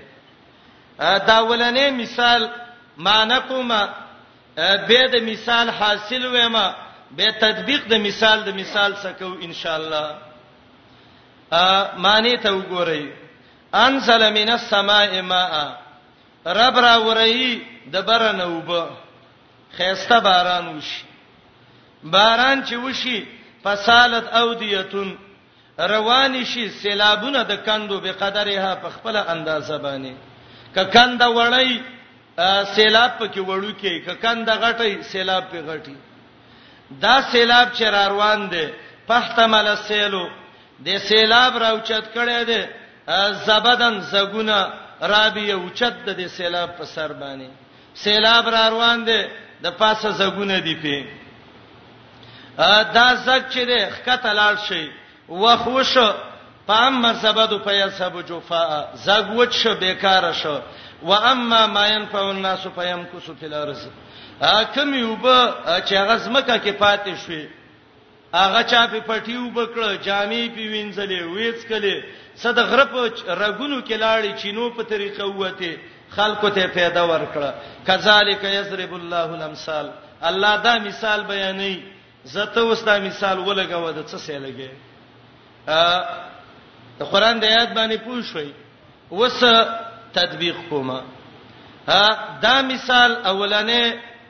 دا 1.00 1.38
ولنې 1.50 1.92
مثال 2.02 2.50
مانکوما 2.98 3.88
به 4.58 5.08
د 5.14 5.24
مثال 5.24 5.70
حاصل 5.70 6.24
وېما 6.32 6.85
به 7.18 7.32
تطبیق 7.42 7.88
د 7.92 8.00
مثال 8.06 8.40
د 8.46 8.50
مثال 8.60 8.92
سکو 9.04 9.30
ان 9.48 9.54
شاء 9.62 9.76
الله 9.82 10.08
ا 11.52 11.68
معنی 12.06 12.36
ته 12.44 12.52
وګورئ 12.52 13.04
انزل 13.88 14.22
من 14.38 14.50
السماء 14.52 15.22
ماء 15.32 15.54
رب 16.60 16.76
را 16.88 16.96
ورئی 17.08 17.50
د 17.94 18.06
برنه 18.10 18.46
وب 18.58 18.72
خيسته 19.78 20.20
باران 20.28 20.68
وشي 20.78 21.02
باران 22.16 22.64
چې 22.66 22.74
وشي 22.74 23.20
فسالت 23.64 24.34
اودیتون 24.42 25.16
روان 25.94 26.44
شي 26.46 26.70
سیلابونه 26.82 27.44
د 27.44 27.64
کندو 27.66 28.00
به 28.00 28.12
قدرها 28.12 28.76
په 28.82 28.90
خپل 28.90 29.16
اندازه 29.16 29.78
باندې 29.78 30.14
ک 30.76 30.92
کند 30.94 31.22
وړی 31.24 31.80
سیلاب 32.76 33.12
پکې 33.20 33.40
وړو 33.40 33.72
کې 33.82 34.06
ک 34.10 34.22
کند 34.22 34.50
غټي 34.50 35.02
سیلاب 35.14 35.44
په 35.52 35.62
غټي 35.62 35.96
دا 37.02 37.20
سیلاب 37.32 37.68
چې 37.78 37.84
روان 37.86 38.50
دی 38.52 38.66
پښتمل 39.10 39.68
سیلو 39.88 40.26
د 40.86 40.90
سیلاب 41.08 41.58
راوچت 41.58 42.06
کړي 42.16 42.42
دی 42.50 42.62
زبدن 43.48 43.96
زګونه 44.12 44.58
رابیه 45.02 45.56
اوچت 45.56 45.94
د 46.20 46.22
سیلاب 46.38 46.70
په 46.78 46.86
سر 46.86 47.12
باندې 47.14 47.50
سیلاب 47.96 48.46
را 48.50 48.70
روان 48.70 49.06
دی 49.06 49.22
د 49.64 49.66
پاسه 49.80 50.10
زګونه 50.20 50.58
دی 50.66 50.76
په 50.84 51.02
دا 52.96 53.08
زګ 53.26 53.42
چې 53.54 53.62
دی 53.70 53.80
خکته 53.96 54.32
لاړ 54.40 54.56
شي 54.68 54.92
وخوش 55.30 55.94
پام 56.68 56.94
مرزبدو 57.02 57.60
په 57.60 57.72
یسبو 57.74 58.22
جوفا 58.22 58.64
زګ 59.06 59.26
وچ 59.38 59.54
شو 59.62 59.76
بیکاره 59.76 60.32
شو 60.34 60.60
و 61.02 61.12
اما 61.14 61.68
ما 61.68 61.88
ينفع 61.88 62.30
الناس 62.30 62.68
فيمكث 62.68 63.32
في 63.40 63.46
الارض 63.46 63.88
کم 64.42 64.94
یو 64.94 65.16
به 65.16 65.54
چې 65.88 65.94
هغه 65.98 66.18
زمکه 66.18 66.60
کې 66.60 66.74
پاتې 66.80 67.16
شوی 67.26 67.48
هغه 68.34 68.62
چا 68.64 68.88
په 68.88 69.00
پټي 69.08 69.36
وبکړه 69.36 70.04
جامې 70.06 70.50
په 70.56 70.62
وینځلې 70.72 71.22
وېڅ 71.24 71.60
کله 71.72 71.96
صد 72.36 72.58
غرب 72.60 72.92
رګونو 73.28 73.82
کې 73.82 73.94
لاړې 73.96 74.38
چینو 74.42 74.70
په 74.70 74.84
طریقه 74.84 75.26
وته 75.26 75.76
خلکو 76.10 76.50
ته 76.50 76.68
پیدا 76.68 77.04
ورکړه 77.08 77.50
کذالک 77.88 78.44
یضرب 78.44 78.94
الله 78.94 79.26
الامثال 79.36 79.92
الله 80.22 80.56
دا 80.58 80.76
مثال 80.80 81.22
بیانې 81.28 81.78
زته 82.26 82.60
اوس 82.62 82.84
دا 82.84 83.00
مثال 83.00 83.38
ولګو 83.40 83.92
د 83.96 84.04
څه 84.08 84.16
سه 84.20 84.40
لګي 84.40 84.70
ا 85.68 86.06
د 87.00 87.04
قران 87.04 87.40
د 87.40 87.44
آیات 87.44 87.70
باندې 87.70 87.96
پوښوي 88.08 88.52
وس 89.12 89.44
تطبیق 90.14 90.56
کوما 90.70 91.00
ا 91.88 92.40
دا 92.42 92.62
مثال 92.62 93.16
اولنې 93.26 93.84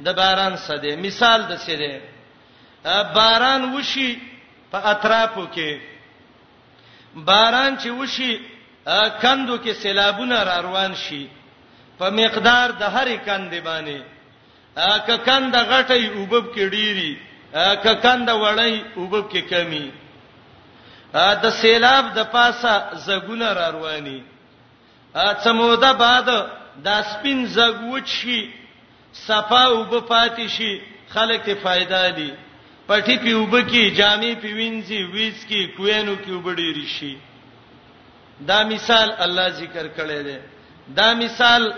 د 0.04 0.14
باران 0.16 0.58
سده 0.58 0.96
مثال 0.96 1.40
د 1.52 1.56
سده 1.60 1.94
باران 3.18 3.64
وشي 3.74 4.12
په 4.72 4.78
اطرافو 4.92 5.48
کې 5.56 5.72
باران 7.16 7.78
چې 7.78 7.90
وشي 8.00 8.32
کندو 9.22 9.58
کې 9.64 9.74
سیلابونه 9.74 10.44
را 10.44 10.60
روان 10.62 10.96
شي 10.96 11.30
په 12.00 12.10
مقدار 12.10 12.70
د 12.72 12.84
هرې 12.96 13.18
کندې 13.28 13.60
باندې 13.68 13.98
ک 15.08 15.10
کند 15.28 15.56
غټي 15.56 16.02
وبب 16.20 16.46
کې 16.56 16.66
ډيري 16.76 17.12
ک 17.84 17.88
کند 18.04 18.30
وړي 18.30 18.74
وبب 18.98 19.30
کې 19.32 19.42
کمی 19.50 19.92
د 21.44 21.50
سیلاب 21.52 22.06
د 22.16 22.20
پاسه 22.24 22.76
زګونه 23.06 23.48
را 23.58 23.70
رواني 23.72 24.24
څموده 25.44 25.92
باد 25.94 26.28
د 26.84 26.88
سپین 27.12 27.46
زګوچی 27.48 28.40
صفا 29.24 29.68
وب 29.68 30.08
پاتې 30.08 30.48
شي 30.58 30.80
خلک 31.10 31.42
ته 31.46 31.56
फायदा 31.64 32.02
دي 32.16 32.32
پټي 32.88 33.16
پیوب 33.24 33.54
کې 33.70 33.96
جامې 33.98 34.34
پیوینځي 34.42 35.04
ویز 35.14 35.40
کې 35.50 35.62
کوینو 35.78 36.16
کې 36.24 36.32
وبډيري 36.32 36.88
شي 36.98 37.14
دا 38.50 38.64
مثال 38.64 39.10
الله 39.26 39.48
ذکر 39.50 39.88
کړی 39.98 40.22
دی 40.28 40.38
دا 41.00 41.14
مثال 41.14 41.72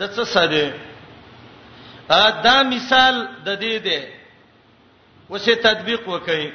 د 0.00 0.12
څه 0.16 0.24
سره 0.34 0.74
ا 2.08 2.30
دا 2.44 2.62
مثال 2.62 3.14
د 3.46 3.58
دې 3.62 3.76
دی 3.88 4.00
وسه 5.30 5.54
تطبیق 5.68 6.02
وکړي 6.06 6.52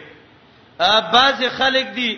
ا 0.80 1.00
بعض 1.14 1.40
خلک 1.58 1.86
دي 2.00 2.12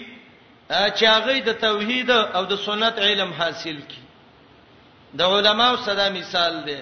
چې 0.70 1.04
هغه 1.16 1.40
د 1.46 1.50
توحید 1.66 2.10
او 2.12 2.46
د 2.46 2.56
سنت 2.66 3.00
علم 3.08 3.32
حاصل 3.42 3.78
کړي 3.90 4.04
د 5.20 5.22
علماو 5.36 5.76
صدا 5.86 6.10
مثال 6.18 6.54
دی 6.66 6.80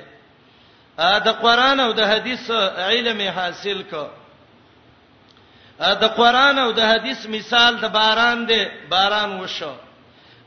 دا 1.26 1.34
قران 1.44 1.80
او 1.80 1.92
د 1.94 2.00
حدیث 2.02 2.50
علم 2.90 3.20
حاصل 3.38 3.84
کو 3.92 4.06
د 6.02 6.06
قران 6.20 6.58
او 6.60 6.72
د 6.72 6.80
حدیث 6.92 7.20
مثال 7.26 7.72
د 7.84 7.86
باران 7.98 8.40
دی 8.50 8.64
باران 8.92 9.32
وشو 9.42 9.76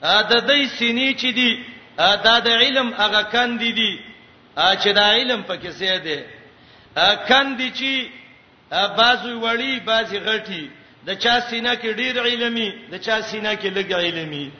د 0.02 0.32
دې 0.50 0.60
سینې 0.78 1.10
چې 1.20 1.28
دی 1.38 1.50
دا 1.96 2.38
د 2.46 2.48
علم 2.62 2.88
هغه 2.98 3.22
کندې 3.32 3.70
دي 3.78 3.92
چې 4.82 4.88
دا 4.98 5.06
علم 5.18 5.40
پکې 5.48 5.70
سي 5.78 5.98
دی 6.06 6.18
کندې 7.28 7.68
چې 7.78 7.92
بازوی 8.96 9.34
وړي 9.42 9.74
بازي 9.86 10.18
غټي 10.20 10.70
د 11.06 11.10
چا 11.22 11.40
سینه 11.50 11.74
کې 11.76 11.92
ډیر 12.00 12.22
علمي 12.22 12.70
د 12.92 13.00
چا 13.00 13.20
سینه 13.22 13.52
کې 13.56 13.68
لږ 13.76 13.88
علمي 13.94 14.50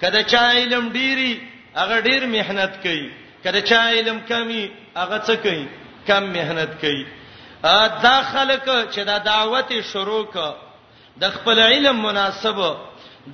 کله 0.00 0.22
چا 0.22 0.52
علم 0.52 0.92
ډيري 0.92 1.32
هغه 1.74 2.00
ډیر 2.00 2.26
مهنت 2.26 2.72
کوي 2.82 3.10
کله 3.44 3.60
چا 3.60 3.80
علم 3.90 4.20
کمی 4.28 4.64
هغه 4.96 5.18
څه 5.18 5.36
کوي 5.44 5.66
کم 6.06 6.22
مهنت 6.32 6.80
کوي 6.80 7.04
دا 8.02 8.16
خلک 8.32 8.68
چې 8.90 8.98
دا 9.04 9.18
دعوت 9.26 9.72
شروع 9.92 10.24
ک 10.26 10.54
د 11.20 11.30
خپل 11.34 11.58
علم 11.60 12.00
مناسب 12.06 12.58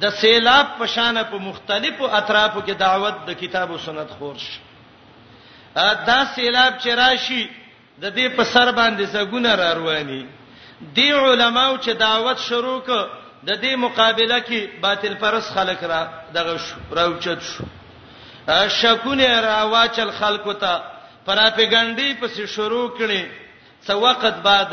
د 0.02 0.10
سیلاب 0.20 0.66
په 0.78 0.86
شان 0.94 1.22
په 1.30 1.38
مختلفو 1.46 2.06
اطرافو 2.20 2.60
کې 2.66 2.70
دعوت 2.84 3.14
د 3.28 3.40
کتاب 3.40 3.70
او 3.72 3.78
سنت 3.86 4.10
خورش 4.18 4.46
دا 6.10 6.20
سیلاب 6.34 6.78
چې 6.78 6.88
راشي 7.02 7.42
د 7.98 8.14
دې 8.16 8.36
په 8.36 8.44
سر 8.52 8.72
باندې 8.72 9.10
زګونه 9.16 9.54
را 9.62 9.72
رواني 9.80 10.20
دی 10.96 11.08
علماو 11.12 11.74
چې 11.78 11.90
دعوت 12.04 12.38
شروع 12.46 12.78
ک 12.86 12.88
د 13.42 13.60
دې 13.62 13.74
مقابله 13.82 14.40
کې 14.46 14.80
باطل 14.82 15.14
پرس 15.24 15.50
خلک 15.58 15.84
را 15.92 16.00
دغه 16.38 16.56
شو 16.68 16.74
راوچت 17.00 17.42
شو 17.50 17.64
شکونه 18.76 19.40
را 19.42 19.56
واچل 19.74 20.10
خلکو 20.20 20.52
ته 20.62 20.74
پراپګانډي 21.28 22.08
پسې 22.20 22.44
شروع 22.54 22.88
کړي 22.98 23.22
څو 23.86 23.94
وخت 24.04 24.36
بعد 24.48 24.72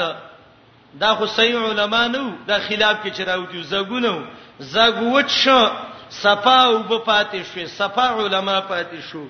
دا 1.02 1.10
خو 1.18 1.26
صحیح 1.38 1.58
علما 1.70 2.04
نو 2.14 2.24
دا 2.50 2.58
خلاف 2.68 2.96
کې 3.04 3.10
چرایو 3.18 3.64
زګونو 3.74 4.16
زګوت 4.74 5.30
شو 5.42 5.62
صفا 6.24 6.60
او 6.70 6.76
بپاتې 6.90 7.42
شو 7.54 7.68
صفا 7.80 8.08
علما 8.22 8.58
پاتې 8.70 9.00
شو 9.10 9.24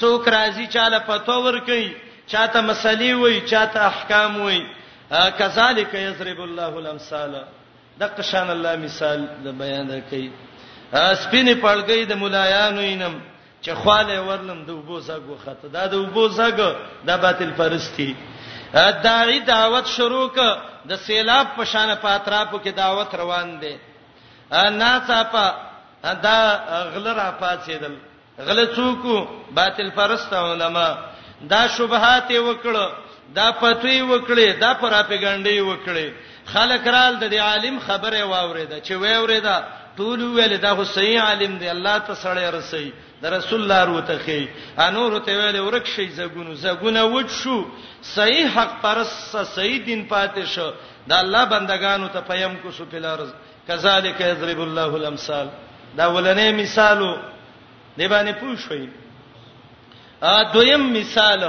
څوک 0.00 0.22
راځي 0.28 0.66
چاله 0.74 0.98
پتو 1.06 1.36
ور 1.44 1.58
کوي 1.68 1.90
چاته 2.30 2.60
مسلې 2.68 3.10
وای 3.22 3.40
چاته 3.50 3.78
احکام 3.90 4.40
وای 4.40 4.60
کذالک 5.38 5.94
یضرب 5.94 6.40
الله 6.40 6.72
الامثال 6.78 7.32
د 7.98 8.02
قشان 8.16 8.50
الله 8.50 8.74
مثال 8.86 9.26
د 9.46 9.54
بیان 9.62 9.94
کوي 10.10 10.28
سپینه 10.92 11.54
پړګې 11.54 12.00
د 12.10 12.16
مولایانو 12.22 12.80
اینم 12.88 13.14
چې 13.64 13.72
خواله 13.72 14.20
ورنم 14.28 14.58
د 14.68 14.76
وبو 14.78 14.98
زګو 15.08 15.36
خطه 15.44 15.68
دا 15.76 15.84
د 15.92 16.00
وبو 16.00 16.24
زګو 16.38 16.70
د 17.08 17.20
باطل 17.24 17.50
پرستی 17.58 18.12
داعی 19.04 19.38
دعوت 19.48 19.86
شروع 19.96 20.26
ک 20.36 20.38
د 20.88 20.96
سیلاب 21.04 21.46
په 21.58 21.64
شان 21.72 21.94
په 22.02 22.08
اطرافو 22.18 22.58
کې 22.58 22.70
دعوت 22.82 23.14
روان 23.20 23.54
دي 23.62 23.76
ناڅاپه 24.80 25.44
دا 26.26 26.38
غلر 26.94 27.18
افاصیدل 27.28 27.94
غلط 28.48 28.70
څوک 28.76 29.28
باطل 29.58 29.88
پرست 29.96 30.32
علما 30.40 30.88
دا 31.52 31.62
شبهات 31.76 32.28
وکړه 32.32 32.92
دا 33.38 33.46
پتوی 33.60 34.00
وکړي 34.02 34.60
دا 34.60 34.74
پراپګانډي 34.82 35.60
وکړي 35.60 36.10
خلک 36.52 36.86
رال 36.96 37.16
د 37.20 37.34
عالم 37.48 37.80
خبره 37.86 38.20
واوریده 38.24 38.80
چې 38.80 38.92
واوریده 39.02 39.56
ټول 39.96 40.22
ویل 40.36 40.58
دا 40.62 40.70
حسین 40.80 41.18
عالم 41.20 41.52
دی 41.58 41.68
الله 41.68 41.98
ته 42.06 42.14
سره 42.22 42.50
رسي 42.50 42.92
د 43.24 43.28
رسول 43.38 43.60
الله 43.62 43.82
روته 43.84 44.14
خي 44.26 44.40
انور 44.86 45.14
ته 45.26 45.32
ویل 45.38 45.56
ورک 45.66 45.86
شي 45.94 46.04
زګونو 46.18 46.54
زګونه 46.66 47.02
وټ 47.12 47.28
شو 47.36 47.54
صحیح 48.08 48.46
حق 48.56 48.72
پرس 48.82 49.12
صحیح 49.52 49.78
دین 49.86 50.00
پاتې 50.10 50.42
شو 50.54 50.68
دا 51.12 51.20
الله 51.24 51.44
بندگانو 51.52 52.08
ته 52.16 52.20
پیم 52.26 52.56
کو 52.62 52.72
سو 52.78 52.84
پلارز 52.90 53.28
کذالک 53.68 54.20
یضرب 54.24 54.60
الله 54.64 54.94
الامثال 55.00 55.48
دا 56.00 56.06
ولنې 56.14 56.58
مثالو 56.62 57.08
دی 57.96 58.08
باندې 58.08 58.32
پوښوي 58.32 58.88
ا 60.32 60.52
دویم 60.56 60.84
مثال 60.96 61.46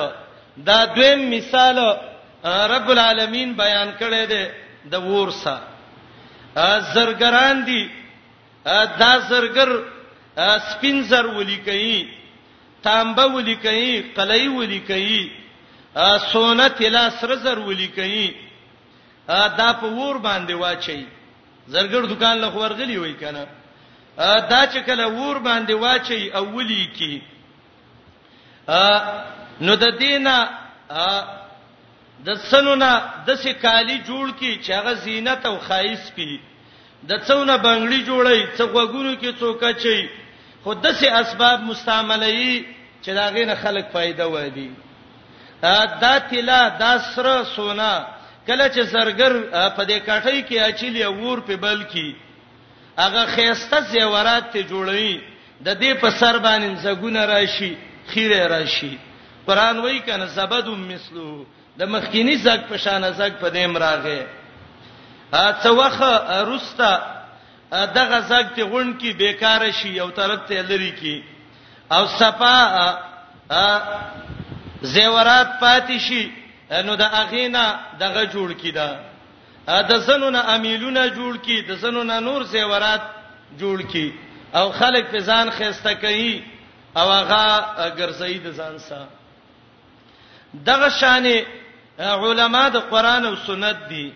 دا 0.69 0.77
دویم 0.99 1.25
مثال 1.33 1.81
رب 2.73 2.87
العالمین 2.93 3.51
بیان 3.63 3.91
کړی 3.99 4.29
دی 4.31 4.47
د 4.95 5.11
ورسا 5.11 5.57
زرګران 6.93 7.65
دي 7.71 7.81
دا 9.03 9.11
زرګر 9.33 9.75
سپین 10.37 11.01
زر 11.09 11.25
ولیکي 11.35 12.07
تانبه 12.83 13.25
ولیکي 13.25 14.01
قلي 14.15 14.47
ولیکي 14.47 15.29
سونه 16.31 16.67
تلا 16.67 17.09
سر 17.19 17.35
زر 17.35 17.57
ولیکي 17.59 18.31
دا 19.27 19.71
په 19.81 19.87
ور 19.87 20.15
باندې 20.17 20.53
واچي 20.53 21.05
زرګر 21.67 22.05
دکان 22.05 22.37
له 22.39 22.47
ورغلی 22.55 22.97
وای 22.97 23.13
کنه 23.13 23.47
دا 24.49 24.59
چې 24.67 24.79
کله 24.87 25.07
ور 25.07 25.39
باندې 25.39 25.73
واچي 25.73 26.31
او 26.35 26.43
ولیکي 26.55 27.21
نو 29.61 29.75
د 29.75 29.97
دینه 29.99 30.35
د 32.27 32.35
سنونه 32.49 32.91
د 33.27 33.35
سکالي 33.45 33.97
جوړ 34.07 34.29
کی 34.39 34.59
چې 34.63 34.71
هغه 34.71 34.93
زینت 35.07 35.45
او 35.45 35.57
خایس 35.67 36.11
پی 36.15 36.37
د 37.03 37.11
څونه 37.11 37.57
بنگړی 37.57 38.07
جوړی 38.07 38.47
څو 38.57 38.63
غوګونو 38.67 39.15
کې 39.21 39.33
څوکا 39.39 39.71
چي 39.81 39.97
خود 40.65 40.91
سه 40.91 41.11
اسباب 41.11 41.59
مستعملي 41.61 42.65
چې 43.03 43.07
دا 43.13 43.27
غینه 43.33 43.55
خلک 43.61 43.85
فائدہ 43.93 44.19
وایي 44.31 44.69
دا 46.01 46.17
تلا 46.29 46.61
دا 46.79 46.95
سره 47.13 47.43
سونا 47.55 47.93
کله 48.47 48.67
چې 48.69 48.79
زرګر 48.79 49.33
په 49.69 49.85
دې 49.89 49.97
کټۍ 50.09 50.39
کې 50.49 50.55
اچلی 50.69 51.03
ور 51.05 51.39
په 51.39 51.55
بل 51.57 51.83
کې 51.93 52.15
هغه 52.97 53.25
خيسته 53.25 53.79
زیورات 53.91 54.43
ته 54.53 54.63
جوړی 54.63 55.19
د 55.65 55.77
دې 55.81 56.01
په 56.01 56.09
سر 56.19 56.39
باندې 56.39 56.83
زګونه 56.85 57.25
راشي 57.33 57.75
خیره 58.07 58.47
راشي 58.47 58.97
قران 59.47 59.79
وایي 59.79 59.99
کنه 59.99 60.25
زبد 60.25 60.67
مثلو 60.67 61.45
د 61.79 61.83
مخکینی 61.83 62.37
زګ 62.43 62.59
په 62.69 62.77
شان 62.77 63.03
زګ 63.13 63.31
په 63.41 63.49
دیم 63.49 63.77
راغې 63.77 64.21
ا 65.33 65.53
څوخه 65.63 66.31
رستا 66.49 66.93
دغه 67.71 68.19
زګ 68.29 68.55
ته 68.55 68.63
غون 68.63 68.97
کی 68.97 69.13
بیکار 69.13 69.71
شي 69.71 69.99
او 69.99 70.09
طرف 70.09 70.45
ته 70.47 70.61
لری 70.61 70.91
کی 70.91 71.21
او 71.91 72.07
صفا 72.07 72.57
زیورات 74.81 75.47
پاتې 75.61 75.97
شي 75.99 76.31
نو 76.83 76.95
د 76.95 77.01
اغینا 77.01 77.75
دغه 77.99 78.25
جوړ 78.25 78.53
کی 78.61 78.71
دا 78.71 78.99
د 79.67 79.97
زنونو 79.97 80.39
امیلونه 80.55 81.07
جوړ 81.09 81.37
کی 81.41 81.61
د 81.61 81.75
زنونو 81.81 82.19
نور 82.19 82.43
زیورات 82.43 83.01
جوړ 83.59 83.81
کی 83.91 84.11
او 84.53 84.71
خلک 84.71 85.05
په 85.11 85.19
ځان 85.19 85.49
خېسته 85.51 85.93
کوي 85.93 86.43
او 86.97 87.09
هغه 87.11 87.95
ګرځي 87.97 88.33
د 88.39 88.51
ځان 88.53 88.77
سره 88.79 89.07
دغه 90.53 90.89
شانې 90.89 91.45
علما 91.99 92.69
د 92.69 92.75
قران 92.77 93.25
او 93.25 93.35
سنت 93.35 93.77
دي 93.89 94.11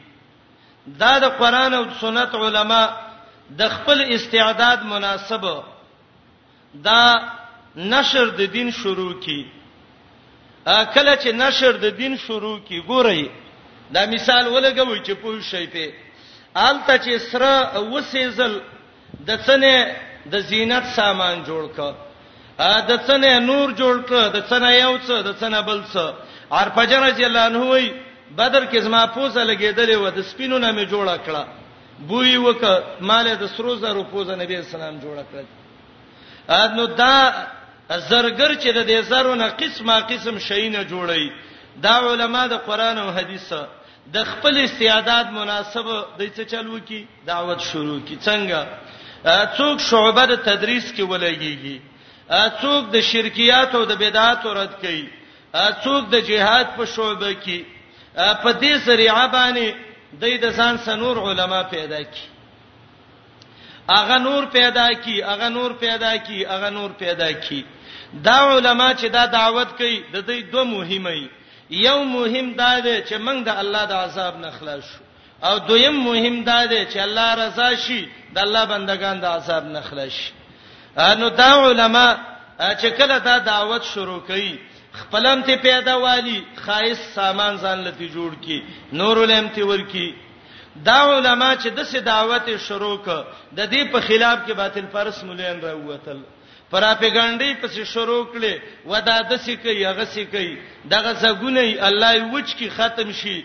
دا 0.88 1.20
د 1.20 1.26
قران 1.39 1.74
او 1.74 1.86
سنت 2.02 2.36
علما 2.36 2.86
د 3.58 3.62
خپل 3.76 4.02
استعداد 4.16 4.80
مناسب 4.86 5.43
دا 6.86 7.04
نشر 7.76 8.26
د 8.39 8.54
دین 8.54 8.72
شروع 8.72 9.14
کی 9.26 9.43
کله 10.93 11.16
چې 11.22 11.28
نشر 11.34 11.72
د 11.72 11.89
دین 11.97 12.18
شروع 12.26 12.58
کی 12.68 12.82
ګورئ 12.88 13.22
دا 13.93 14.06
مثال 14.06 14.47
ولګوي 14.47 15.00
چې 15.06 15.12
پوه 15.22 15.41
شي 15.41 15.68
په 15.68 15.91
آلته 16.56 16.97
چې 16.97 17.18
سره 17.32 17.82
وسېزل 17.93 18.60
د 19.26 19.30
څنې 19.45 19.95
د 20.32 20.39
زینت 20.50 20.86
سامان 20.95 21.43
جوړ 21.43 21.64
ک 21.78 21.80
د 22.89 23.00
څنې 23.08 23.39
نور 23.50 23.72
جوړ 23.72 23.95
ک 24.10 24.12
د 24.34 24.45
څنې 24.50 24.74
یو 24.80 24.97
څه 25.06 25.16
د 25.28 25.32
څنې 25.39 25.60
بل 25.66 25.84
څه 25.93 26.14
عرفجر 26.52 27.00
رضی 27.02 27.26
الله 27.26 27.39
عنه 27.50 27.64
وی 27.72 27.93
بدر 28.38 28.66
کې 28.66 28.78
زما 28.82 29.06
پوزه 29.08 29.43
لګېدلې 29.43 29.95
و 29.97 30.10
د 30.16 30.22
سپینو 30.30 30.58
نه 30.60 30.72
مې 30.72 30.86
جوړه 30.91 31.16
کړه 31.26 31.43
بوې 32.08 32.38
وک 32.38 32.64
مال 33.02 33.28
د 33.39 33.45
سرو 33.56 33.76
زرو 33.84 34.04
پوزه 34.12 34.36
نبی 34.41 34.56
اسلام 34.58 35.00
جوړ 35.00 35.24
کړ 35.32 35.43
نو 36.76 36.86
دا 37.02 37.16
زرګر 37.89 38.54
چې 38.54 38.70
د 38.72 38.78
دې 38.78 39.02
زرو 39.10 39.36
نه 39.41 39.47
قسمه 39.62 40.00
قسم 40.12 40.39
شي 40.47 40.70
نه 40.70 40.84
جوړي 40.84 41.32
دا 41.86 41.95
علما 42.12 42.43
د 42.54 42.62
قران 42.68 42.97
او 42.97 43.12
حديثه 43.18 43.60
د 44.16 44.24
خپل 44.32 44.58
استعداد 44.64 45.26
مناسب 45.39 45.88
د 46.20 46.32
څه 46.36 46.47
چلو 46.54 46.78
کی 46.86 47.04
دعوت 47.32 47.60
شروع 47.72 48.00
کی 48.06 48.16
څنګه 48.22 48.66
څوک 49.58 49.80
شعبه 49.89 50.26
د 50.32 50.36
تدریس 50.47 50.91
کې 50.91 51.04
ولګيږي 51.12 51.78
څوک 52.62 52.89
د 52.95 53.02
شرکیات 53.12 53.76
او 53.76 53.84
د 53.91 54.02
بدعات 54.04 54.45
رد 54.62 54.74
کوي 54.86 55.06
څوک 55.84 56.10
د 56.14 56.26
جهاد 56.32 56.66
په 56.78 56.86
شعبه 56.95 57.34
کې 57.34 57.64
په 58.16 58.52
دې 58.62 58.78
سریعه 58.88 59.28
باندې 59.38 59.89
دای 60.22 60.38
د 60.38 60.45
ځان 60.57 60.76
سنور 60.86 61.18
علما 61.32 61.62
پیدا 61.64 62.01
کی 62.14 62.28
اغه 63.97 64.18
نور 64.18 64.43
پیدا 64.51 64.88
کی 65.03 65.24
اغه 65.24 65.49
نور 65.49 65.72
پیدا 65.74 66.14
کی 66.18 66.45
اغه 66.45 66.70
نور 66.70 66.89
پیدا 67.01 67.32
کی 67.32 67.64
دا 68.24 68.38
علما 68.57 68.93
چې 68.93 69.05
دا 69.12 69.26
دعوت 69.26 69.68
کوي 69.78 70.03
د 70.14 70.18
دې 70.28 70.51
دوه 70.51 70.64
مهمه 70.64 71.30
یو 71.70 72.03
مهم 72.03 72.53
دا 72.53 72.80
دی 72.80 73.01
چې 73.01 73.14
موږ 73.26 73.43
د 73.45 73.49
الله 73.62 73.86
د 73.86 73.91
عذاب 73.93 74.38
نه 74.39 74.51
خلاص 74.60 74.84
شو 74.84 75.01
او 75.47 75.60
دویم 75.60 75.95
مهم 76.05 76.43
دا 76.43 76.66
دی 76.66 76.86
چې 76.86 76.97
الله 76.97 77.34
رضا 77.36 77.70
شي 77.76 78.07
د 78.36 78.38
الله 78.39 78.66
بندگان 78.66 79.20
د 79.22 79.26
عذاب 79.26 79.66
نه 79.66 79.82
خلاص 79.82 80.12
شي 80.12 80.32
نو 81.20 81.30
دا 81.30 81.51
علما 81.66 82.07
چې 82.60 82.86
کله 82.97 83.20
دا 83.20 83.39
دعوت 83.39 83.84
شروع 83.84 84.22
کړي 84.28 84.53
خپلم 85.00 85.41
ته 85.41 85.56
پیدا 85.62 85.95
والی 86.00 86.38
خاص 86.66 87.00
سامان 87.16 87.54
ځان 87.64 87.78
لته 87.88 88.06
جوړ 88.16 88.32
کی 88.45 88.60
نور 89.00 89.18
علم 89.24 89.47
ته 89.56 89.64
ورکی 89.72 90.08
دا 90.88 91.00
علما 91.18 91.50
چې 91.56 91.70
د 91.78 91.84
سې 91.91 92.00
دعوت 92.10 92.47
شروع 92.68 92.97
ک 93.06 93.08
د 93.58 93.60
دې 93.72 93.84
په 93.93 94.00
خلاف 94.08 94.38
کې 94.45 94.54
باطل 94.62 94.86
پرس 94.93 95.24
مولین 95.30 95.60
راوتل 95.68 96.20
پراپګانډي 96.72 97.52
پسې 97.62 97.84
شروع 97.93 98.24
کړي 98.34 98.54
ودا 98.91 99.18
د 99.32 99.41
سې 99.45 99.56
کوي 99.64 99.86
هغه 99.86 100.06
سې 100.14 100.26
کوي 100.34 100.52
دغه 100.93 101.14
زګونی 101.24 101.76
الله 101.89 102.12
یې 102.16 102.34
وچ 102.34 102.56
کی 102.60 102.70
ختم 102.78 103.12
شي 103.22 103.41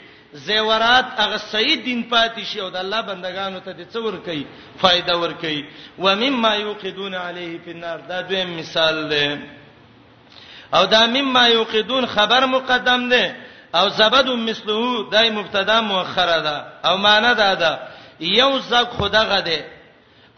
زیورات 0.46 1.06
هغه 1.22 1.36
صحیح 1.48 1.76
دین 1.88 2.06
پاتې 2.14 2.44
شي 2.52 2.60
او 2.60 2.70
د 2.76 2.86
الله 2.86 3.00
بندگانو 3.10 3.58
ته 3.66 3.72
د 3.80 3.90
څور 3.96 4.12
کوي 4.28 4.44
فائدہ 4.84 5.16
ور 5.24 5.32
کوي 5.44 5.60
و 5.98 6.14
مما 6.22 6.54
یوقدون 6.54 7.14
علیه 7.26 7.58
فی 7.64 7.70
النار 7.76 7.98
دا 8.08 8.20
دویم 8.22 8.56
مثال 8.58 8.96
دی 9.10 9.26
او 10.72 10.84
دا 10.86 11.06
مما 11.06 11.48
یوقدون 11.48 12.06
خبر 12.06 12.44
مقدم 12.46 13.08
ده 13.08 13.36
او 13.74 13.88
زبد 13.88 14.26
مثله 14.28 15.10
دای 15.12 15.30
مبتدا 15.30 15.80
مؤخره 15.80 16.40
ده 16.42 16.64
او 16.90 16.96
معنی 16.96 17.34
دا 17.34 17.54
ده 17.54 17.78
یو 18.20 18.58
زګ 18.70 18.88
خدا 18.98 19.20
غده 19.24 19.64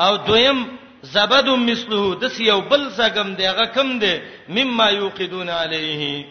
او 0.01 0.17
دویم 0.17 0.79
زبد 1.03 1.47
مثله 1.49 2.15
د 2.15 2.41
یو 2.41 2.61
بل 2.61 2.89
زګم 2.97 3.29
دی 3.37 3.45
هغه 3.47 3.67
کم 3.75 3.89
دی 3.99 4.15
مما 4.49 4.91
یوقدون 4.91 5.49
علیه 5.49 6.27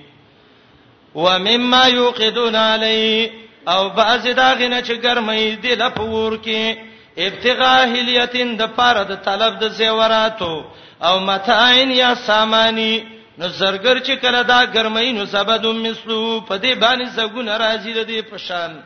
و 1.15 1.39
مما 1.39 1.87
یوقدون 1.87 2.55
علیه 2.55 3.31
او 3.67 3.89
بعض 3.89 4.27
دا 4.27 4.53
غنه 4.59 4.81
چې 4.83 4.93
ګرمې 5.05 5.61
دی 5.63 5.75
لپور 5.75 6.37
کې 6.41 6.77
ابتغاء 7.17 7.85
هلیتین 7.93 8.55
د 8.57 8.61
پاره 8.77 9.03
د 9.03 9.15
طلب 9.21 9.59
د 9.59 9.67
زیوراتو 9.69 10.65
او 11.01 11.19
متاعین 11.19 11.91
یا 11.91 12.15
سامانی 12.15 13.03
نو 13.37 13.47
زرګر 13.49 13.99
چې 13.99 14.13
کله 14.23 14.41
دا 14.47 14.59
ګرمۍ 14.75 15.09
نو 15.17 15.25
سبدوم 15.31 15.81
مثلو 15.83 16.19
په 16.41 16.57
دې 16.57 16.73
باندې 16.83 17.15
سګون 17.17 17.47
راځي 17.61 17.93
د 17.95 18.03
دې 18.03 18.21
پشان 18.29 18.79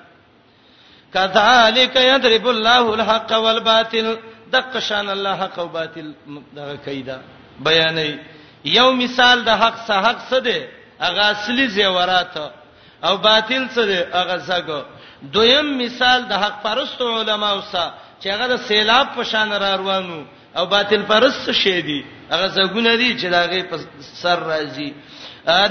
کذالک 1.14 1.95
یضرب 1.95 2.47
الله 2.54 2.86
الحق 2.97 3.32
والباطل 3.45 4.08
دغه 4.54 4.80
شان 4.88 5.10
الله 5.16 5.34
حق 5.43 5.60
او 5.66 5.68
باطل 5.78 6.10
دغه 6.58 6.76
کیدا 6.86 7.18
بیانې 7.64 8.18
یو 8.78 8.88
مثال 9.02 9.43
د 9.50 9.62
حق 9.62 9.78
سره 9.88 10.02
حق 10.08 10.20
څه 10.30 10.38
دی 10.50 10.58
هغه 11.06 11.22
اصلي 11.26 11.68
زیورات 11.78 12.36
او 13.04 13.14
باطل 13.18 13.68
څه 13.76 13.82
دی 13.91 14.00
هغه 14.14 14.38
زګو 14.52 14.82
دویم 15.36 15.76
مثال 15.78 16.26
د 16.30 16.34
حق 16.41 16.62
پرست 16.64 17.02
علماو 17.02 17.62
سره 17.72 17.89
چې 18.22 18.28
هغه 18.34 18.45
د 18.54 18.58
سیلاب 18.68 19.08
په 19.16 19.24
شان 19.32 19.52
را 19.64 19.74
روانو 19.82 20.24
او 20.58 20.66
باطل 20.74 21.02
پرست 21.08 21.52
شې 21.52 21.86
دي 21.89 22.02
هغه 22.34 22.48
زګونه 22.56 22.94
دي 23.02 23.12
چې 23.20 23.26
داغه 23.36 23.62
په 23.70 23.78
سر 24.22 24.38
راځي 24.52 24.90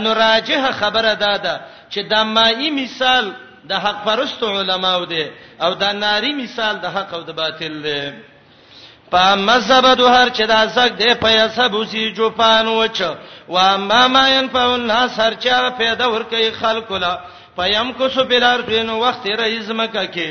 نو 0.02 0.12
راجه 0.12 0.72
خبره 0.80 1.14
دادا 1.14 1.56
چې 1.92 2.00
د 2.10 2.14
مایي 2.34 2.70
مثال 2.70 3.24
د 3.70 3.72
حق 3.84 3.98
پرست 4.04 4.42
علماو 4.42 5.04
دي 5.04 5.24
او 5.64 5.74
د 5.82 5.92
ناری 6.02 6.32
مثال 6.42 6.74
د 6.80 6.86
حق 6.94 7.14
او 7.14 7.22
د 7.22 7.30
باطل 7.32 7.82
دي 7.82 8.02
په 9.12 9.34
مذهب 9.48 9.86
د 10.00 10.02
هر 10.02 10.28
چې 10.36 10.44
دا 10.52 10.60
زګ 10.76 10.90
دی 11.02 11.14
په 11.22 11.28
یسبوسی 11.40 12.10
جوپان 12.16 12.66
وچ 12.68 13.02
و 13.48 13.56
ما 13.78 14.08
ما 14.08 14.28
ينفعوا 14.28 14.74
الناس 14.76 15.10
هر 15.20 15.34
چا 15.34 15.70
پیدا 15.78 16.06
ورکه 16.14 16.50
خلق 16.60 16.92
لا 16.92 17.14
پیم 17.56 17.92
کو 17.92 18.08
سو 18.08 18.24
بلار 18.24 18.58
دین 18.68 18.90
وخت 18.90 19.26
رئیس 19.26 19.70
مکه 19.70 20.04
کې 20.14 20.28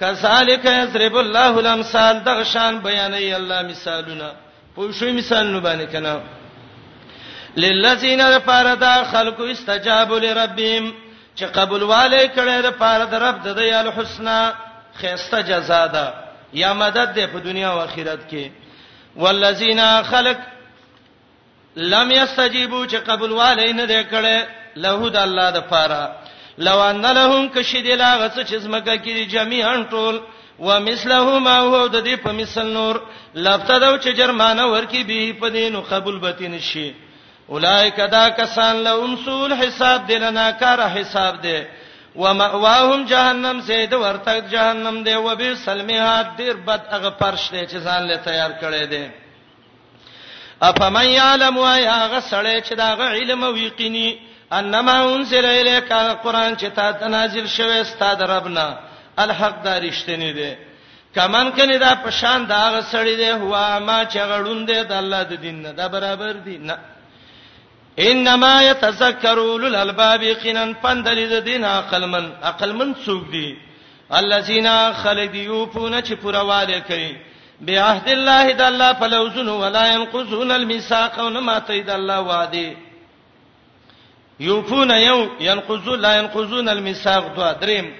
کذالک 0.00 0.64
یضرب 0.64 1.16
الله 1.16 1.56
الامثال 1.58 2.14
دغشان 2.26 2.78
بیانې 2.82 3.34
الله 3.38 3.62
مثالونه 3.62 4.30
پوه 4.80 4.92
شو 4.92 5.06
مثال 5.12 5.46
نو 5.46 5.60
باندې 5.60 5.92
کنه 5.92 6.20
للذین 7.56 8.20
فردا 8.46 9.04
خلق 9.04 9.40
استجابوا 9.40 10.18
لربهم 10.18 10.92
چې 11.36 11.42
قبول 11.42 11.82
والے 11.82 12.20
کړي 12.36 12.62
د 12.64 12.70
پاره 12.78 13.04
د 13.10 13.14
رب 13.14 13.42
د 13.44 13.56
دې 13.58 13.72
الحسنا 13.72 14.52
خيسته 15.00 15.40
جزا 15.40 15.86
ده 15.86 16.14
یا 16.52 16.72
مدد 16.72 17.14
ده 17.14 17.26
په 17.26 17.38
دنیا 17.38 17.68
او 17.70 17.78
آخرت 17.80 18.30
کې 18.30 18.46
والذین 19.16 19.80
خلق 20.10 20.36
لم 21.76 22.10
یستجیبوا 22.10 22.86
چې 22.88 22.94
قبول 22.96 23.32
والے 23.32 23.72
نه 23.72 23.84
ده 23.86 24.04
کړي 24.04 24.46
له 24.84 25.08
د 25.10 25.16
الله 25.16 25.50
د 25.50 25.60
پاره 25.60 26.18
لو 26.58 26.80
ان 26.90 27.02
لهم 27.06 27.48
کشدلا 27.48 28.12
غڅ 28.18 28.46
چې 28.46 28.54
زمګه 28.56 28.96
کې 29.04 29.32
جميعا 29.36 29.84
ټول 29.90 30.20
ومثله 30.60 31.38
ما 31.38 31.58
هو 31.60 31.86
د 31.94 31.96
دې 32.08 32.16
په 32.24 32.32
مثل 32.40 32.66
نور 32.78 32.96
لفتدو 33.34 33.92
چې 34.02 34.10
جرمانه 34.18 34.64
ورکی 34.72 35.02
به 35.10 35.36
په 35.40 35.48
دینو 35.56 35.80
قبول 35.92 36.18
بتین 36.24 36.58
شي 36.72 36.92
اولایک 37.52 37.96
دا 38.10 38.28
کسان 38.40 38.76
لهم 38.86 39.16
سول 39.24 39.52
حساب 39.62 40.06
دلنا 40.08 40.50
کار 40.50 40.80
حساب 40.94 41.40
دی 41.42 41.60
ومأواهم 42.16 43.04
جهنم 43.12 43.60
زید 43.70 43.94
ورته 43.94 44.40
جهنم 44.40 45.02
دی 45.08 45.14
و 45.14 45.34
به 45.36 45.54
سلمیات 45.64 46.36
دیر 46.36 46.56
بد 46.68 46.84
هغه 46.90 47.10
پرش 47.22 47.50
دی 47.50 47.64
چې 47.66 47.78
ځان 47.86 48.02
له 48.12 48.16
تیار 48.16 48.52
کړي 48.62 48.86
دی 48.86 49.10
افمن 50.70 51.06
یعلم 51.08 51.58
و 51.58 51.66
یا 51.74 51.98
غسړی 52.12 52.68
چې 52.68 52.72
دا 52.82 52.94
غ 52.96 53.00
علم 53.16 53.44
او 53.44 53.56
یقیني 53.56 54.18
انما 54.52 55.00
انزل 55.14 55.46
الیک 55.46 55.92
القرآن 55.92 56.56
چې 56.56 56.66
تا 57.00 57.08
نازل 57.08 57.46
شوی 57.46 57.84
ستاد 57.94 58.22
ربنا 58.34 58.68
الحق 59.24 59.56
دا 59.66 59.74
رښتینی 59.86 60.32
دی 60.38 60.50
کمن 61.14 61.46
کني 61.56 61.76
دا 61.84 61.90
پشان 62.04 62.40
دا 62.52 62.60
غسړی 62.74 63.14
دی 63.22 63.30
هوا 63.42 63.64
ما 63.88 63.98
چغړون 64.12 64.60
دی 64.70 64.78
د 64.90 64.92
الله 65.02 65.22
د 65.30 65.40
دین 65.44 65.56
نه 65.64 65.70
دا 65.78 65.86
برابر 65.94 66.34
دی 66.46 66.56
نه 66.68 66.76
انما 68.08 68.54
يتذكروا 68.68 69.58
للالباب 69.62 70.22
قنن 70.42 70.72
پندل 70.82 71.18
د 71.32 71.44
دین 71.48 71.64
عقل 71.70 72.06
من 72.12 72.28
عقل 72.50 72.72
من 72.78 72.94
څوک 73.04 73.24
دی 73.32 73.48
الذين 74.20 74.68
خلديو 75.00 75.66
پونه 75.72 76.02
چې 76.02 76.12
پرواله 76.22 76.78
کوي 76.90 77.12
بعهد 77.66 78.06
الله 78.14 78.52
د 78.60 78.62
الله 78.70 78.92
په 79.00 79.06
لوزونو 79.06 79.56
ولا 79.62 79.84
ينقضون 79.94 80.50
الميثاق 80.52 81.18
ونما 81.24 81.58
تید 81.72 81.90
الله 81.96 82.20
وعده 82.20 82.70
یوفون 84.40 84.90
یو 84.90 85.18
ينقضون 85.40 85.98
لا 86.00 86.14
ينقضون 86.18 86.68
الميثاق 86.68 87.34
دوا 87.36 87.52
دریم 87.64 87.90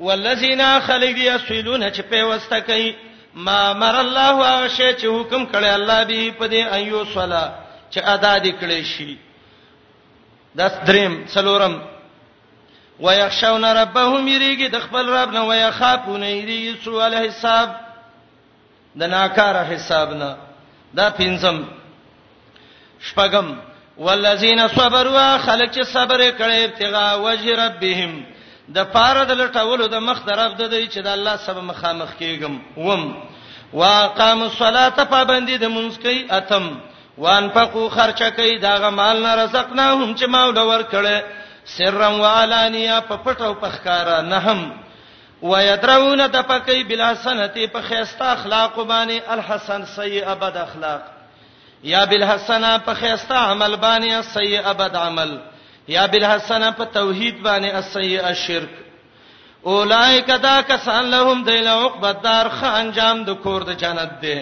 والذین 0.00 0.62
خلق 0.86 1.18
یسلون 1.18 1.90
چې 1.92 2.00
په 2.10 2.24
واسطه 2.24 2.60
کوي 2.60 2.94
ما 3.34 3.72
مر 3.72 3.96
الله 4.02 4.48
او 4.48 4.68
شی 4.68 4.90
چې 4.92 5.04
حکم 5.06 5.46
کړي 5.52 5.66
الله 5.78 6.04
به 6.04 6.30
په 6.38 6.46
دې 6.48 6.72
ایو 6.72 7.04
صلا 7.14 7.50
چې 7.90 7.98
ادا 8.04 8.34
دې 8.38 8.52
کړي 8.60 8.84
شي 8.84 9.18
داس 10.56 10.72
دریم 10.86 11.24
څلورم 11.34 11.78
ويخشون 13.00 13.64
ربهم 13.64 14.28
یریږي 14.28 14.68
د 14.68 14.78
خپل 14.80 15.08
رب 15.08 15.32
نه 15.32 15.40
ويخافون 15.42 16.22
یریږي 16.22 16.84
سوال 16.84 17.14
حساب 17.14 17.74
د 18.98 19.02
ناکاره 19.02 19.64
حساب 19.74 20.14
نه 20.14 20.36
دا 20.96 21.10
پینځم 21.18 21.62
شپږم 23.10 23.44
والذین 23.98 24.68
صبروا 24.68 25.38
خلق 25.38 25.70
چې 25.74 25.82
صبر 25.84 26.20
کړي 26.38 26.64
ابتغاء 26.64 27.18
وجه 27.20 27.56
ربهم 27.66 28.16
رب 28.26 28.37
د 28.76 28.78
پاره 28.94 29.24
د 29.24 29.30
لټولو 29.42 29.84
د 29.94 29.96
مخ 30.08 30.18
طرف 30.28 30.50
د 30.60 30.62
دی 30.72 30.82
چې 30.92 31.00
د 31.06 31.08
الله 31.16 31.34
سبب 31.44 31.62
مخامخ 31.72 32.10
کیګم 32.20 32.54
وم 32.86 33.02
واقام 33.72 34.38
الصلاه 34.48 35.04
پابندی 35.14 35.56
د 35.64 35.72
منځ 35.76 35.92
کوي 36.04 36.26
اتم 36.38 36.64
وانفقوا 37.24 37.88
خرچه 37.96 38.28
کوي 38.38 38.58
دا 38.66 38.74
غمال 38.82 39.16
نه 39.22 39.32
رزقناهم 39.42 40.14
چې 40.18 40.24
مولا 40.34 40.62
ورکړي 40.72 41.16
سرم 41.74 42.20
وعلانیا 42.20 43.00
په 43.08 43.16
پټو 43.24 43.50
پخکارا 43.64 44.20
نه 44.30 44.38
هم 44.38 44.60
ويدرون 45.42 46.30
تفقي 46.32 46.84
بالحسنته 46.84 47.66
په 47.74 47.80
خيستا 47.88 48.30
اخلاق 48.32 48.78
باندې 48.82 49.30
الحسن 49.34 49.84
سيئ 49.98 50.26
بد 50.40 50.56
اخلاق 50.56 51.02
یا 51.84 52.04
بالحسنه 52.04 52.78
په 52.86 52.94
خيستا 52.94 53.34
عمل 53.50 53.76
باندې 53.84 54.24
سيئ 54.36 54.62
بد 54.82 54.96
عمل 54.96 55.38
یا 55.88 56.06
بالحسن 56.06 56.70
په 56.78 56.84
توحید 56.84 57.42
باندې 57.42 57.72
السیئه 57.74 58.32
شرک 58.46 58.68
اولایک 59.64 60.26
دا 60.42 60.60
کسان 60.68 61.04
لهم 61.10 61.42
دیل 61.44 61.66
عقبت 61.68 62.22
دار 62.24 62.48
خ 62.60 62.64
انجام 62.80 63.22
د 63.24 63.30
کور 63.42 63.62
د 63.68 63.78
جنت 63.82 64.20
دی 64.22 64.34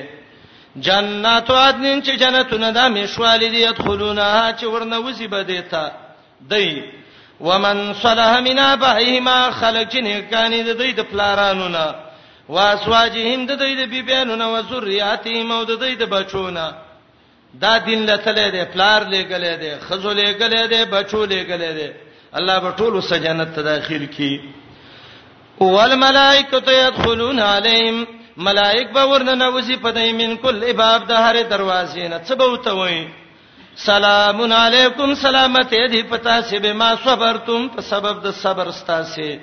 جنات 0.86 1.51
عدن 1.51 2.03
چې 2.03 2.11
جنتونه 2.22 2.70
د 2.70 2.78
مشوالې 2.97 3.51
دي 3.55 3.62
يدخلونها 3.62 4.57
چې 4.59 4.64
ورنوزي 4.64 5.26
بدیتا 5.26 5.86
دی 6.40 6.82
ومن 7.40 7.92
صلح 8.03 8.40
من 8.49 8.59
ابهما 8.59 9.38
خلقنه 9.61 10.20
کان 10.30 10.59
د 10.66 10.78
دوی 10.80 10.92
د 10.92 11.01
پلارانو 11.12 11.68
نه 11.68 11.86
واسواجهم 12.49 13.47
د 13.47 13.53
دوی 13.61 13.76
د 13.76 13.88
بیبیانو 13.90 14.36
نه 14.42 14.47
وذریاتهم 14.53 15.53
او 15.53 15.64
د 15.70 15.80
دوی 15.84 15.94
د 15.94 16.03
بچونو 16.11 16.68
دا 17.61 17.76
دین 17.86 18.02
لته 18.07 18.32
دی 18.50 18.62
پلار 18.72 19.00
لګلې 19.02 19.54
دی 19.61 19.70
خزو 19.88 20.11
لګلې 20.11 20.62
دی 20.72 20.80
بچو 20.94 21.24
لګلې 21.24 21.72
دی 21.78 21.88
الله 22.38 22.59
به 22.59 22.70
ټول 22.78 23.00
سجنت 23.02 23.54
ته 23.54 23.62
داخل 23.62 24.07
کی 24.16 24.32
والملائکۃ 25.61 26.68
يدخلون 26.68 27.38
علیہم 27.40 28.04
ملائک 28.48 28.90
به 28.96 29.04
ورننه 29.12 29.48
وسی 29.54 29.76
پدای 29.84 30.12
من 30.18 30.36
کل 30.42 30.61
باب 30.82 31.07
د 31.07 31.12
هر 31.12 31.36
دروازې 31.50 31.98
نه 31.98 32.20
څه 32.26 32.34
به 32.34 32.46
وته 32.52 32.72
وای 32.80 33.07
سلام 33.84 34.52
علیکم 34.59 35.14
سلامت 35.22 35.72
دې 35.74 36.02
پتا 36.11 36.40
سی 36.50 36.59
به 36.66 36.72
ما 36.82 36.90
صبرتم 37.07 37.66
په 37.76 37.82
سبب 37.88 38.22
د 38.26 38.30
صبر 38.42 38.70
ستاسه 38.82 39.40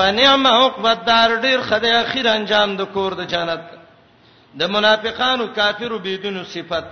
پنعم 0.00 0.46
عقبت 0.54 1.04
دار 1.06 1.36
ډیر 1.44 1.60
خدای 1.68 1.92
اخیر 2.00 2.26
انجام 2.34 2.76
د 2.76 2.82
کور 2.96 3.14
د 3.22 3.28
جنت 3.36 3.60
د 4.60 4.74
منافقانو 4.78 5.46
کافرو 5.54 5.98
بيدونو 6.06 6.44
صفت 6.56 6.90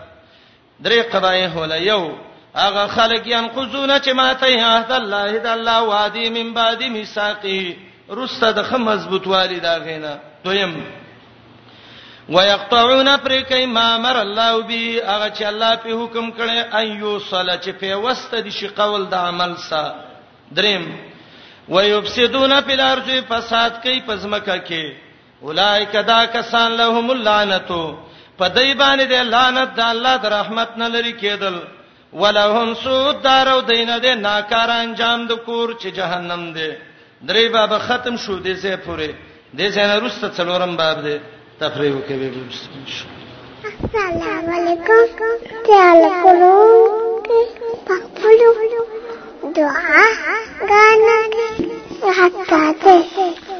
درې 0.84 1.00
قبایح 1.12 1.56
ول 1.56 1.72
یو 1.86 2.10
هغه 2.54 2.86
خلک 2.86 3.26
ينقذون 3.26 3.90
چې 4.04 4.10
ماته 4.10 4.48
عهد 4.68 4.92
الله 5.00 5.38
د 5.46 5.50
الله 5.56 5.82
وادي 5.90 6.26
من 6.36 6.54
بعد 6.54 6.82
میثاقه 6.82 7.76
رسته 8.18 8.50
د 8.60 8.70
خم 8.70 8.84
مضبوط 8.90 9.26
والی 9.32 9.60
دا 9.66 9.74
غینا 9.84 10.14
دویم 10.44 10.74
ويقطعون 12.34 13.16
فريق 13.24 13.52
ما 13.76 13.84
امر 13.96 14.16
الله 14.22 14.62
به 14.62 15.02
هغه 15.12 15.28
چې 15.36 15.42
الله 15.50 15.74
په 15.84 15.88
حکم 16.02 16.32
کړي 16.38 16.74
ايو 16.82 17.18
صلا 17.18 17.56
چې 17.58 17.68
په 17.68 17.96
وسته 17.96 18.40
دي 18.40 18.50
شي 18.50 18.66
قول 18.68 19.06
د 19.08 19.14
عمل 19.14 19.56
سره 19.56 19.94
دریم 20.56 20.92
ويفسدون 21.68 22.60
في 22.60 22.72
الارض 22.72 23.10
فساد 23.28 23.80
کوي 23.82 24.00
پزمکه 24.06 24.60
کې 24.68 24.96
اولائک 25.44 25.92
دا 26.06 26.24
کسان 26.32 26.72
لهم 26.82 27.10
اللعنتو 27.10 27.82
په 28.40 28.46
دای 28.56 28.72
باندې 28.82 29.04
د 29.12 29.16
لعنت 29.32 29.70
د 29.78 29.80
الله 29.92 30.14
د 30.22 30.26
رحمت 30.38 30.70
نه 30.82 30.88
لري 30.94 31.12
کېدل 31.22 31.56
ولهم 32.22 32.68
سود 32.84 33.14
دارو 33.28 33.58
دینه 33.70 33.96
د 34.04 34.06
ناکار 34.26 34.70
انجام 34.84 35.20
د 35.30 35.32
کور 35.46 35.68
چې 35.80 35.88
جهنم 35.98 36.42
دی 36.56 36.70
درې 37.28 37.44
باب 37.54 37.72
ختم 37.86 38.14
شو 38.22 38.34
دې 38.46 38.54
زه 38.62 38.72
پوره 38.84 39.10
دې 39.58 39.66
څنګه 39.76 39.94
روسته 40.04 40.26
څلورم 40.38 40.72
باب 40.80 40.96
دی 41.06 41.16
تفریح 41.60 41.92
وکوي 41.94 42.28
السلام 43.72 44.46
علیکم 44.58 45.40
تعال 45.68 46.00
کولو 46.22 46.54
پخپلو 47.88 48.52
دعا 49.58 50.04
غانا 50.70 51.16
حتا 52.20 52.64
ته 52.84 53.59